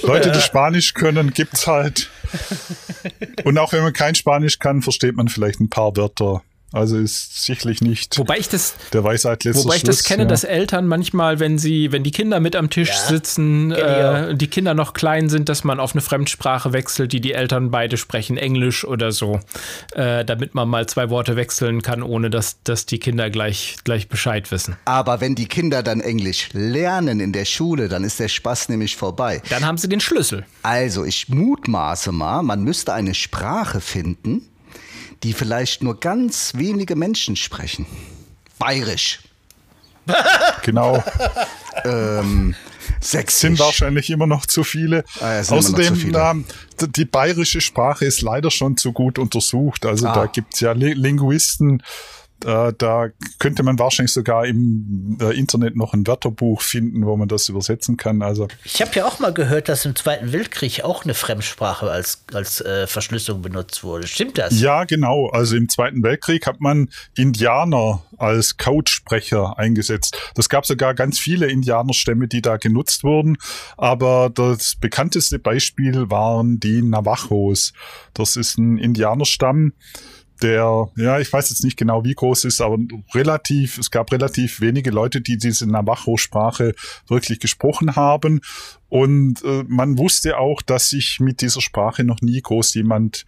Leute, 0.03 0.31
die 0.31 0.39
Spanisch 0.39 0.93
können, 0.93 1.31
gibt's 1.31 1.67
halt. 1.67 2.09
Und 3.43 3.57
auch 3.57 3.73
wenn 3.73 3.83
man 3.83 3.91
kein 3.91 4.15
Spanisch 4.15 4.59
kann, 4.59 4.81
versteht 4.81 5.17
man 5.17 5.27
vielleicht 5.27 5.59
ein 5.59 5.69
paar 5.69 5.97
Wörter. 5.97 6.43
Also 6.73 6.97
ist 6.97 7.43
sicherlich 7.43 7.81
nicht 7.81 8.17
Wobei 8.17 8.37
ich 8.37 8.47
das, 8.47 8.75
der 8.93 9.03
Weisheit 9.03 9.43
letzter 9.43 9.65
wobei 9.65 9.75
ich 9.75 9.83
das 9.83 9.97
Schluss, 9.97 10.07
kenne, 10.07 10.23
ja. 10.23 10.29
dass 10.29 10.45
Eltern 10.45 10.87
manchmal, 10.87 11.39
wenn 11.39 11.57
sie, 11.57 11.91
wenn 11.91 12.03
die 12.03 12.11
Kinder 12.11 12.39
mit 12.39 12.55
am 12.55 12.69
Tisch 12.69 12.93
sitzen, 12.93 13.71
äh, 13.71 14.35
die 14.35 14.47
Kinder 14.47 14.73
noch 14.73 14.93
klein 14.93 15.27
sind, 15.27 15.49
dass 15.49 15.65
man 15.65 15.81
auf 15.81 15.93
eine 15.93 16.01
Fremdsprache 16.01 16.71
wechselt, 16.71 17.11
die 17.11 17.19
die 17.19 17.33
Eltern 17.33 17.71
beide 17.71 17.97
sprechen, 17.97 18.37
Englisch 18.37 18.85
oder 18.85 19.11
so, 19.11 19.41
äh, 19.93 20.23
damit 20.23 20.55
man 20.55 20.69
mal 20.69 20.87
zwei 20.87 21.09
Worte 21.09 21.35
wechseln 21.35 21.81
kann, 21.81 22.03
ohne 22.03 22.29
dass, 22.29 22.63
dass 22.63 22.85
die 22.85 22.99
Kinder 22.99 23.29
gleich, 23.29 23.75
gleich 23.83 24.07
Bescheid 24.07 24.49
wissen. 24.51 24.77
Aber 24.85 25.19
wenn 25.19 25.35
die 25.35 25.47
Kinder 25.47 25.83
dann 25.83 25.99
Englisch 25.99 26.49
lernen 26.53 27.19
in 27.19 27.33
der 27.33 27.45
Schule, 27.45 27.89
dann 27.89 28.05
ist 28.05 28.19
der 28.19 28.29
Spaß 28.29 28.69
nämlich 28.69 28.95
vorbei. 28.95 29.41
Dann 29.49 29.65
haben 29.65 29.77
sie 29.77 29.89
den 29.89 29.99
Schlüssel. 29.99 30.45
Also, 30.63 31.03
ich 31.03 31.27
mutmaße 31.27 32.13
mal, 32.13 32.43
man 32.43 32.63
müsste 32.63 32.93
eine 32.93 33.13
Sprache 33.13 33.81
finden, 33.81 34.47
die 35.23 35.33
vielleicht 35.33 35.83
nur 35.83 35.99
ganz 35.99 36.53
wenige 36.55 36.95
Menschen 36.95 37.35
sprechen. 37.35 37.85
Bayerisch. 38.59 39.19
Genau. 40.63 41.03
Ähm, 41.83 42.55
sind 42.99 43.29
Sächsisch. 43.29 43.59
wahrscheinlich 43.59 44.09
immer 44.09 44.27
noch 44.27 44.45
zu 44.45 44.63
viele. 44.63 45.03
Ah, 45.19 45.33
ja, 45.35 45.43
sind 45.43 45.55
noch 45.57 45.63
zu 45.63 45.73
Außerdem, 45.73 45.95
viele. 45.95 46.19
ähm, 46.19 46.45
die 46.95 47.05
bayerische 47.05 47.61
Sprache 47.61 48.05
ist 48.05 48.21
leider 48.21 48.51
schon 48.51 48.77
zu 48.77 48.93
gut 48.93 49.17
untersucht. 49.19 49.85
Also 49.85 50.07
Ah. 50.07 50.13
da 50.15 50.25
gibt's 50.27 50.59
ja 50.59 50.73
Li- 50.73 50.93
Linguisten, 50.93 51.81
äh, 52.45 52.73
da 52.77 53.09
könnte 53.39 53.63
man 53.63 53.77
wahrscheinlich 53.79 54.13
sogar 54.13 54.45
im 54.45 55.17
äh, 55.21 55.37
Internet 55.37 55.75
noch 55.75 55.93
ein 55.93 56.05
Wörterbuch 56.07 56.61
finden, 56.61 57.05
wo 57.05 57.15
man 57.17 57.27
das 57.27 57.49
übersetzen 57.49 57.97
kann. 57.97 58.21
Also 58.21 58.47
Ich 58.63 58.81
habe 58.81 58.91
ja 58.95 59.05
auch 59.05 59.19
mal 59.19 59.33
gehört, 59.33 59.69
dass 59.69 59.85
im 59.85 59.95
Zweiten 59.95 60.31
Weltkrieg 60.31 60.83
auch 60.83 61.03
eine 61.03 61.13
Fremdsprache 61.13 61.89
als, 61.89 62.23
als 62.33 62.61
äh, 62.61 62.87
Verschlüsselung 62.87 63.41
benutzt 63.41 63.83
wurde. 63.83 64.07
Stimmt 64.07 64.37
das? 64.37 64.59
ja, 64.59 64.83
genau. 64.83 65.29
Also 65.29 65.55
im 65.55 65.69
Zweiten 65.69 66.03
Weltkrieg 66.03 66.47
hat 66.47 66.61
man 66.61 66.89
Indianer 67.15 68.03
als 68.17 68.57
Codesprecher 68.57 69.57
eingesetzt. 69.57 70.17
Das 70.35 70.49
gab 70.49 70.65
sogar 70.65 70.93
ganz 70.93 71.19
viele 71.19 71.47
Indianerstämme, 71.47 72.27
die 72.27 72.41
da 72.41 72.57
genutzt 72.57 73.03
wurden. 73.03 73.37
Aber 73.77 74.29
das 74.33 74.75
bekannteste 74.75 75.39
Beispiel 75.39 76.09
waren 76.09 76.59
die 76.59 76.81
Navajos. 76.81 77.73
Das 78.13 78.35
ist 78.35 78.57
ein 78.57 78.77
Indianerstamm, 78.77 79.73
der, 80.41 80.89
ja, 80.95 81.19
ich 81.19 81.31
weiß 81.31 81.49
jetzt 81.49 81.63
nicht 81.63 81.77
genau, 81.77 82.03
wie 82.03 82.13
groß 82.13 82.45
ist, 82.45 82.61
aber 82.61 82.77
relativ, 83.13 83.77
es 83.77 83.91
gab 83.91 84.11
relativ 84.11 84.61
wenige 84.61 84.91
Leute, 84.91 85.21
die 85.21 85.37
diese 85.37 85.67
Navajo-Sprache 85.67 86.73
wirklich 87.07 87.39
gesprochen 87.39 87.95
haben. 87.95 88.41
Und 88.89 89.43
äh, 89.43 89.63
man 89.67 89.97
wusste 89.97 90.37
auch, 90.37 90.61
dass 90.61 90.89
sich 90.89 91.19
mit 91.19 91.41
dieser 91.41 91.61
Sprache 91.61 92.03
noch 92.03 92.21
nie 92.21 92.41
groß 92.41 92.73
jemand 92.73 93.25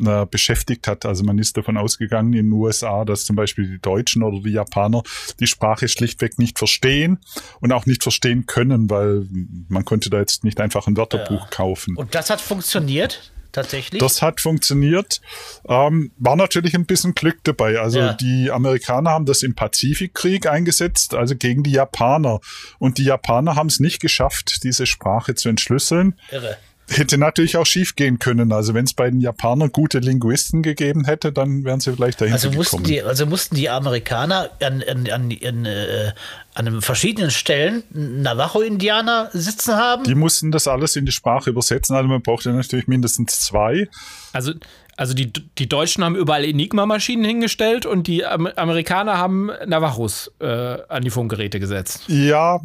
äh, 0.00 0.26
beschäftigt 0.26 0.86
hat. 0.86 1.04
Also 1.04 1.24
man 1.24 1.38
ist 1.38 1.56
davon 1.56 1.76
ausgegangen 1.76 2.32
in 2.32 2.46
den 2.46 2.52
USA, 2.52 3.04
dass 3.04 3.24
zum 3.24 3.36
Beispiel 3.36 3.66
die 3.66 3.80
Deutschen 3.80 4.22
oder 4.22 4.40
die 4.40 4.52
Japaner 4.52 5.02
die 5.40 5.46
Sprache 5.46 5.88
schlichtweg 5.88 6.38
nicht 6.38 6.58
verstehen 6.58 7.18
und 7.60 7.72
auch 7.72 7.86
nicht 7.86 8.02
verstehen 8.02 8.46
können, 8.46 8.88
weil 8.88 9.26
man 9.68 9.84
konnte 9.84 10.08
da 10.08 10.18
jetzt 10.18 10.44
nicht 10.44 10.60
einfach 10.60 10.86
ein 10.86 10.96
Wörterbuch 10.96 11.42
ja. 11.42 11.48
kaufen. 11.50 11.96
Und 11.96 12.14
das 12.14 12.30
hat 12.30 12.40
funktioniert? 12.40 13.32
Tatsächlich? 13.52 14.00
Das 14.00 14.22
hat 14.22 14.40
funktioniert. 14.40 15.20
Ähm, 15.68 16.12
war 16.18 16.36
natürlich 16.36 16.74
ein 16.74 16.86
bisschen 16.86 17.14
Glück 17.14 17.38
dabei. 17.44 17.78
Also 17.80 17.98
ja. 17.98 18.12
die 18.14 18.50
Amerikaner 18.50 19.10
haben 19.10 19.26
das 19.26 19.42
im 19.42 19.54
Pazifikkrieg 19.54 20.46
eingesetzt, 20.46 21.14
also 21.14 21.36
gegen 21.36 21.62
die 21.62 21.72
Japaner. 21.72 22.40
Und 22.78 22.98
die 22.98 23.04
Japaner 23.04 23.56
haben 23.56 23.68
es 23.68 23.80
nicht 23.80 24.00
geschafft, 24.00 24.62
diese 24.62 24.86
Sprache 24.86 25.34
zu 25.34 25.48
entschlüsseln. 25.48 26.18
Irre 26.30 26.56
hätte 26.90 27.18
natürlich 27.18 27.56
auch 27.56 27.66
schief 27.66 27.96
gehen 27.96 28.18
können. 28.18 28.52
Also 28.52 28.74
wenn 28.74 28.84
es 28.84 28.94
bei 28.94 29.10
den 29.10 29.20
Japanern 29.20 29.70
gute 29.70 29.98
Linguisten 29.98 30.62
gegeben 30.62 31.04
hätte, 31.04 31.32
dann 31.32 31.64
wären 31.64 31.80
sie 31.80 31.92
vielleicht 31.92 32.20
dahin 32.20 32.32
also 32.32 32.50
mussten 32.50 32.82
gekommen. 32.82 32.84
Die, 32.84 33.02
also 33.02 33.26
mussten 33.26 33.54
die 33.54 33.70
Amerikaner 33.70 34.50
an, 34.60 34.82
an, 34.82 35.08
an, 35.10 35.36
an, 35.44 35.64
äh, 35.66 36.12
an 36.54 36.82
verschiedenen 36.82 37.30
Stellen 37.30 37.84
Navajo-Indianer 37.90 39.30
sitzen 39.32 39.74
haben? 39.74 40.04
Die 40.04 40.14
mussten 40.14 40.50
das 40.50 40.66
alles 40.66 40.96
in 40.96 41.06
die 41.06 41.12
Sprache 41.12 41.50
übersetzen. 41.50 41.94
Also 41.94 42.08
man 42.08 42.22
brauchte 42.22 42.50
natürlich 42.50 42.88
mindestens 42.88 43.40
zwei. 43.40 43.88
Also 44.32 44.52
also 44.96 45.14
die, 45.14 45.32
die 45.32 45.66
Deutschen 45.66 46.04
haben 46.04 46.14
überall 46.14 46.44
Enigma-Maschinen 46.44 47.24
hingestellt 47.24 47.86
und 47.86 48.06
die 48.06 48.26
Amerikaner 48.26 49.16
haben 49.16 49.50
Navajos 49.66 50.30
äh, 50.40 50.46
an 50.46 51.02
die 51.02 51.08
Funkgeräte 51.08 51.58
gesetzt. 51.58 52.04
Ja, 52.08 52.60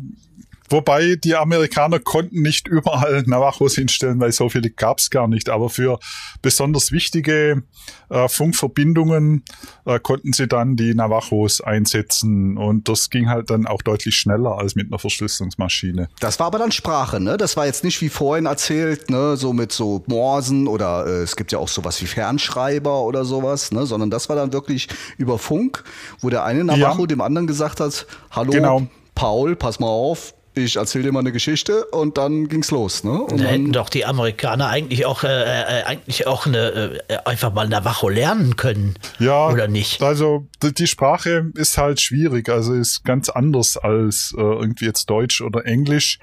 Wobei 0.70 1.16
die 1.16 1.36
Amerikaner 1.36 2.00
konnten 2.00 2.42
nicht 2.42 2.68
überall 2.68 3.24
Navajos 3.28 3.76
hinstellen, 3.76 4.20
weil 4.20 4.32
so 4.32 4.50
viele 4.50 4.70
gab 4.70 5.00
es 5.00 5.10
gar 5.10 5.28
nicht. 5.28 5.50
Aber 5.50 5.70
für 5.70 6.00
besonders 6.42 6.92
wichtige 6.92 7.64
äh, 8.10 8.28
Funkverbindungen 8.28 9.44
äh, 9.86 10.00
konnten 10.00 10.34
sie 10.34 10.48
dann 10.48 10.76
die 10.76 10.96
Navajos 10.96 11.62
einsetzen. 11.62 12.58
Und 12.58 12.90
das 12.90 13.10
ging 13.10 13.30
halt 13.30 13.50
dann 13.50 13.68
auch 13.68 13.82
deutlich 13.82 14.16
schneller 14.16 14.58
als 14.58 14.76
mit 14.76 14.88
einer 14.88 15.00
Verschlüsselungsmaschine. 15.00 16.10
Das 16.20 16.40
war 16.40 16.48
aber 16.48 16.60
dann 16.60 16.72
Sprache, 16.72 17.20
ne? 17.20 17.38
Das 17.38 17.56
war 17.58 17.66
jetzt 17.66 17.84
nicht 17.84 18.02
wie 18.02 18.10
vorhin 18.10 18.48
erzählt, 18.48 19.10
ne? 19.10 19.38
So 19.38 19.54
mit 19.54 19.72
so 19.72 20.04
Morsen 20.08 20.68
oder 20.68 21.06
äh, 21.06 21.22
es 21.22 21.36
gibt 21.36 21.52
ja 21.52 21.60
auch 21.60 21.68
sowas 21.68 22.02
wie 22.02 22.08
Fernschreiber 22.08 23.04
oder 23.04 23.24
sowas, 23.24 23.72
ne? 23.72 23.86
Sondern 23.86 24.10
das 24.10 24.30
war 24.30 24.36
dann 24.36 24.52
wirklich 24.52 24.88
über 25.18 25.38
Funk, 25.38 25.84
wo 26.22 26.30
der 26.30 26.44
eine 26.44 26.64
Navajo 26.64 27.02
ja. 27.02 27.08
dem 27.08 27.22
anderen 27.22 27.48
gesagt 27.48 27.80
hat, 27.80 28.08
hallo. 28.32 28.52
Genau. 28.52 28.88
Paul, 29.16 29.56
pass 29.56 29.80
mal 29.80 29.88
auf, 29.88 30.35
ich 30.56 30.78
erzähle 30.78 31.06
dir 31.06 31.12
mal 31.12 31.20
eine 31.20 31.32
Geschichte 31.32 31.86
und 31.86 32.18
dann 32.18 32.48
ging's 32.48 32.72
los. 32.72 33.04
Ne? 33.04 33.22
Und 33.22 33.40
da 33.40 33.46
hätten 33.46 33.72
doch 33.72 33.90
die 33.90 34.06
Amerikaner 34.06 34.70
eigentlich 34.70 35.06
auch, 35.06 35.24
äh, 35.24 35.28
äh, 35.28 35.84
eigentlich 35.84 36.28
auch 36.28 36.46
eine, 36.46 37.00
äh, 37.08 37.18
einfach 37.26 37.54
mal 37.54 37.68
Navajo 37.68 38.10
lernen 38.10 38.56
können. 38.56 38.96
Ja, 39.20 39.50
oder 39.50 39.68
nicht? 39.68 40.02
Also 40.02 40.48
die 40.62 40.88
Sprache 40.88 41.52
ist 41.56 41.78
halt 41.78 42.02
schwierig, 42.02 42.50
also 42.50 42.74
ist 42.74 43.04
ganz 43.04 43.30
anders 43.30 43.78
als 43.78 44.34
äh, 44.38 44.42
irgendwie 44.42 44.86
jetzt 44.86 45.10
Deutsch 45.10 45.42
oder 45.42 45.66
Englisch. 45.66 46.20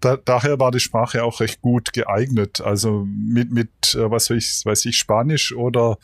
Da, 0.00 0.16
daher 0.16 0.58
war 0.58 0.70
die 0.70 0.80
Sprache 0.80 1.24
auch 1.24 1.40
recht 1.40 1.60
gut 1.60 1.92
geeignet. 1.92 2.60
Also 2.60 3.06
mit, 3.06 3.50
mit 3.50 3.70
äh, 3.94 4.10
was 4.10 4.30
weiß 4.30 4.36
ich, 4.36 4.64
weiß 4.64 4.84
ich, 4.86 4.96
Spanisch 4.96 5.54
oder 5.54 5.98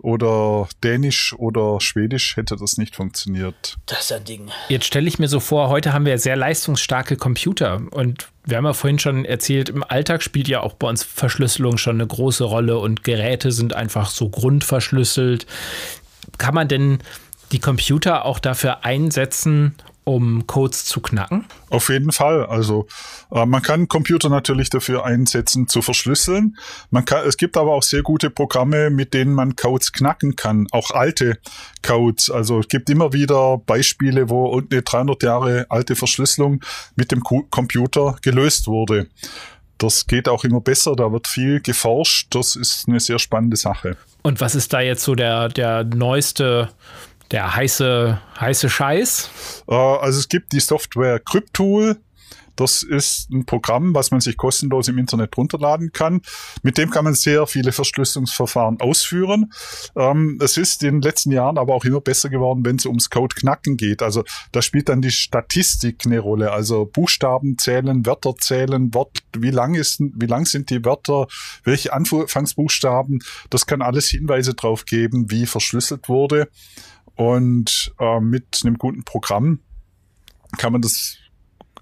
oder 0.00 0.68
Dänisch 0.84 1.34
oder 1.36 1.80
Schwedisch 1.80 2.36
hätte 2.36 2.56
das 2.56 2.78
nicht 2.78 2.94
funktioniert. 2.94 3.76
Das 3.86 4.02
ist 4.02 4.12
ein 4.12 4.24
Ding. 4.24 4.50
Jetzt 4.68 4.86
stelle 4.86 5.08
ich 5.08 5.18
mir 5.18 5.28
so 5.28 5.40
vor, 5.40 5.68
heute 5.68 5.92
haben 5.92 6.06
wir 6.06 6.18
sehr 6.18 6.36
leistungsstarke 6.36 7.16
Computer 7.16 7.82
und 7.90 8.28
wir 8.44 8.56
haben 8.56 8.64
ja 8.64 8.72
vorhin 8.72 8.98
schon 8.98 9.24
erzählt, 9.24 9.68
im 9.68 9.82
Alltag 9.82 10.22
spielt 10.22 10.48
ja 10.48 10.60
auch 10.60 10.74
bei 10.74 10.88
uns 10.88 11.02
Verschlüsselung 11.02 11.78
schon 11.78 11.96
eine 11.96 12.06
große 12.06 12.44
Rolle 12.44 12.78
und 12.78 13.04
Geräte 13.04 13.50
sind 13.50 13.74
einfach 13.74 14.10
so 14.10 14.28
grundverschlüsselt. 14.28 15.46
Kann 16.38 16.54
man 16.54 16.68
denn 16.68 16.98
die 17.50 17.58
Computer 17.58 18.24
auch 18.24 18.38
dafür 18.38 18.84
einsetzen, 18.84 19.74
um 20.08 20.46
Codes 20.46 20.86
zu 20.86 21.00
knacken? 21.00 21.44
Auf 21.68 21.90
jeden 21.90 22.12
Fall. 22.12 22.46
Also 22.46 22.86
äh, 23.30 23.44
man 23.44 23.60
kann 23.60 23.88
Computer 23.88 24.30
natürlich 24.30 24.70
dafür 24.70 25.04
einsetzen 25.04 25.68
zu 25.68 25.82
verschlüsseln. 25.82 26.56
Man 26.90 27.04
kann, 27.04 27.26
es 27.28 27.36
gibt 27.36 27.58
aber 27.58 27.72
auch 27.72 27.82
sehr 27.82 28.02
gute 28.02 28.30
Programme, 28.30 28.88
mit 28.88 29.12
denen 29.12 29.34
man 29.34 29.54
Codes 29.54 29.92
knacken 29.92 30.34
kann, 30.34 30.66
auch 30.70 30.92
alte 30.92 31.38
Codes. 31.82 32.30
Also 32.30 32.60
es 32.60 32.68
gibt 32.68 32.88
immer 32.88 33.12
wieder 33.12 33.58
Beispiele, 33.58 34.30
wo 34.30 34.58
eine 34.58 34.80
300 34.80 35.22
Jahre 35.22 35.66
alte 35.68 35.94
Verschlüsselung 35.94 36.64
mit 36.96 37.12
dem 37.12 37.22
Computer 37.22 38.16
gelöst 38.22 38.66
wurde. 38.66 39.08
Das 39.76 40.06
geht 40.06 40.26
auch 40.26 40.42
immer 40.42 40.62
besser, 40.62 40.96
da 40.96 41.12
wird 41.12 41.28
viel 41.28 41.60
geforscht. 41.60 42.34
Das 42.34 42.56
ist 42.56 42.88
eine 42.88 42.98
sehr 42.98 43.18
spannende 43.18 43.58
Sache. 43.58 43.98
Und 44.22 44.40
was 44.40 44.54
ist 44.54 44.72
da 44.72 44.80
jetzt 44.80 45.04
so 45.04 45.14
der, 45.14 45.48
der 45.48 45.84
neueste 45.84 46.70
der 47.30 47.54
heiße, 47.54 48.20
heiße 48.40 48.70
Scheiß? 48.70 49.30
Äh, 49.68 49.74
also 49.74 50.18
es 50.18 50.28
gibt 50.28 50.52
die 50.52 50.60
Software 50.60 51.20
Cryptool. 51.20 51.96
Das 52.58 52.82
ist 52.82 53.30
ein 53.30 53.46
Programm, 53.46 53.94
was 53.94 54.10
man 54.10 54.20
sich 54.20 54.36
kostenlos 54.36 54.88
im 54.88 54.98
Internet 54.98 55.36
runterladen 55.36 55.92
kann. 55.92 56.22
Mit 56.64 56.76
dem 56.76 56.90
kann 56.90 57.04
man 57.04 57.14
sehr 57.14 57.46
viele 57.46 57.70
Verschlüsselungsverfahren 57.70 58.80
ausführen. 58.80 59.52
Ähm, 59.94 60.40
es 60.42 60.56
ist 60.56 60.82
in 60.82 60.94
den 60.94 61.02
letzten 61.02 61.30
Jahren 61.30 61.56
aber 61.56 61.72
auch 61.74 61.84
immer 61.84 62.00
besser 62.00 62.30
geworden, 62.30 62.64
wenn 62.64 62.74
es 62.74 62.86
ums 62.86 63.10
Code-Knacken 63.10 63.76
geht. 63.76 64.02
Also 64.02 64.24
da 64.50 64.60
spielt 64.60 64.88
dann 64.88 65.02
die 65.02 65.12
Statistik 65.12 66.02
eine 66.04 66.18
Rolle. 66.18 66.50
Also 66.50 66.84
Buchstaben 66.84 67.58
zählen, 67.58 68.04
Wörter 68.04 68.34
zählen, 68.34 68.92
Wort, 68.92 69.18
wie 69.38 69.52
lang 69.52 69.76
ist, 69.76 70.00
wie 70.00 70.26
lang 70.26 70.44
sind 70.44 70.70
die 70.70 70.84
Wörter, 70.84 71.28
welche 71.62 71.92
Anfangsbuchstaben. 71.92 73.20
Das 73.50 73.66
kann 73.66 73.82
alles 73.82 74.08
Hinweise 74.08 74.54
darauf 74.54 74.84
geben, 74.84 75.30
wie 75.30 75.46
verschlüsselt 75.46 76.08
wurde. 76.08 76.48
Und 77.18 77.92
äh, 77.98 78.20
mit 78.20 78.60
einem 78.62 78.78
guten 78.78 79.02
Programm 79.02 79.58
kann 80.56 80.70
man 80.70 80.82
das 80.82 81.16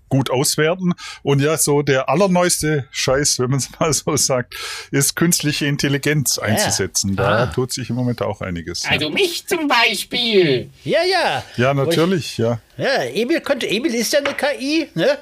gut 0.09 0.30
auswerten. 0.30 0.95
Und 1.22 1.43
ja, 1.43 1.59
so 1.59 1.82
der 1.82 2.09
allerneueste 2.09 2.89
Scheiß, 2.91 3.39
wenn 3.39 3.51
man 3.51 3.59
es 3.59 3.68
mal 3.78 3.93
so 3.93 4.16
sagt, 4.16 4.55
ist 4.91 5.14
künstliche 5.14 5.66
Intelligenz 5.66 6.39
einzusetzen. 6.39 7.16
Da 7.16 7.43
ah. 7.43 7.47
tut 7.49 7.70
sich 7.70 7.91
im 7.91 7.97
Moment 7.97 8.22
auch 8.22 8.41
einiges. 8.41 8.87
Also 8.87 9.09
ja. 9.09 9.12
mich 9.12 9.47
zum 9.47 9.68
Beispiel. 9.68 10.70
Ja, 10.84 11.01
ja. 11.03 11.45
Ja, 11.59 11.74
natürlich, 11.74 12.32
ich, 12.32 12.39
ja. 12.39 12.59
Ja, 12.78 13.03
Emil 13.03 13.43
könnte, 13.43 13.68
Emil 13.68 13.95
ist 13.95 14.14
ja 14.14 14.20
eine 14.20 14.32
KI, 14.32 14.89
ne? 14.95 15.18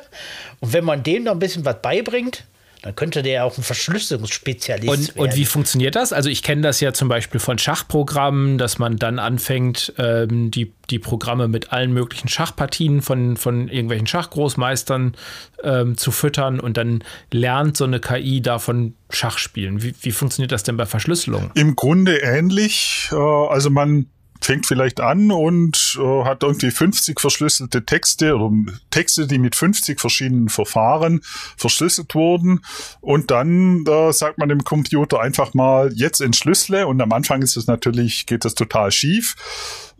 Und 0.60 0.72
wenn 0.72 0.84
man 0.84 1.02
dem 1.02 1.24
noch 1.24 1.32
ein 1.32 1.40
bisschen 1.40 1.64
was 1.64 1.82
beibringt, 1.82 2.44
dann 2.84 2.94
könnte 2.94 3.22
der 3.22 3.32
ja 3.32 3.44
auch 3.44 3.56
ein 3.56 3.62
Verschlüsselungsspezialist 3.62 4.90
und, 4.90 5.16
werden. 5.16 5.30
Und 5.30 5.36
wie 5.36 5.46
funktioniert 5.46 5.96
das? 5.96 6.12
Also 6.12 6.28
ich 6.28 6.42
kenne 6.42 6.60
das 6.60 6.80
ja 6.80 6.92
zum 6.92 7.08
Beispiel 7.08 7.40
von 7.40 7.56
Schachprogrammen, 7.56 8.58
dass 8.58 8.78
man 8.78 8.98
dann 8.98 9.18
anfängt, 9.18 9.94
ähm, 9.96 10.50
die, 10.50 10.70
die 10.90 10.98
Programme 10.98 11.48
mit 11.48 11.72
allen 11.72 11.94
möglichen 11.94 12.28
Schachpartien 12.28 13.00
von, 13.00 13.38
von 13.38 13.70
irgendwelchen 13.70 14.06
Schachgroßmeistern 14.06 15.16
ähm, 15.62 15.96
zu 15.96 16.10
füttern 16.10 16.60
und 16.60 16.76
dann 16.76 17.02
lernt 17.32 17.78
so 17.78 17.84
eine 17.84 18.00
KI 18.00 18.42
davon 18.42 18.92
Schach 19.08 19.38
spielen. 19.38 19.82
Wie, 19.82 19.94
wie 20.02 20.12
funktioniert 20.12 20.52
das 20.52 20.62
denn 20.62 20.76
bei 20.76 20.84
Verschlüsselung? 20.84 21.52
Im 21.54 21.76
Grunde 21.76 22.18
ähnlich. 22.18 23.08
Äh, 23.12 23.16
also 23.16 23.70
man 23.70 24.10
fängt 24.44 24.66
vielleicht 24.66 25.00
an 25.00 25.30
und 25.30 25.98
äh, 25.98 26.24
hat 26.24 26.42
irgendwie 26.42 26.70
50 26.70 27.18
verschlüsselte 27.20 27.84
Texte 27.84 28.36
oder 28.36 28.52
Texte, 28.90 29.26
die 29.26 29.38
mit 29.38 29.56
50 29.56 30.00
verschiedenen 30.00 30.48
Verfahren 30.48 31.20
verschlüsselt 31.56 32.14
wurden. 32.14 32.60
Und 33.00 33.30
dann 33.30 33.84
äh, 33.86 34.12
sagt 34.12 34.38
man 34.38 34.50
dem 34.50 34.62
Computer 34.62 35.20
einfach 35.20 35.54
mal, 35.54 35.92
jetzt 35.94 36.20
entschlüssele. 36.20 36.86
Und 36.86 37.00
am 37.00 37.12
Anfang 37.12 37.42
ist 37.42 37.56
es 37.56 37.66
natürlich, 37.66 38.26
geht 38.26 38.44
das 38.44 38.54
total 38.54 38.92
schief. 38.92 39.34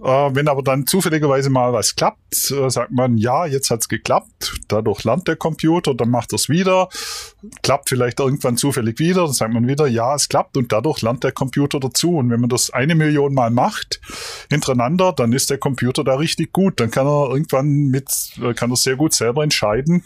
Äh, 0.03 0.31
wenn 0.35 0.49
aber 0.49 0.63
dann 0.63 0.87
zufälligerweise 0.87 1.51
mal 1.51 1.73
was 1.73 1.95
klappt, 1.95 2.51
äh, 2.51 2.69
sagt 2.69 2.91
man, 2.91 3.17
ja, 3.17 3.47
jetzt 3.47 3.71
hat's 3.71 3.89
geklappt. 3.89 4.55
Dadurch 4.69 5.05
lernt 5.05 5.29
der 5.29 5.37
Computer, 5.37 5.95
dann 5.95 6.11
macht 6.11 6.33
er's 6.33 6.49
wieder. 6.49 6.89
Klappt 7.63 7.89
vielleicht 7.89 8.21
irgendwann 8.21 8.57
zufällig 8.57 8.99
wieder, 8.99 9.25
dann 9.25 9.33
sagt 9.33 9.53
man 9.53 9.69
wieder, 9.69 9.87
ja, 9.87 10.15
es 10.15 10.29
klappt 10.29 10.57
und 10.57 10.73
dadurch 10.73 11.03
lernt 11.03 11.23
der 11.23 11.33
Computer 11.33 11.79
dazu. 11.79 12.17
Und 12.17 12.31
wenn 12.31 12.41
man 12.41 12.51
das 12.51 12.71
eine 12.71 12.95
Million 12.95 13.35
Mal 13.35 13.51
macht, 13.51 14.01
hintereinander, 14.51 15.13
dann 15.13 15.33
ist 15.33 15.51
der 15.51 15.59
Computer 15.59 16.05
da 16.05 16.17
richtig 16.17 16.53
gut. 16.53 16.81
Dann 16.81 16.91
kann 16.91 17.07
er 17.07 17.31
irgendwann 17.31 17.87
mit, 17.87 18.09
äh, 18.43 18.55
kann 18.55 18.71
er 18.71 18.77
sehr 18.77 18.97
gut 18.97 19.15
selber 19.15 19.43
entscheiden, 19.43 20.03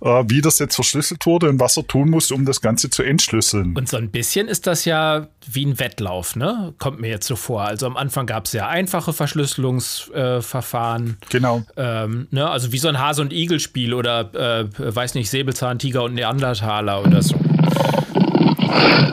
wie 0.00 0.40
das 0.40 0.58
jetzt 0.58 0.74
verschlüsselt 0.74 1.26
wurde 1.26 1.48
und 1.48 1.60
was 1.60 1.76
er 1.76 1.86
tun 1.86 2.10
muss, 2.10 2.30
um 2.30 2.44
das 2.44 2.60
Ganze 2.60 2.90
zu 2.90 3.02
entschlüsseln. 3.02 3.76
Und 3.76 3.88
so 3.88 3.96
ein 3.96 4.10
bisschen 4.10 4.48
ist 4.48 4.66
das 4.66 4.84
ja 4.84 5.28
wie 5.50 5.66
ein 5.66 5.78
Wettlauf, 5.78 6.36
ne? 6.36 6.74
Kommt 6.78 7.00
mir 7.00 7.08
jetzt 7.08 7.26
so 7.26 7.36
vor. 7.36 7.62
Also 7.62 7.86
am 7.86 7.96
Anfang 7.96 8.26
gab 8.26 8.46
es 8.46 8.52
sehr 8.52 8.68
einfache 8.68 9.12
Verschlüsselungsverfahren. 9.30 11.16
Äh, 11.20 11.26
genau. 11.30 11.62
Ähm, 11.76 12.26
ne? 12.30 12.48
Also 12.48 12.72
wie 12.72 12.78
so 12.78 12.88
ein 12.88 12.98
Hase- 12.98 13.22
und 13.22 13.32
Igel-Spiel 13.32 13.94
oder, 13.94 14.30
äh, 14.34 14.66
weiß 14.76 15.14
nicht, 15.14 15.30
Säbelzahntiger 15.30 16.02
und 16.02 16.14
Neandertaler 16.14 17.02
oder 17.02 17.22
so. 17.22 17.36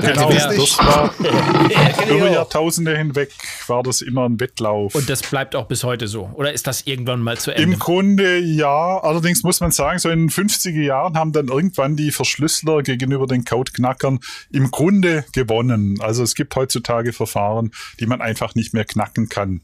Genau, 0.02 0.30
wer- 0.30 0.48
das 0.56 0.78
war 0.80 1.14
über. 2.10 2.32
Jahrtausende 2.32 2.96
hinweg 2.98 3.32
war 3.68 3.84
das 3.84 4.02
immer 4.02 4.26
ein 4.26 4.40
Wettlauf. 4.40 4.96
Und 4.96 5.10
das 5.10 5.22
bleibt 5.22 5.56
auch 5.56 5.66
bis 5.66 5.84
heute 5.84 6.08
so. 6.08 6.30
Oder 6.36 6.54
ist 6.54 6.68
das 6.68 6.82
irgendwann 6.86 7.22
mal 7.22 7.38
zu 7.38 7.52
Ende? 7.52 7.64
Im 7.64 7.80
Grunde 7.80 8.38
ja, 8.40 9.00
allerdings 9.00 9.44
muss 9.44 9.60
man 9.60 9.72
sagen, 9.72 10.00
so 10.00 10.10
in 10.10 10.28
den 10.28 10.30
50er 10.30 10.82
Jahren 10.82 11.18
haben 11.18 11.32
dann 11.32 11.48
irgendwann 11.48 11.96
die 11.96 12.12
Verschlüsseler 12.12 12.84
gegenüber 12.84 13.28
den 13.28 13.44
Codeknackern 13.46 14.20
im 14.52 14.72
Grunde 14.72 15.26
gewonnen. 15.34 16.00
Also 16.02 16.24
es 16.24 16.36
gibt 16.36 16.56
heutzutage 16.56 17.14
Verfahren, 17.14 17.72
die 18.00 18.06
man 18.06 18.22
einfach 18.22 18.56
nicht 18.56 18.74
mehr 18.74 18.86
knacken 18.86 19.30
kann. 19.30 19.62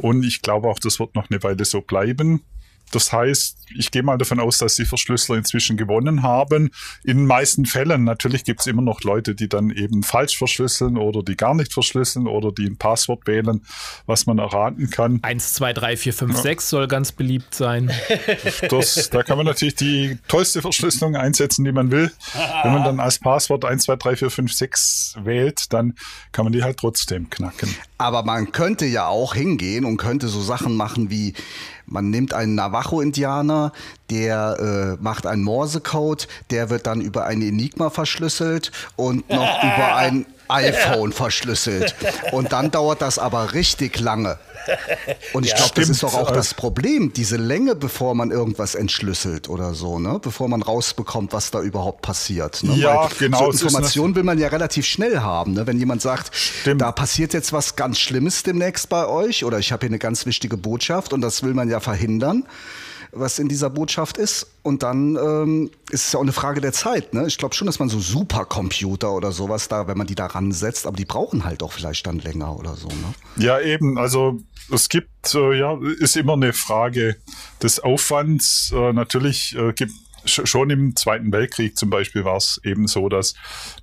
Und 0.00 0.24
ich 0.24 0.42
glaube 0.42 0.68
auch, 0.68 0.78
das 0.78 0.98
wird 1.00 1.14
noch 1.14 1.30
eine 1.30 1.42
Weile 1.42 1.64
so 1.64 1.80
bleiben. 1.80 2.42
Das 2.92 3.12
heißt, 3.12 3.58
ich 3.76 3.90
gehe 3.90 4.02
mal 4.02 4.18
davon 4.18 4.38
aus, 4.38 4.58
dass 4.58 4.76
die 4.76 4.84
Verschlüsseler 4.84 5.38
inzwischen 5.38 5.76
gewonnen 5.76 6.22
haben. 6.22 6.70
In 7.04 7.18
den 7.18 7.26
meisten 7.26 7.64
Fällen, 7.66 8.04
natürlich 8.04 8.44
gibt 8.44 8.60
es 8.60 8.66
immer 8.66 8.82
noch 8.82 9.02
Leute, 9.02 9.34
die 9.34 9.48
dann 9.48 9.70
eben 9.70 10.02
falsch 10.02 10.36
verschlüsseln 10.36 10.96
oder 10.96 11.22
die 11.22 11.36
gar 11.36 11.54
nicht 11.54 11.72
verschlüsseln 11.72 12.26
oder 12.26 12.52
die 12.52 12.66
ein 12.66 12.76
Passwort 12.76 13.26
wählen, 13.26 13.62
was 14.06 14.26
man 14.26 14.38
erraten 14.38 14.90
kann. 14.90 15.20
1, 15.22 15.54
2, 15.54 15.72
3, 15.72 15.96
4, 15.96 16.12
5, 16.12 16.36
6 16.36 16.68
soll 16.68 16.88
ganz 16.88 17.12
beliebt 17.12 17.54
sein. 17.54 17.90
Das, 18.68 19.10
da 19.10 19.22
kann 19.22 19.36
man 19.36 19.46
natürlich 19.46 19.74
die 19.74 20.18
tollste 20.28 20.62
Verschlüsselung 20.62 21.16
einsetzen, 21.16 21.64
die 21.64 21.72
man 21.72 21.90
will. 21.90 22.10
Wenn 22.62 22.72
man 22.72 22.84
dann 22.84 23.00
als 23.00 23.18
Passwort 23.18 23.64
1, 23.64 23.84
2, 23.84 23.96
3, 23.96 24.16
4, 24.16 24.30
5, 24.30 24.52
6 24.52 25.14
wählt, 25.24 25.72
dann 25.72 25.94
kann 26.30 26.44
man 26.44 26.52
die 26.52 26.62
halt 26.62 26.78
trotzdem 26.78 27.30
knacken. 27.30 27.74
Aber 27.98 28.22
man 28.22 28.52
könnte 28.52 28.86
ja 28.86 29.06
auch 29.06 29.34
hingehen 29.34 29.84
und 29.84 29.96
könnte 29.96 30.28
so 30.28 30.40
Sachen 30.40 30.76
machen 30.76 31.10
wie, 31.10 31.34
man 31.92 32.10
nimmt 32.10 32.32
einen 32.34 32.54
Navajo-Indianer, 32.54 33.72
der 34.10 34.96
äh, 34.98 35.02
macht 35.02 35.26
einen 35.26 35.42
Morsecode, 35.44 36.26
der 36.50 36.70
wird 36.70 36.86
dann 36.86 37.00
über 37.00 37.26
ein 37.26 37.42
Enigma 37.42 37.90
verschlüsselt 37.90 38.72
und 38.96 39.28
noch 39.28 39.62
über 39.62 39.96
ein 39.96 40.26
iPhone 40.48 41.12
verschlüsselt. 41.12 41.94
Und 42.32 42.52
dann 42.52 42.70
dauert 42.70 43.02
das 43.02 43.18
aber 43.18 43.54
richtig 43.54 44.00
lange. 44.00 44.38
Und 45.32 45.46
ich 45.46 45.54
glaube, 45.54 45.72
das 45.74 45.88
ist 45.88 46.02
doch 46.02 46.14
auch 46.14 46.30
das 46.30 46.54
Problem, 46.54 47.12
diese 47.12 47.36
Länge, 47.36 47.74
bevor 47.74 48.14
man 48.14 48.30
irgendwas 48.30 48.74
entschlüsselt 48.74 49.48
oder 49.48 49.74
so, 49.74 49.98
ne? 49.98 50.18
Bevor 50.22 50.48
man 50.48 50.62
rausbekommt, 50.62 51.32
was 51.32 51.50
da 51.50 51.60
überhaupt 51.60 52.02
passiert. 52.02 52.62
Ne? 52.62 52.74
Ja, 52.76 53.04
Weil 53.04 53.10
genau, 53.18 53.50
So 53.52 53.66
Informationen 53.66 54.14
will 54.14 54.22
man 54.22 54.38
ja 54.38 54.48
relativ 54.48 54.86
schnell 54.86 55.20
haben. 55.20 55.54
Ne? 55.54 55.66
Wenn 55.66 55.78
jemand 55.78 56.02
sagt, 56.02 56.34
Stimmt. 56.34 56.80
da 56.80 56.92
passiert 56.92 57.32
jetzt 57.32 57.52
was 57.52 57.76
ganz 57.76 57.98
Schlimmes 57.98 58.42
demnächst 58.42 58.88
bei 58.88 59.06
euch 59.06 59.44
oder 59.44 59.58
ich 59.58 59.72
habe 59.72 59.80
hier 59.80 59.90
eine 59.90 59.98
ganz 59.98 60.26
wichtige 60.26 60.56
Botschaft 60.56 61.12
und 61.12 61.20
das 61.20 61.42
will 61.42 61.54
man 61.54 61.68
ja 61.68 61.80
verhindern, 61.80 62.44
was 63.12 63.38
in 63.38 63.48
dieser 63.48 63.70
Botschaft 63.70 64.16
ist. 64.16 64.46
Und 64.62 64.82
dann 64.82 65.16
ähm, 65.16 65.70
ist 65.90 66.06
es 66.06 66.12
ja 66.12 66.18
auch 66.18 66.22
eine 66.22 66.32
Frage 66.32 66.60
der 66.60 66.72
Zeit. 66.72 67.14
Ne? 67.14 67.26
Ich 67.26 67.36
glaube 67.36 67.54
schon, 67.54 67.66
dass 67.66 67.78
man 67.78 67.88
so 67.88 68.00
Supercomputer 68.00 69.12
oder 69.12 69.32
sowas 69.32 69.68
da, 69.68 69.86
wenn 69.86 69.98
man 69.98 70.06
die 70.06 70.14
da 70.14 70.26
ransetzt, 70.26 70.86
aber 70.86 70.96
die 70.96 71.04
brauchen 71.04 71.44
halt 71.44 71.62
auch 71.62 71.72
vielleicht 71.72 72.06
dann 72.06 72.18
länger 72.18 72.58
oder 72.58 72.74
so. 72.74 72.88
Ne? 72.88 73.14
Ja, 73.36 73.60
eben. 73.60 73.98
Also 73.98 74.40
es 74.70 74.88
gibt, 74.88 75.34
äh, 75.34 75.58
ja, 75.58 75.78
ist 75.98 76.16
immer 76.16 76.34
eine 76.34 76.52
Frage 76.52 77.16
des 77.62 77.80
Aufwands. 77.80 78.72
Äh, 78.74 78.92
natürlich 78.92 79.56
äh, 79.56 79.72
gibt 79.72 79.92
sch- 80.24 80.46
schon 80.46 80.70
im 80.70 80.94
Zweiten 80.96 81.32
Weltkrieg 81.32 81.76
zum 81.76 81.90
Beispiel 81.90 82.24
war 82.24 82.36
es 82.36 82.60
eben 82.64 82.86
so, 82.86 83.08
dass 83.08 83.34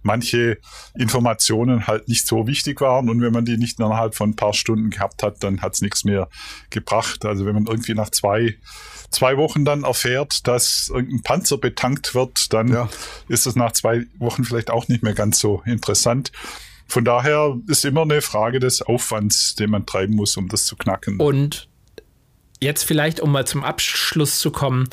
manche 0.03 0.57
Informationen 0.95 1.87
halt 1.87 2.07
nicht 2.07 2.27
so 2.27 2.47
wichtig 2.47 2.81
waren 2.81 3.09
und 3.09 3.21
wenn 3.21 3.33
man 3.33 3.45
die 3.45 3.57
nicht 3.57 3.79
innerhalb 3.79 4.15
von 4.15 4.31
ein 4.31 4.35
paar 4.35 4.53
Stunden 4.53 4.89
gehabt 4.89 5.23
hat, 5.23 5.43
dann 5.43 5.61
hat 5.61 5.73
es 5.75 5.81
nichts 5.81 6.03
mehr 6.03 6.29
gebracht. 6.69 7.25
Also 7.25 7.45
wenn 7.45 7.55
man 7.55 7.65
irgendwie 7.67 7.93
nach 7.93 8.09
zwei, 8.09 8.55
zwei 9.11 9.37
Wochen 9.37 9.65
dann 9.65 9.83
erfährt, 9.83 10.47
dass 10.47 10.89
irgendein 10.93 11.23
Panzer 11.23 11.57
betankt 11.57 12.15
wird, 12.15 12.53
dann 12.53 12.67
Ja. 12.69 12.89
ist 13.27 13.47
es 13.47 13.55
nach 13.55 13.71
zwei 13.73 14.05
Wochen 14.17 14.43
vielleicht 14.45 14.69
auch 14.69 14.87
nicht 14.87 15.03
mehr 15.03 15.13
ganz 15.13 15.39
so 15.39 15.61
interessant. 15.65 16.31
Von 16.89 17.05
daher 17.05 17.57
ist 17.67 17.85
immer 17.85 18.01
eine 18.01 18.21
Frage 18.21 18.59
des 18.59 18.81
Aufwands, 18.81 19.55
den 19.55 19.69
man 19.69 19.85
treiben 19.85 20.15
muss, 20.15 20.35
um 20.37 20.49
das 20.49 20.65
zu 20.65 20.75
knacken. 20.75 21.19
Und 21.19 21.69
jetzt 22.59 22.83
vielleicht, 22.83 23.19
um 23.19 23.31
mal 23.31 23.45
zum 23.45 23.63
Abschluss 23.63 24.39
zu 24.39 24.51
kommen. 24.51 24.89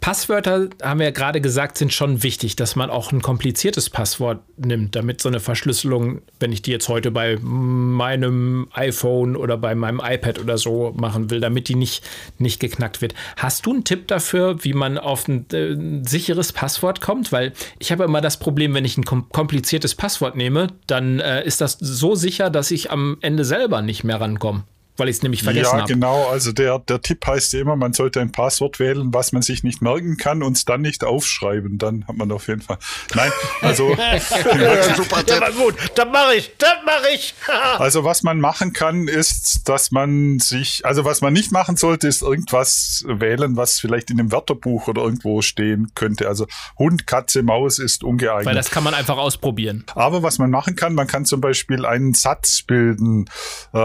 Passwörter, 0.00 0.68
haben 0.82 1.00
wir 1.00 1.06
ja 1.06 1.12
gerade 1.12 1.40
gesagt, 1.40 1.76
sind 1.76 1.92
schon 1.92 2.22
wichtig, 2.22 2.56
dass 2.56 2.76
man 2.76 2.88
auch 2.88 3.10
ein 3.10 3.20
kompliziertes 3.20 3.90
Passwort 3.90 4.40
nimmt, 4.56 4.94
damit 4.94 5.20
so 5.20 5.28
eine 5.28 5.40
Verschlüsselung, 5.40 6.22
wenn 6.38 6.52
ich 6.52 6.62
die 6.62 6.70
jetzt 6.70 6.88
heute 6.88 7.10
bei 7.10 7.36
meinem 7.40 8.68
iPhone 8.72 9.36
oder 9.36 9.56
bei 9.56 9.74
meinem 9.74 10.00
iPad 10.02 10.38
oder 10.38 10.56
so 10.56 10.94
machen 10.96 11.30
will, 11.30 11.40
damit 11.40 11.68
die 11.68 11.74
nicht, 11.74 12.04
nicht 12.38 12.60
geknackt 12.60 13.02
wird. 13.02 13.14
Hast 13.36 13.66
du 13.66 13.72
einen 13.72 13.84
Tipp 13.84 14.06
dafür, 14.06 14.62
wie 14.64 14.72
man 14.72 14.98
auf 14.98 15.26
ein 15.26 15.46
äh, 15.52 15.76
sicheres 16.08 16.52
Passwort 16.52 17.00
kommt? 17.00 17.32
Weil 17.32 17.52
ich 17.78 17.90
habe 17.90 18.04
immer 18.04 18.20
das 18.20 18.38
Problem, 18.38 18.74
wenn 18.74 18.84
ich 18.84 18.96
ein 18.96 19.04
kom 19.04 19.28
kompliziertes 19.30 19.94
Passwort 19.94 20.36
nehme, 20.36 20.68
dann 20.86 21.18
äh, 21.20 21.44
ist 21.44 21.60
das 21.60 21.76
so 21.80 22.14
sicher, 22.14 22.50
dass 22.50 22.70
ich 22.70 22.90
am 22.90 23.18
Ende 23.20 23.44
selber 23.44 23.82
nicht 23.82 24.04
mehr 24.04 24.20
rankomme, 24.20 24.64
weil 24.98 25.08
ich 25.08 25.16
es 25.16 25.22
nämlich 25.22 25.42
vergessen 25.42 25.76
ja, 25.76 25.82
habe. 25.82 25.92
genau. 25.92 26.28
Also 26.28 26.52
der, 26.52 26.78
der 26.80 27.00
Tipp 27.00 27.26
heißt 27.26 27.52
ja 27.52 27.60
immer, 27.60 27.76
man 27.76 27.92
sollte 27.92 28.20
ein 28.20 28.32
Passwort 28.32 28.80
wählen, 28.80 29.14
was 29.14 29.32
man 29.32 29.42
sich 29.42 29.62
nicht 29.62 29.80
merken 29.80 30.16
kann 30.16 30.42
und 30.42 30.56
es 30.56 30.64
dann 30.64 30.80
nicht 30.80 31.04
aufschreiben. 31.04 31.78
Dann 31.78 32.06
hat 32.06 32.16
man 32.16 32.30
auf 32.32 32.48
jeden 32.48 32.62
Fall. 32.62 32.78
Nein, 33.14 33.30
also, 33.60 33.90
super 34.96 35.24
Ja, 35.26 35.40
war 35.40 35.52
gut. 35.52 35.74
Das 35.94 36.06
mache 36.06 36.34
ich. 36.36 36.52
Das 36.58 36.74
mache 36.84 37.14
ich. 37.14 37.34
also 37.78 38.04
was 38.04 38.22
man 38.22 38.40
machen 38.40 38.72
kann, 38.72 39.08
ist, 39.08 39.68
dass 39.68 39.90
man 39.90 40.40
sich, 40.40 40.84
also 40.84 41.04
was 41.04 41.20
man 41.20 41.32
nicht 41.32 41.52
machen 41.52 41.76
sollte, 41.76 42.08
ist 42.08 42.22
irgendwas 42.22 43.04
wählen, 43.06 43.56
was 43.56 43.78
vielleicht 43.80 44.10
in 44.10 44.18
einem 44.18 44.32
Wörterbuch 44.32 44.88
oder 44.88 45.02
irgendwo 45.02 45.42
stehen 45.42 45.92
könnte. 45.94 46.28
Also 46.28 46.46
Hund, 46.78 47.06
Katze, 47.06 47.42
Maus 47.42 47.78
ist 47.78 48.02
ungeeignet. 48.02 48.46
Weil 48.46 48.54
das 48.54 48.70
kann 48.70 48.84
man 48.84 48.94
einfach 48.94 49.16
ausprobieren. 49.16 49.84
Aber 49.94 50.22
was 50.22 50.38
man 50.38 50.50
machen 50.50 50.76
kann, 50.76 50.94
man 50.94 51.06
kann 51.06 51.24
zum 51.24 51.40
Beispiel 51.40 51.86
einen 51.86 52.14
Satz 52.14 52.62
bilden. 52.62 53.26
Äh, 53.72 53.78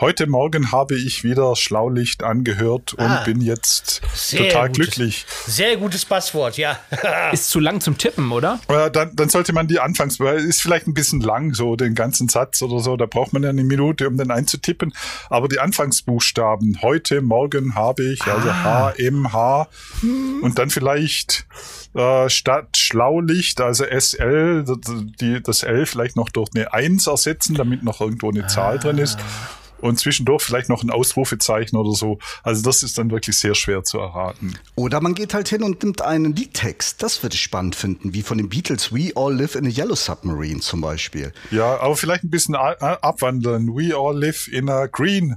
heute 0.00 0.26
Morgen 0.26 0.72
habe 0.72 0.96
ich 0.96 1.24
wieder 1.24 1.54
Schlaulicht 1.56 2.22
angehört 2.22 2.94
und 2.94 3.04
Ah. 3.04 3.22
bin 3.24 3.40
jetzt 3.40 4.00
Sehr 4.14 4.48
total 4.48 4.68
gutes- 4.68 4.76
glücklich. 4.94 5.26
Sehr 5.46 5.76
gutes 5.76 6.04
Passwort, 6.04 6.56
ja. 6.56 6.78
Ist 7.32 7.50
zu 7.50 7.60
lang 7.60 7.80
zum 7.80 7.98
Tippen, 7.98 8.32
oder? 8.32 8.60
Äh, 8.68 8.90
dann, 8.90 9.14
dann 9.16 9.28
sollte 9.28 9.52
man 9.52 9.68
die 9.68 9.78
Anfangs, 9.80 10.18
weil 10.20 10.38
ist 10.38 10.62
vielleicht 10.62 10.86
ein 10.86 10.94
bisschen 10.94 11.20
lang, 11.20 11.54
so 11.54 11.76
den 11.76 11.94
ganzen 11.94 12.28
Satz 12.28 12.62
oder 12.62 12.80
so. 12.80 12.96
Da 12.96 13.06
braucht 13.06 13.32
man 13.32 13.42
ja 13.42 13.50
eine 13.50 13.64
Minute, 13.64 14.08
um 14.08 14.16
den 14.16 14.30
einzutippen. 14.30 14.92
Aber 15.30 15.48
die 15.48 15.58
Anfangsbuchstaben, 15.60 16.80
heute, 16.82 17.20
morgen 17.22 17.74
habe 17.74 18.04
ich, 18.04 18.22
also 18.24 18.52
H, 18.52 18.90
M, 18.98 19.32
H 19.32 19.68
und 20.42 20.58
dann 20.58 20.70
vielleicht 20.70 21.46
äh, 21.94 22.28
statt 22.30 22.76
Schlaulicht, 22.76 23.60
also 23.60 23.84
SL, 23.84 24.64
die, 25.20 25.42
das 25.42 25.62
L 25.62 25.86
vielleicht 25.86 26.16
noch 26.16 26.30
durch 26.30 26.50
eine 26.54 26.72
1 26.72 27.06
ersetzen, 27.06 27.54
damit 27.54 27.82
noch 27.82 28.00
irgendwo 28.00 28.30
eine 28.30 28.46
Zahl 28.46 28.78
drin 28.78 28.98
ist. 28.98 29.18
Und 29.80 29.98
zwischendurch 29.98 30.44
vielleicht 30.44 30.68
noch 30.68 30.84
ein 30.84 30.90
Ausrufezeichen 30.90 31.76
oder 31.76 31.90
so. 31.90 32.20
Also 32.44 32.62
das 32.62 32.84
ist 32.84 32.98
dann 32.98 33.10
wirklich 33.10 33.36
sehr 33.36 33.56
schwer 33.56 33.82
zu 33.82 33.98
erraten. 33.98 34.54
Oder 34.76 35.00
man 35.00 35.14
geht 35.14 35.34
halt 35.34 35.48
hin 35.48 35.64
und 35.64 35.82
nimmt 35.82 36.02
einen 36.02 36.36
Liedtext. 36.36 37.02
Das 37.02 37.24
würde 37.24 37.34
ich 37.34 37.42
spannend 37.42 37.74
finden, 37.74 38.14
wie 38.14 38.22
von 38.22 38.38
den 38.38 38.48
Beatles 38.48 38.94
We 38.94 39.10
All 39.16 39.34
Live 39.34 39.56
in 39.56 39.66
a 39.66 39.68
Yellow 39.68 39.96
Submarine 39.96 40.60
zum 40.60 40.82
Beispiel. 40.82 41.32
Ja, 41.50 41.80
aber 41.80 41.96
vielleicht 41.96 42.22
ein 42.22 42.30
bisschen 42.30 42.54
abwandeln. 42.54 43.74
We 43.74 43.92
all 43.92 44.16
live 44.16 44.46
in 44.46 44.70
a 44.70 44.86
green 44.86 45.36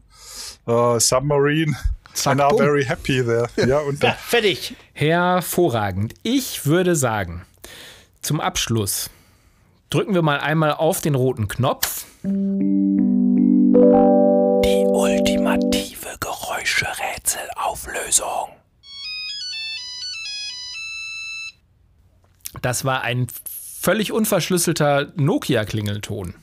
uh, 0.67 0.99
submarine 0.99 1.75
Zack, 2.15 2.31
and 2.31 2.41
are 2.41 2.49
bumm. 2.49 2.57
very 2.59 2.83
happy 2.85 3.23
there. 3.23 3.47
Ja, 3.67 3.79
und 3.79 4.01
Ja, 4.01 4.13
fertig. 4.13 4.75
Hervorragend. 4.93 6.13
Ich 6.23 6.65
würde 6.65 6.95
sagen, 6.95 7.45
zum 8.21 8.39
Abschluss 8.41 9.09
drücken 9.89 10.13
wir 10.13 10.21
mal 10.21 10.39
einmal 10.39 10.73
auf 10.73 11.01
den 11.01 11.15
roten 11.15 11.47
Knopf. 11.47 12.05
Die 14.63 14.83
ultimative 14.87 16.15
Geräuscherätselauflösung. 16.19 18.49
Das 22.61 22.85
war 22.85 23.01
ein 23.01 23.27
völlig 23.81 24.11
unverschlüsselter 24.11 25.11
Nokia-Klingelton. 25.15 26.33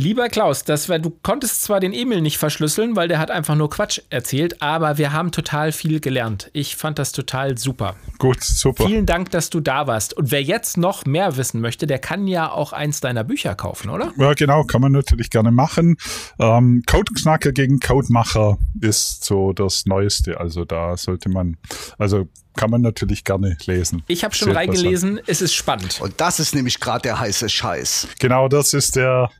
Lieber 0.00 0.28
Klaus, 0.28 0.62
das 0.62 0.88
war, 0.88 1.00
du 1.00 1.10
konntest 1.10 1.62
zwar 1.64 1.80
den 1.80 1.92
Emil 1.92 2.20
nicht 2.20 2.38
verschlüsseln, 2.38 2.94
weil 2.94 3.08
der 3.08 3.18
hat 3.18 3.32
einfach 3.32 3.56
nur 3.56 3.68
Quatsch 3.68 4.00
erzählt, 4.10 4.62
aber 4.62 4.96
wir 4.96 5.12
haben 5.12 5.32
total 5.32 5.72
viel 5.72 5.98
gelernt. 5.98 6.50
Ich 6.52 6.76
fand 6.76 7.00
das 7.00 7.10
total 7.10 7.58
super. 7.58 7.96
gut, 8.18 8.40
super. 8.40 8.86
Vielen 8.86 9.06
Dank, 9.06 9.32
dass 9.32 9.50
du 9.50 9.58
da 9.58 9.88
warst. 9.88 10.14
Und 10.14 10.30
wer 10.30 10.40
jetzt 10.40 10.76
noch 10.76 11.04
mehr 11.04 11.36
wissen 11.36 11.60
möchte, 11.60 11.88
der 11.88 11.98
kann 11.98 12.28
ja 12.28 12.48
auch 12.48 12.72
eins 12.72 13.00
deiner 13.00 13.24
Bücher 13.24 13.56
kaufen, 13.56 13.90
oder? 13.90 14.12
Ja, 14.16 14.34
genau, 14.34 14.62
kann 14.62 14.82
man 14.82 14.92
natürlich 14.92 15.30
gerne 15.30 15.50
machen. 15.50 15.96
Ähm, 16.38 16.84
Codeknacker 16.86 17.50
gegen 17.50 17.80
Codemacher 17.80 18.56
ist 18.80 19.24
so 19.24 19.52
das 19.52 19.84
Neueste. 19.86 20.38
Also 20.38 20.64
da 20.64 20.96
sollte 20.96 21.28
man, 21.28 21.56
also 21.98 22.28
kann 22.58 22.70
man 22.70 22.82
natürlich 22.82 23.22
gerne 23.22 23.56
lesen. 23.66 24.02
Ich 24.08 24.24
habe 24.24 24.34
schon 24.34 24.50
reingelesen, 24.50 25.20
es 25.28 25.40
ist 25.40 25.54
spannend. 25.54 26.00
Und 26.00 26.20
das 26.20 26.40
ist 26.40 26.56
nämlich 26.56 26.80
gerade 26.80 27.02
der 27.02 27.20
heiße 27.20 27.48
Scheiß. 27.48 28.08
Genau, 28.18 28.48
das 28.48 28.74
ist 28.74 28.96
der 28.96 29.30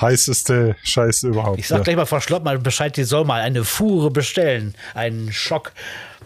heißeste 0.00 0.76
Scheiß 0.84 1.24
überhaupt. 1.24 1.58
Ich 1.58 1.66
sag 1.66 1.78
ja. 1.78 1.82
gleich 1.82 1.96
mal 1.96 2.06
Frau 2.06 2.20
Schlottmann 2.20 2.62
Bescheid, 2.62 2.96
die 2.96 3.02
soll 3.02 3.24
mal 3.24 3.40
eine 3.40 3.64
Fuhre 3.64 4.12
bestellen. 4.12 4.76
Einen 4.94 5.32
Schock, 5.32 5.72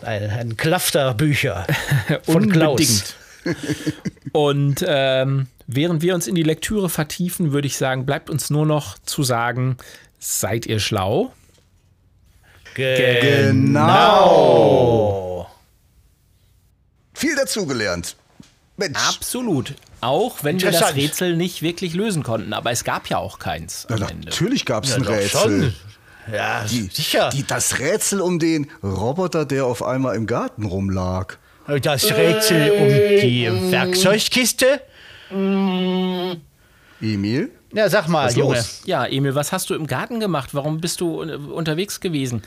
ein, 0.02 0.28
ein 0.28 0.58
Klafter 0.58 1.14
Bücher 1.14 1.66
von 2.24 2.50
Klaus. 2.50 2.70
Unbedingt. 2.72 3.16
Und 4.32 4.84
ähm, 4.86 5.46
während 5.66 6.02
wir 6.02 6.14
uns 6.14 6.26
in 6.26 6.34
die 6.34 6.42
Lektüre 6.42 6.90
vertiefen, 6.90 7.52
würde 7.52 7.66
ich 7.66 7.78
sagen, 7.78 8.04
bleibt 8.04 8.28
uns 8.28 8.50
nur 8.50 8.66
noch 8.66 8.98
zu 8.98 9.22
sagen, 9.22 9.78
seid 10.18 10.66
ihr 10.66 10.80
schlau? 10.80 11.32
Genau. 12.74 13.66
Viel 17.16 17.34
dazugelernt. 17.34 18.14
Mensch. 18.76 18.98
Absolut. 19.08 19.74
Auch 20.02 20.44
wenn 20.44 20.60
wir 20.60 20.70
das. 20.70 20.94
Rätsel 20.94 21.34
nicht 21.34 21.62
wirklich 21.62 21.94
lösen 21.94 22.22
konnten. 22.22 22.52
Aber 22.52 22.70
es 22.72 22.84
gab 22.84 23.08
ja 23.08 23.16
auch 23.16 23.38
keins 23.38 23.86
am 23.88 24.00
Na, 24.00 24.08
Ende. 24.10 24.26
natürlich 24.28 24.66
gab 24.66 24.84
es 24.84 24.90
Ja, 24.90 24.96
ein 24.96 25.02
Rätsel. 25.02 25.30
schon. 25.40 25.74
Ja, 26.34 26.64
Die, 26.70 26.82
sicher. 26.92 27.30
Die, 27.32 27.42
das 27.46 27.78
Rätsel 27.78 28.20
um 28.20 28.38
den 28.38 28.68
Roboter, 28.82 29.46
der 29.46 29.64
auf 29.64 29.82
einmal 29.82 30.14
im 30.16 30.26
Garten 30.26 30.66
rumlag. 30.66 31.36
das 31.80 32.04
Rätsel 32.10 32.70
um 32.72 32.88
die 33.22 33.48
Werkzeugkiste. 33.72 34.82
Emil? 37.00 37.50
Ja, 37.72 37.88
sag 37.90 38.08
mal, 38.08 38.26
Was 38.26 38.36
Junge. 38.36 38.56
los? 38.56 38.82
Ja, 38.86 39.06
Emil, 39.06 39.34
was 39.34 39.52
hast 39.52 39.70
du 39.70 39.74
im 39.74 39.86
Garten 39.86 40.20
gemacht? 40.20 40.50
Warum 40.54 40.80
bist 40.80 41.00
du 41.00 41.20
unterwegs 41.22 42.00
gewesen? 42.00 42.42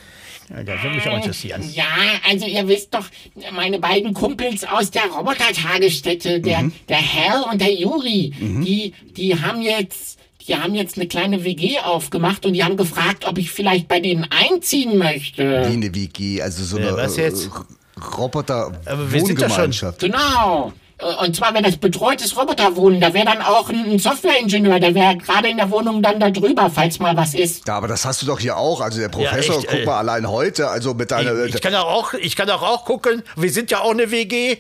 Ja, 0.49 0.63
das 0.63 0.81
würde 0.83 0.95
mich 0.95 1.07
auch 1.07 1.15
interessieren. 1.17 1.63
Ja, 1.73 1.85
also 2.27 2.45
ihr 2.47 2.67
wisst 2.67 2.93
doch, 2.93 3.05
meine 3.53 3.79
beiden 3.79 4.13
Kumpels 4.13 4.63
aus 4.63 4.89
der 4.91 5.03
Robotertagesstätte, 5.05 6.39
der, 6.41 6.71
der 6.87 6.97
Hal 7.01 7.43
und 7.51 7.61
der 7.61 7.73
Juri, 7.73 8.33
die, 8.39 8.93
die 9.15 9.39
haben 9.39 9.61
jetzt, 9.61 10.19
die 10.47 10.55
haben 10.55 10.73
jetzt 10.75 10.97
eine 10.97 11.07
kleine 11.07 11.43
WG 11.43 11.79
aufgemacht 11.79 12.45
und 12.45 12.53
die 12.53 12.63
haben 12.63 12.77
gefragt, 12.77 13.25
ob 13.27 13.37
ich 13.37 13.51
vielleicht 13.51 13.87
bei 13.87 13.99
denen 13.99 14.25
einziehen 14.31 14.97
möchte. 14.97 15.43
Wie 15.67 15.73
eine 15.73 15.93
WG, 15.93 16.41
also 16.41 16.63
so 16.63 16.77
Äh, 16.77 16.87
eine 16.87 16.97
was 16.97 17.17
jetzt? 17.17 17.45
äh, 17.47 17.99
roboter 18.17 18.71
Aber 18.85 19.11
wir 19.11 19.19
sind 19.23 19.37
doch 19.39 19.43
schon- 19.43 19.49
wohngemeinschaft 19.51 19.99
Genau. 19.99 20.73
Und 21.21 21.35
zwar 21.35 21.53
wäre 21.53 21.63
das 21.63 21.77
betreutes 21.77 22.35
Roboterwohnen. 22.35 22.99
Da 22.99 23.13
wäre 23.13 23.25
dann 23.25 23.41
auch 23.41 23.69
ein 23.69 23.89
ein 23.89 23.99
Softwareingenieur, 23.99 24.79
der 24.79 24.95
wäre 24.95 25.17
gerade 25.17 25.49
in 25.49 25.57
der 25.57 25.69
Wohnung 25.71 26.01
dann 26.01 26.19
da 26.19 26.29
drüber, 26.29 26.69
falls 26.73 26.99
mal 26.99 27.15
was 27.15 27.33
ist. 27.33 27.67
Ja, 27.67 27.75
aber 27.75 27.87
das 27.87 28.05
hast 28.05 28.21
du 28.21 28.25
doch 28.25 28.39
hier 28.39 28.57
auch. 28.57 28.81
Also 28.81 28.99
der 28.99 29.09
Professor, 29.09 29.57
echt, 29.57 29.67
guck 29.67 29.79
ey. 29.79 29.85
mal 29.85 29.97
allein 29.97 30.29
heute, 30.29 30.69
also 30.69 30.93
mit 30.93 31.11
deiner. 31.11 31.45
Ich, 31.45 31.55
ich, 31.55 31.61
kann 31.61 31.73
doch 31.73 31.85
auch, 31.85 32.13
ich 32.13 32.35
kann 32.35 32.47
doch 32.47 32.61
auch 32.61 32.85
gucken. 32.85 33.23
Wir 33.35 33.51
sind 33.51 33.71
ja 33.71 33.79
auch 33.81 33.91
eine 33.91 34.11
WG. 34.11 34.57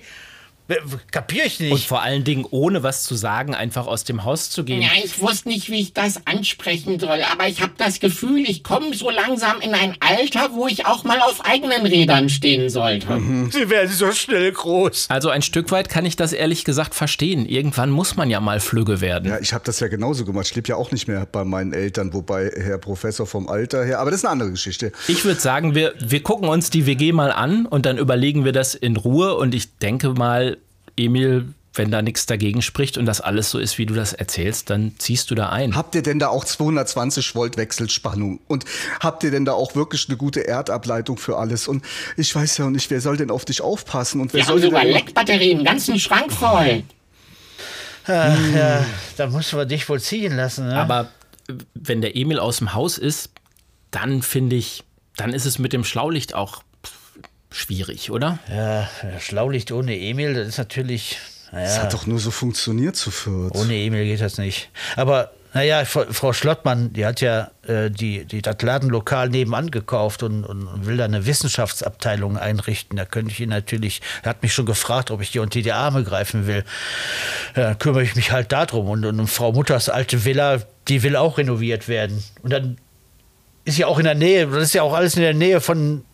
Kapier 1.11 1.45
ich 1.45 1.59
Und 1.59 1.69
nicht. 1.69 1.87
vor 1.87 2.01
allen 2.03 2.23
Dingen, 2.23 2.45
ohne 2.49 2.83
was 2.83 3.03
zu 3.03 3.15
sagen, 3.15 3.55
einfach 3.55 3.87
aus 3.87 4.03
dem 4.03 4.23
Haus 4.23 4.49
zu 4.49 4.63
gehen. 4.63 4.81
Ja, 4.81 4.89
ich 5.03 5.19
wusste 5.19 5.49
nicht, 5.49 5.69
wie 5.69 5.79
ich 5.81 5.93
das 5.93 6.25
ansprechen 6.27 6.99
soll, 6.99 7.21
aber 7.31 7.47
ich 7.47 7.61
habe 7.61 7.73
das 7.77 7.99
Gefühl, 7.99 8.43
ich 8.47 8.63
komme 8.63 8.93
so 8.93 9.09
langsam 9.09 9.61
in 9.61 9.73
ein 9.73 9.95
Alter, 9.99 10.51
wo 10.53 10.67
ich 10.67 10.85
auch 10.85 11.03
mal 11.03 11.19
auf 11.21 11.43
eigenen 11.45 11.85
Rädern 11.85 12.29
stehen 12.29 12.69
sollte. 12.69 13.07
Sie 13.51 13.69
werden 13.69 13.89
so 13.91 14.11
schnell 14.11 14.51
groß. 14.51 15.07
Also 15.09 15.29
ein 15.29 15.41
Stück 15.41 15.71
weit 15.71 15.89
kann 15.89 16.05
ich 16.05 16.15
das 16.15 16.33
ehrlich 16.33 16.65
gesagt 16.65 16.93
verstehen. 16.93 17.45
Irgendwann 17.47 17.89
muss 17.89 18.15
man 18.15 18.29
ja 18.29 18.39
mal 18.39 18.59
flügge 18.59 19.01
werden. 19.01 19.29
ja, 19.29 19.39
ich 19.39 19.53
habe 19.53 19.63
das 19.65 19.79
ja 19.79 19.87
genauso 19.87 20.23
gemacht. 20.25 20.47
Ich 20.49 20.55
lebe 20.55 20.67
ja 20.67 20.75
auch 20.75 20.91
nicht 20.91 21.07
mehr 21.07 21.25
bei 21.25 21.43
meinen 21.43 21.73
Eltern, 21.73 22.13
wobei 22.13 22.51
Herr 22.55 22.77
Professor 22.77 23.25
vom 23.25 23.49
Alter 23.49 23.83
her. 23.83 23.99
Aber 23.99 24.11
das 24.11 24.19
ist 24.19 24.25
eine 24.25 24.33
andere 24.33 24.51
Geschichte. 24.51 24.91
Ich 25.07 25.25
würde 25.25 25.39
sagen, 25.39 25.73
wir, 25.73 25.93
wir 25.99 26.21
gucken 26.21 26.47
uns 26.47 26.69
die 26.69 26.85
WG 26.85 27.11
mal 27.11 27.31
an 27.31 27.65
und 27.65 27.85
dann 27.87 27.97
überlegen 27.97 28.45
wir 28.45 28.51
das 28.51 28.75
in 28.75 28.95
Ruhe. 28.97 29.35
Und 29.35 29.55
ich 29.55 29.77
denke 29.79 30.09
mal, 30.11 30.57
Emil, 30.99 31.53
wenn 31.73 31.91
da 31.91 32.01
nichts 32.01 32.25
dagegen 32.25 32.61
spricht 32.61 32.97
und 32.97 33.05
das 33.05 33.21
alles 33.21 33.51
so 33.51 33.59
ist, 33.59 33.77
wie 33.77 33.85
du 33.85 33.93
das 33.93 34.13
erzählst, 34.13 34.69
dann 34.69 34.95
ziehst 34.97 35.31
du 35.31 35.35
da 35.35 35.49
ein. 35.49 35.75
Habt 35.75 35.95
ihr 35.95 36.01
denn 36.03 36.19
da 36.19 36.27
auch 36.27 36.43
220 36.43 37.35
Volt 37.35 37.57
Wechselspannung? 37.57 38.39
Und 38.47 38.65
habt 38.99 39.23
ihr 39.23 39.31
denn 39.31 39.45
da 39.45 39.53
auch 39.53 39.75
wirklich 39.75 40.07
eine 40.09 40.17
gute 40.17 40.41
Erdableitung 40.41 41.17
für 41.17 41.37
alles? 41.37 41.67
Und 41.67 41.85
ich 42.17 42.35
weiß 42.35 42.57
ja 42.57 42.69
nicht, 42.69 42.89
wer 42.89 43.01
soll 43.01 43.17
denn 43.17 43.31
auf 43.31 43.45
dich 43.45 43.61
aufpassen? 43.61 44.19
Und 44.19 44.33
wer 44.33 44.39
Wir 44.39 44.45
soll 44.45 44.61
haben 44.61 44.69
sogar 44.69 44.83
Leckbatterien, 44.83 45.57
einen 45.57 45.65
ganzen 45.65 45.99
Schrank 45.99 46.31
voll. 46.31 46.83
Ach, 48.07 48.37
ja, 48.55 48.85
da 49.17 49.27
müssen 49.27 49.57
wir 49.57 49.65
dich 49.65 49.87
wohl 49.87 50.01
ziehen 50.01 50.35
lassen. 50.35 50.67
Ne? 50.67 50.75
Aber 50.75 51.09
äh, 51.47 51.53
wenn 51.75 52.01
der 52.01 52.15
Emil 52.15 52.39
aus 52.39 52.57
dem 52.57 52.73
Haus 52.73 52.97
ist, 52.97 53.29
dann 53.91 54.21
finde 54.21 54.55
ich, 54.55 54.83
dann 55.15 55.33
ist 55.33 55.45
es 55.45 55.59
mit 55.59 55.73
dem 55.73 55.83
Schlaulicht 55.83 56.33
auch 56.33 56.63
schwierig, 57.51 58.11
oder? 58.11 58.39
ja, 58.49 58.87
Schlaulicht 59.19 59.71
ohne 59.71 59.97
Emil, 59.97 60.33
das 60.33 60.47
ist 60.47 60.57
natürlich. 60.57 61.17
Das 61.51 61.71
Naja, 61.77 61.81
hat 61.83 61.93
doch 61.93 62.05
nur 62.05 62.19
so 62.19 62.29
funktioniert 62.31 62.95
zu 62.95 63.09
viert. 63.11 63.55
ohne 63.55 63.73
Emil 63.75 64.05
geht 64.05 64.21
das 64.21 64.37
nicht. 64.37 64.69
Aber 64.95 65.31
naja, 65.51 65.83
Frau, 65.83 66.05
Frau 66.11 66.31
Schlottmann, 66.31 66.93
die 66.93 67.07
hat 67.07 67.21
ja 67.21 67.49
äh, 67.67 67.89
die, 67.89 68.23
die, 68.25 68.43
das 68.43 68.61
Ladenlokal 68.61 69.29
nebenan 69.29 69.71
gekauft 69.71 70.21
und, 70.21 70.43
und, 70.43 70.67
und 70.67 70.85
will 70.85 70.97
da 70.97 71.05
eine 71.05 71.25
Wissenschaftsabteilung 71.25 72.37
einrichten. 72.37 72.97
Da 72.97 73.05
könnte 73.05 73.31
ich 73.31 73.39
ihn 73.39 73.49
natürlich, 73.49 74.01
er 74.21 74.29
hat 74.29 74.43
mich 74.43 74.53
schon 74.53 74.67
gefragt, 74.67 75.09
ob 75.09 75.21
ich 75.21 75.31
die 75.31 75.39
unter 75.39 75.59
die 75.59 75.71
Arme 75.71 76.03
greifen 76.03 76.45
will. 76.45 76.63
Ja, 77.55 77.63
dann 77.63 77.79
kümmere 77.79 78.03
ich 78.03 78.15
mich 78.15 78.31
halt 78.31 78.51
darum. 78.51 78.87
Und, 78.89 79.03
und 79.05 79.27
Frau 79.27 79.51
Mutters 79.51 79.89
alte 79.89 80.23
Villa, 80.23 80.61
die 80.87 81.01
will 81.01 81.15
auch 81.15 81.39
renoviert 81.39 81.87
werden. 81.87 82.23
Und 82.43 82.53
dann 82.53 82.77
ist 83.65 83.79
ja 83.79 83.87
auch 83.87 83.97
in 83.97 84.05
der 84.05 84.13
Nähe, 84.15 84.45
das 84.45 84.61
ist 84.65 84.73
ja 84.75 84.83
auch 84.83 84.93
alles 84.93 85.15
in 85.15 85.23
der 85.23 85.33
Nähe 85.33 85.61
von, 85.61 86.05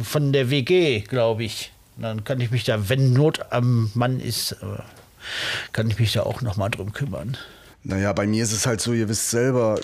von 0.00 0.32
der 0.32 0.50
WG, 0.50 1.00
glaube 1.00 1.44
ich. 1.44 1.72
Dann 1.96 2.24
kann 2.24 2.40
ich 2.40 2.50
mich 2.50 2.64
da, 2.64 2.88
wenn 2.88 3.12
Not 3.12 3.52
am 3.52 3.90
Mann 3.94 4.18
ist, 4.18 4.52
äh, 4.52 4.82
kann 5.72 5.90
ich 5.90 5.98
mich 5.98 6.12
da 6.12 6.22
auch 6.22 6.40
noch 6.40 6.56
mal 6.56 6.68
drum 6.68 6.92
kümmern. 6.92 7.36
Naja, 7.84 8.12
bei 8.12 8.26
mir 8.26 8.44
ist 8.44 8.52
es 8.52 8.66
halt 8.66 8.80
so, 8.80 8.92
ihr 8.92 9.08
wisst 9.08 9.30
selber, 9.30 9.80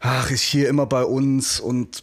ach, 0.00 0.30
ist 0.30 0.42
hier 0.42 0.68
immer 0.68 0.86
bei 0.86 1.04
uns 1.04 1.60
und 1.60 2.02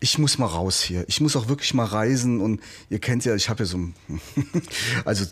ich 0.00 0.18
muss 0.18 0.38
mal 0.38 0.46
raus 0.46 0.82
hier. 0.82 1.04
Ich 1.08 1.20
muss 1.20 1.36
auch 1.36 1.48
wirklich 1.48 1.74
mal 1.74 1.86
reisen 1.86 2.40
und 2.40 2.60
ihr 2.90 2.98
kennt 2.98 3.24
ja, 3.24 3.34
ich 3.34 3.48
habe 3.48 3.64
ja 3.64 3.66
so, 3.66 3.78
also 5.04 5.26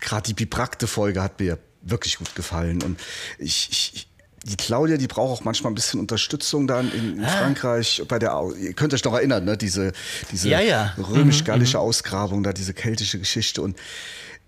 gerade 0.00 0.26
die 0.26 0.34
Bibrakte-Folge 0.34 1.22
hat 1.22 1.40
mir 1.40 1.58
wirklich 1.82 2.18
gut 2.18 2.34
gefallen 2.34 2.82
und 2.82 3.00
ich, 3.38 3.68
ich, 3.70 3.92
ich 3.94 4.11
die 4.44 4.56
Claudia, 4.56 4.96
die 4.96 5.06
braucht 5.06 5.40
auch 5.40 5.44
manchmal 5.44 5.72
ein 5.72 5.74
bisschen 5.74 6.00
Unterstützung 6.00 6.66
dann 6.66 6.90
in, 6.92 7.18
in 7.18 7.24
Frankreich 7.24 8.02
bei 8.08 8.18
der, 8.18 8.42
ihr 8.58 8.72
könnt 8.74 8.92
euch 8.92 9.04
noch 9.04 9.14
erinnern, 9.14 9.44
ne, 9.44 9.56
diese, 9.56 9.92
diese 10.30 10.48
Ja, 10.48 10.60
ja. 10.60 10.94
römisch-gallische 10.98 11.78
Ausgrabung, 11.78 12.42
da 12.42 12.52
diese 12.52 12.74
keltische 12.74 13.18
Geschichte. 13.18 13.62
Und 13.62 13.76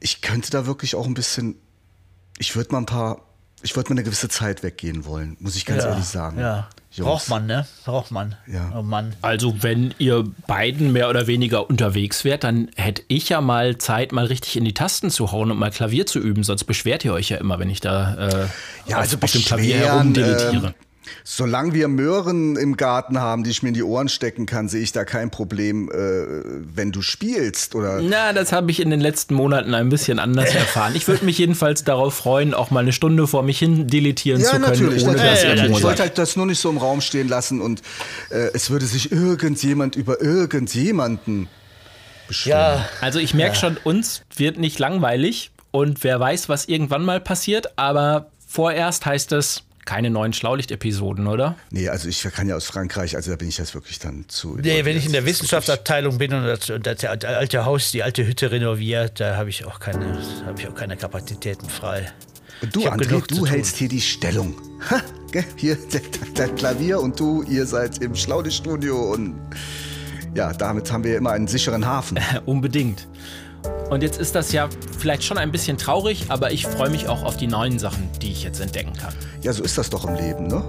ich 0.00 0.20
könnte 0.20 0.50
da 0.50 0.66
wirklich 0.66 0.94
auch 0.96 1.06
ein 1.06 1.14
bisschen 1.14 1.56
ich 2.38 2.56
würde 2.56 2.72
mal 2.72 2.78
ein 2.78 2.86
paar, 2.86 3.20
ich 3.64 3.74
würde 3.74 3.88
mal 3.90 3.94
eine 3.94 4.04
gewisse 4.04 4.28
Zeit 4.28 4.62
weggehen 4.62 5.04
wollen, 5.04 5.36
muss 5.40 5.56
ich 5.56 5.64
ganz 5.66 5.82
ehrlich 5.84 6.04
sagen. 6.04 6.38
Ja. 6.38 6.68
Jungs. 6.92 7.08
Braucht 7.08 7.28
man, 7.28 7.46
ne? 7.46 7.66
Braucht 7.84 8.10
man. 8.12 8.36
Ja. 8.46 8.72
Oh 8.78 8.82
Mann. 8.82 9.16
Also, 9.20 9.64
wenn 9.64 9.92
ihr 9.98 10.22
beiden 10.46 10.92
mehr 10.92 11.08
oder 11.10 11.26
weniger 11.26 11.68
unterwegs 11.68 12.22
wärt, 12.24 12.44
dann 12.44 12.70
hätte 12.76 13.02
ich 13.08 13.28
ja 13.30 13.40
mal 13.40 13.78
Zeit, 13.78 14.12
mal 14.12 14.26
richtig 14.26 14.56
in 14.56 14.64
die 14.64 14.74
Tasten 14.74 15.10
zu 15.10 15.32
hauen 15.32 15.50
und 15.50 15.58
mal 15.58 15.72
Klavier 15.72 16.06
zu 16.06 16.20
üben. 16.20 16.44
Sonst 16.44 16.64
beschwert 16.64 17.04
ihr 17.04 17.12
euch 17.12 17.30
ja 17.30 17.38
immer, 17.38 17.58
wenn 17.58 17.68
ich 17.68 17.80
da 17.80 18.14
äh, 18.14 18.46
Ja, 18.86 18.98
auf, 18.98 19.02
also 19.02 19.16
auf 19.20 19.32
dem 19.32 19.42
Klavier 19.42 19.74
beschweren, 19.74 19.90
herumdeletiere. 20.14 20.66
ähm, 20.68 20.74
Solange 21.22 21.74
wir 21.74 21.88
Möhren 21.88 22.56
im 22.56 22.76
Garten 22.76 23.18
haben, 23.20 23.44
die 23.44 23.50
ich 23.50 23.62
mir 23.62 23.68
in 23.68 23.74
die 23.74 23.82
Ohren 23.82 24.08
stecken 24.08 24.46
kann, 24.46 24.68
sehe 24.68 24.82
ich 24.82 24.92
da 24.92 25.04
kein 25.04 25.30
Problem, 25.30 25.90
äh, 25.90 25.94
wenn 26.74 26.92
du 26.92 27.02
spielst 27.02 27.74
oder. 27.74 28.00
Na, 28.02 28.32
das 28.32 28.52
habe 28.52 28.70
ich 28.70 28.80
in 28.80 28.90
den 28.90 29.00
letzten 29.00 29.34
Monaten 29.34 29.74
ein 29.74 29.88
bisschen 29.88 30.18
anders 30.18 30.54
erfahren. 30.54 30.92
Ich 30.96 31.06
würde 31.08 31.24
mich 31.24 31.38
jedenfalls 31.38 31.84
darauf 31.84 32.14
freuen, 32.14 32.54
auch 32.54 32.70
mal 32.70 32.80
eine 32.80 32.92
Stunde 32.92 33.26
vor 33.26 33.42
mich 33.42 33.58
hin 33.58 33.86
deletieren 33.86 34.40
Ja, 34.40 34.46
zu 34.46 34.52
können, 34.52 34.62
natürlich. 34.70 35.02
ohne 35.04 35.12
natürlich. 35.16 35.32
dass 35.42 35.42
ja, 35.60 35.66
ich 35.66 35.82
wollte 35.82 36.02
halt 36.02 36.18
das 36.18 36.36
nur 36.36 36.46
nicht 36.46 36.58
so 36.60 36.70
im 36.70 36.78
Raum 36.78 37.00
stehen 37.00 37.28
lassen 37.28 37.60
und 37.60 37.82
äh, 38.30 38.50
es 38.54 38.70
würde 38.70 38.86
sich 38.86 39.12
irgendjemand 39.12 39.96
über 39.96 40.20
irgendjemanden 40.20 41.48
beschweren. 42.28 42.58
Ja, 42.78 42.88
Also 43.00 43.18
ich 43.18 43.34
merke 43.34 43.56
schon, 43.56 43.76
uns 43.84 44.22
wird 44.36 44.58
nicht 44.58 44.78
langweilig 44.78 45.50
und 45.70 46.02
wer 46.04 46.18
weiß, 46.20 46.48
was 46.48 46.66
irgendwann 46.66 47.04
mal 47.04 47.20
passiert, 47.20 47.78
aber 47.78 48.30
vorerst 48.46 49.04
heißt 49.06 49.32
es 49.32 49.62
keine 49.84 50.10
neuen 50.10 50.32
Schlaulicht-Episoden, 50.32 51.26
oder? 51.26 51.56
Nee, 51.70 51.88
also 51.88 52.08
ich 52.08 52.22
kann 52.22 52.48
ja 52.48 52.56
aus 52.56 52.66
Frankreich, 52.66 53.16
also 53.16 53.30
da 53.30 53.36
bin 53.36 53.48
ich 53.48 53.58
jetzt 53.58 53.74
wirklich 53.74 53.98
dann 53.98 54.24
zu. 54.28 54.56
nee, 54.56 54.84
wenn 54.84 54.96
ich 54.96 55.06
in 55.06 55.12
der 55.12 55.22
Das 55.22 55.30
Wissenschaftsabteilung 55.30 56.18
bin 56.18 56.32
und 56.32 56.44
das, 56.44 56.70
und 56.70 56.86
das 56.86 57.04
alte 57.04 57.64
Haus, 57.64 57.92
die 57.92 58.02
alte 58.02 58.26
Hütte 58.26 58.50
renoviert, 58.50 59.20
da 59.20 59.36
habe 59.36 59.50
ich 59.50 59.64
auch 59.64 59.80
keine, 59.80 60.18
habe 60.46 60.60
ich 60.60 60.68
auch 60.68 60.74
keine 60.74 60.96
Kapazitäten 60.96 61.68
frei. 61.68 62.12
Und 62.62 62.74
du, 62.74 62.86
André, 62.86 63.26
du 63.26 63.46
hältst 63.46 63.76
hier 63.76 63.88
die 63.88 64.00
Stellung. 64.00 64.54
Ha, 64.90 65.02
gell? 65.30 65.44
hier 65.56 65.76
dein 66.34 66.54
Klavier 66.54 67.00
und 67.00 67.18
du, 67.18 67.42
ihr 67.42 67.66
seid 67.66 67.98
im 67.98 68.14
Schlaudistudio 68.14 69.12
und 69.12 69.34
ja, 70.34 70.52
damit 70.52 70.90
haben 70.90 71.04
wir 71.04 71.16
immer 71.16 71.30
einen 71.30 71.46
sicheren 71.46 71.86
Hafen. 71.86 72.18
Unbedingt. 72.46 73.06
Und 73.90 74.02
jetzt 74.02 74.18
ist 74.18 74.34
das 74.34 74.52
ja 74.52 74.68
vielleicht 74.98 75.24
schon 75.24 75.38
ein 75.38 75.52
bisschen 75.52 75.78
traurig, 75.78 76.26
aber 76.28 76.52
ich 76.52 76.66
freue 76.66 76.90
mich 76.90 77.08
auch 77.08 77.22
auf 77.22 77.36
die 77.36 77.46
neuen 77.46 77.78
Sachen, 77.78 78.08
die 78.20 78.32
ich 78.32 78.42
jetzt 78.42 78.60
entdecken 78.60 78.92
kann. 78.94 79.12
Ja, 79.42 79.52
so 79.52 79.62
ist 79.62 79.78
das 79.78 79.90
doch 79.90 80.04
im 80.04 80.14
Leben, 80.14 80.46
ne? 80.46 80.64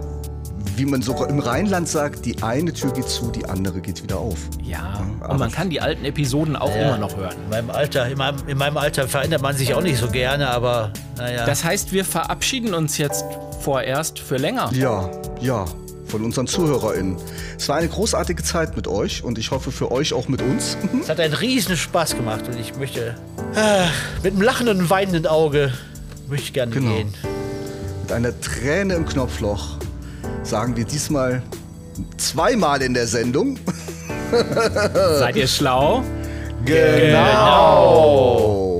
Wie 0.75 0.85
man 0.85 1.01
so 1.01 1.23
im 1.25 1.39
Rheinland 1.39 1.87
sagt, 1.87 2.25
die 2.25 2.43
eine 2.43 2.73
Tür 2.73 2.91
geht 2.91 3.07
zu, 3.07 3.31
die 3.31 3.45
andere 3.45 3.79
geht 3.79 4.03
wieder 4.03 4.17
auf. 4.17 4.37
Ja, 4.61 5.05
und 5.27 5.39
man 5.39 5.49
kann 5.49 5.69
die 5.69 5.79
alten 5.79 6.03
Episoden 6.03 6.57
auch 6.57 6.75
immer 6.75 6.97
noch 6.97 7.15
hören. 7.15 7.35
In 7.45 7.49
meinem 7.49 7.69
Alter, 7.69 8.07
in 8.09 8.17
meinem, 8.17 8.37
in 8.47 8.57
meinem 8.57 8.75
Alter 8.75 9.07
verändert 9.07 9.41
man 9.41 9.55
sich 9.55 9.73
auch 9.73 9.81
nicht 9.81 9.97
so 9.97 10.09
gerne, 10.09 10.49
aber 10.49 10.91
naja. 11.17 11.45
Das 11.45 11.63
heißt, 11.63 11.93
wir 11.93 12.03
verabschieden 12.03 12.73
uns 12.73 12.97
jetzt 12.97 13.23
vorerst 13.61 14.19
für 14.19 14.35
länger. 14.35 14.69
Ja, 14.73 15.09
ja, 15.39 15.65
von 16.15 16.23
unseren 16.23 16.47
ZuhörerInnen. 16.47 17.17
Es 17.57 17.67
war 17.67 17.75
eine 17.75 17.89
großartige 17.89 18.41
Zeit 18.41 18.77
mit 18.77 18.87
euch 18.87 19.21
und 19.21 19.37
ich 19.37 19.51
hoffe 19.51 19.73
für 19.73 19.91
euch 19.91 20.13
auch 20.13 20.29
mit 20.29 20.41
uns. 20.41 20.77
Mhm. 20.93 21.01
es 21.01 21.09
hat 21.09 21.19
einen 21.19 21.33
riesen 21.33 21.75
Spaß 21.75 22.15
gemacht 22.15 22.47
und 22.47 22.57
ich 22.57 22.73
möchte 22.77 23.15
äh, 23.53 23.85
mit 24.23 24.31
einem 24.31 24.41
lachenden 24.41 24.79
und 24.79 24.89
weinenden 24.89 25.27
Auge 25.27 25.73
möchte 26.29 26.45
ich 26.45 26.53
gerne 26.53 26.71
genau. 26.71 26.93
gehen. 26.93 27.13
Mit 28.03 28.13
einer 28.13 28.39
Träne 28.39 28.93
im 28.93 29.05
Knopfloch 29.05 29.77
sagen 30.43 30.77
wir 30.77 30.85
diesmal 30.85 31.43
zweimal 32.15 32.81
in 32.81 32.93
der 32.93 33.07
Sendung. 33.07 33.59
Seid 35.19 35.35
ihr 35.35 35.47
schlau? 35.47 36.01
genau. 36.63 36.95
genau. 36.95 38.74